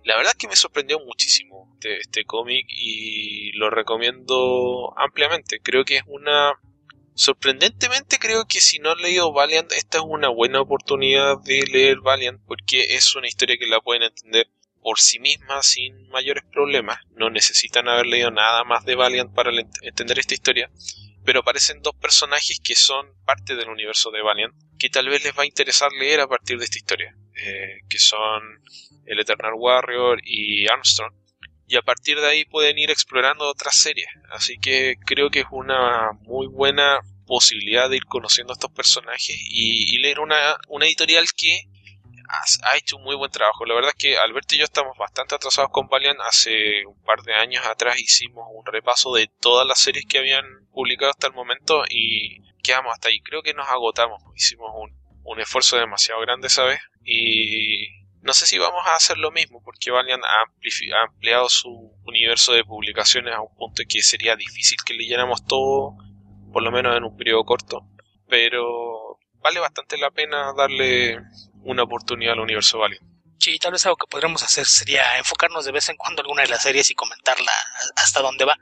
[0.05, 5.59] la verdad es que me sorprendió muchísimo este, este cómic y lo recomiendo ampliamente.
[5.61, 6.53] Creo que es una...
[7.13, 11.99] Sorprendentemente creo que si no han leído Valiant, esta es una buena oportunidad de leer
[11.99, 14.47] Valiant porque es una historia que la pueden entender
[14.81, 16.99] por sí misma sin mayores problemas.
[17.15, 19.51] No necesitan haber leído nada más de Valiant para
[19.81, 20.69] entender esta historia.
[21.25, 25.37] Pero aparecen dos personajes que son parte del universo de Valiant que tal vez les
[25.37, 27.15] va a interesar leer a partir de esta historia.
[27.35, 28.41] Eh, que son
[29.05, 31.13] el Eternal Warrior y Armstrong.
[31.67, 34.07] Y a partir de ahí pueden ir explorando otras series.
[34.31, 39.37] Así que creo que es una muy buena posibilidad de ir conociendo a estos personajes
[39.39, 41.61] y, leer una, una, editorial que
[42.29, 43.65] ha, hecho un muy buen trabajo.
[43.65, 46.19] La verdad es que Alberto y yo estamos bastante atrasados con Valiant.
[46.21, 50.45] Hace un par de años atrás hicimos un repaso de todas las series que habían
[50.71, 53.19] publicado hasta el momento y quedamos hasta ahí.
[53.21, 54.21] Creo que nos agotamos.
[54.35, 56.79] Hicimos un, un esfuerzo demasiado grande, ¿sabes?
[57.03, 57.87] Y
[58.21, 62.63] no sé si vamos a hacer lo mismo, porque Valiant ha, ampliado su universo de
[62.63, 65.95] publicaciones a un punto en que sería difícil que leyéramos todo,
[66.51, 67.87] por lo menos en un periodo corto.
[68.27, 71.19] Pero vale bastante la pena darle
[71.63, 73.03] una oportunidad al universo Valiant.
[73.39, 76.41] Sí, tal vez algo que podríamos hacer sería enfocarnos de vez en cuando en alguna
[76.41, 77.51] de las series y comentarla
[77.95, 78.57] hasta dónde va.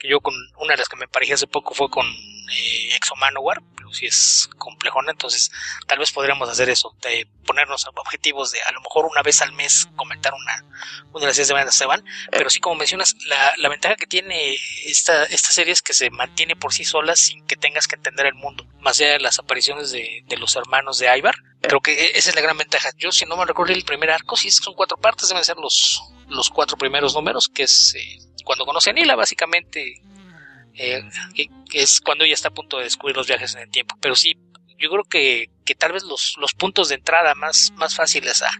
[0.00, 3.16] Que yo con una de las que me parejé hace poco fue con eh, Exo
[3.16, 5.50] Manowar, pero si es complejona, entonces
[5.86, 9.52] tal vez podríamos hacer eso, de ponernos objetivos de a lo mejor una vez al
[9.52, 10.64] mes comentar una,
[11.12, 13.96] una de las series de bandas se van, pero sí como mencionas, la, la ventaja
[13.96, 17.88] que tiene esta, esta serie es que se mantiene por sí sola sin que tengas
[17.88, 21.36] que entender el mundo, más allá de las apariciones de, de los hermanos de Ivar,
[21.62, 22.90] creo que e, esa es la gran ventaja.
[22.96, 26.02] Yo si no me recuerdo el primer arco, si son cuatro partes, deben ser los,
[26.28, 30.02] los cuatro primeros números, que es eh, cuando conoce a Nila, básicamente
[30.74, 31.02] eh,
[31.72, 33.96] es cuando ella está a punto de descubrir los viajes en el tiempo.
[34.00, 34.36] Pero sí,
[34.78, 38.50] yo creo que, que tal vez los, los, puntos de entrada más, más fáciles a,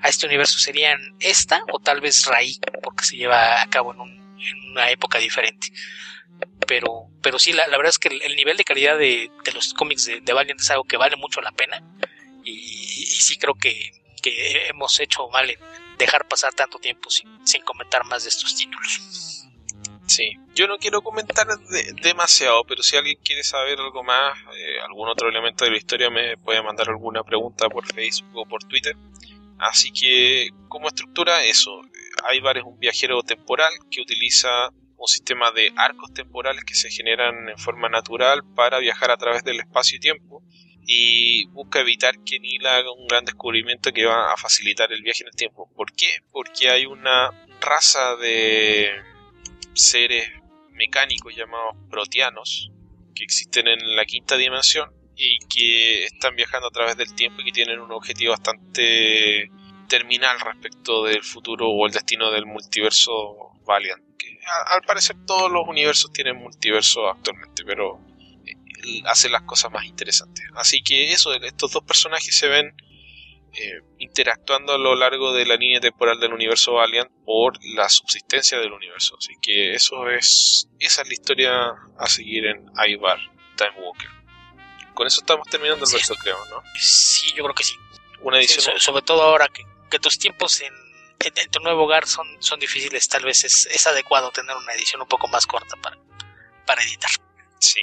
[0.00, 4.00] a, este universo serían esta o tal vez Rai, porque se lleva a cabo en,
[4.00, 4.38] un,
[4.70, 5.68] una época diferente.
[6.66, 9.72] Pero, pero sí, la, la verdad es que el, nivel de calidad de, de los
[9.74, 11.82] cómics de, de, Valiant es algo que vale mucho la pena.
[12.44, 15.58] Y, y sí creo que, que, hemos hecho mal en
[15.98, 19.46] dejar pasar tanto tiempo sin, sin comentar más de estos títulos.
[20.06, 21.46] Sí, yo no quiero comentar
[22.00, 26.10] demasiado, pero si alguien quiere saber algo más, eh, algún otro elemento de la historia,
[26.10, 28.96] me puede mandar alguna pregunta por Facebook o por Twitter.
[29.58, 31.82] Así que, como estructura, eso.
[32.32, 37.48] Ivar es un viajero temporal que utiliza un sistema de arcos temporales que se generan
[37.48, 40.42] en forma natural para viajar a través del espacio y tiempo
[40.86, 45.24] y busca evitar que Nila haga un gran descubrimiento que va a facilitar el viaje
[45.24, 45.68] en el tiempo.
[45.74, 46.20] ¿Por qué?
[46.30, 47.30] Porque hay una
[47.60, 48.92] raza de
[49.74, 50.30] seres
[50.70, 52.70] mecánicos llamados proteanos
[53.14, 57.46] que existen en la quinta dimensión y que están viajando a través del tiempo y
[57.46, 59.50] que tienen un objetivo bastante
[59.88, 64.02] terminal respecto del futuro o el destino del multiverso Valiant.
[64.66, 67.98] Al parecer todos los universos tienen multiverso actualmente, pero
[69.06, 70.44] hace las cosas más interesantes.
[70.54, 72.74] Así que eso, estos dos personajes se ven
[73.58, 78.58] eh, interactuando a lo largo de la línea temporal del universo Valiant por la subsistencia
[78.58, 79.16] del universo.
[79.18, 81.50] Así que eso es, esa es la historia
[81.98, 83.18] a seguir en Ivar
[83.56, 84.10] Time Walker.
[84.92, 86.62] Con eso estamos terminando el verso, creo, ¿no?
[86.78, 87.76] Sí, yo creo que sí.
[88.20, 88.78] Una edición.
[88.78, 90.72] sobre todo ahora que, que tus tiempos en,
[91.20, 95.00] en, tu nuevo hogar son, son difíciles, tal vez es, es adecuado tener una edición
[95.00, 95.98] un poco más corta para,
[96.66, 97.10] para editar.
[97.58, 97.82] Sí.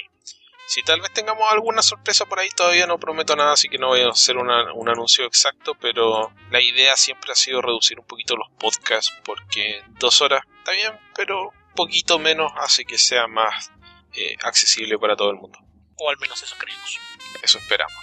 [0.66, 3.88] Si tal vez tengamos alguna sorpresa por ahí, todavía no prometo nada, así que no
[3.88, 8.36] voy a hacer un anuncio exacto, pero la idea siempre ha sido reducir un poquito
[8.36, 13.70] los podcasts, porque dos horas está bien, pero un poquito menos hace que sea más
[14.14, 15.58] eh, accesible para todo el mundo.
[15.98, 16.98] O al menos eso creemos.
[17.42, 17.96] Eso esperamos.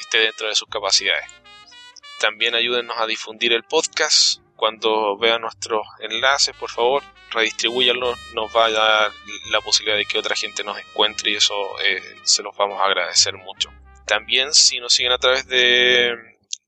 [0.00, 1.30] esté dentro de sus capacidades.
[2.20, 4.40] También ayúdennos a difundir el podcast.
[4.56, 8.14] Cuando vean nuestros enlaces, por favor, redistribúyanlo.
[8.34, 9.12] Nos va a dar
[9.50, 12.86] la posibilidad de que otra gente nos encuentre y eso eh, se los vamos a
[12.86, 13.70] agradecer mucho.
[14.06, 16.14] También si nos siguen a través de,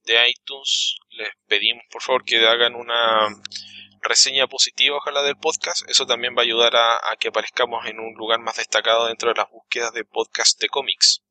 [0.05, 3.29] de iTunes, les pedimos por favor que hagan una
[4.09, 5.89] reseña positiva, ojalá, del podcast.
[5.89, 9.37] Eso también va a ayudar a, que aparezcamos en un lugar más destacado dentro de
[9.37, 11.23] las búsquedas de podcast de cómics.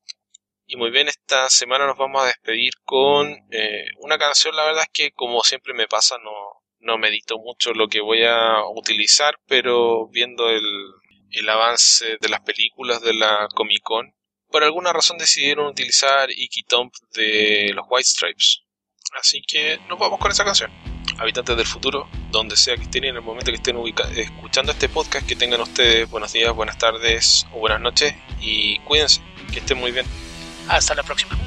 [0.67, 4.83] Y muy bien, esta semana nos vamos a despedir con eh, una canción, la verdad
[4.83, 6.31] es que como siempre me pasa, no,
[6.79, 10.65] no medito mucho lo que voy a utilizar, pero viendo el,
[11.31, 14.15] el avance de las películas de la Comic Con,
[14.49, 18.61] por alguna razón decidieron utilizar Iki Tomp de los White Stripes.
[19.19, 23.15] Así que nos vamos con esa canción habitantes del futuro, donde sea que estén en
[23.15, 23.77] el momento que estén
[24.15, 29.21] escuchando este podcast, que tengan ustedes buenos días, buenas tardes o buenas noches y cuídense,
[29.51, 30.05] que estén muy bien.
[30.67, 31.37] Hasta la próxima.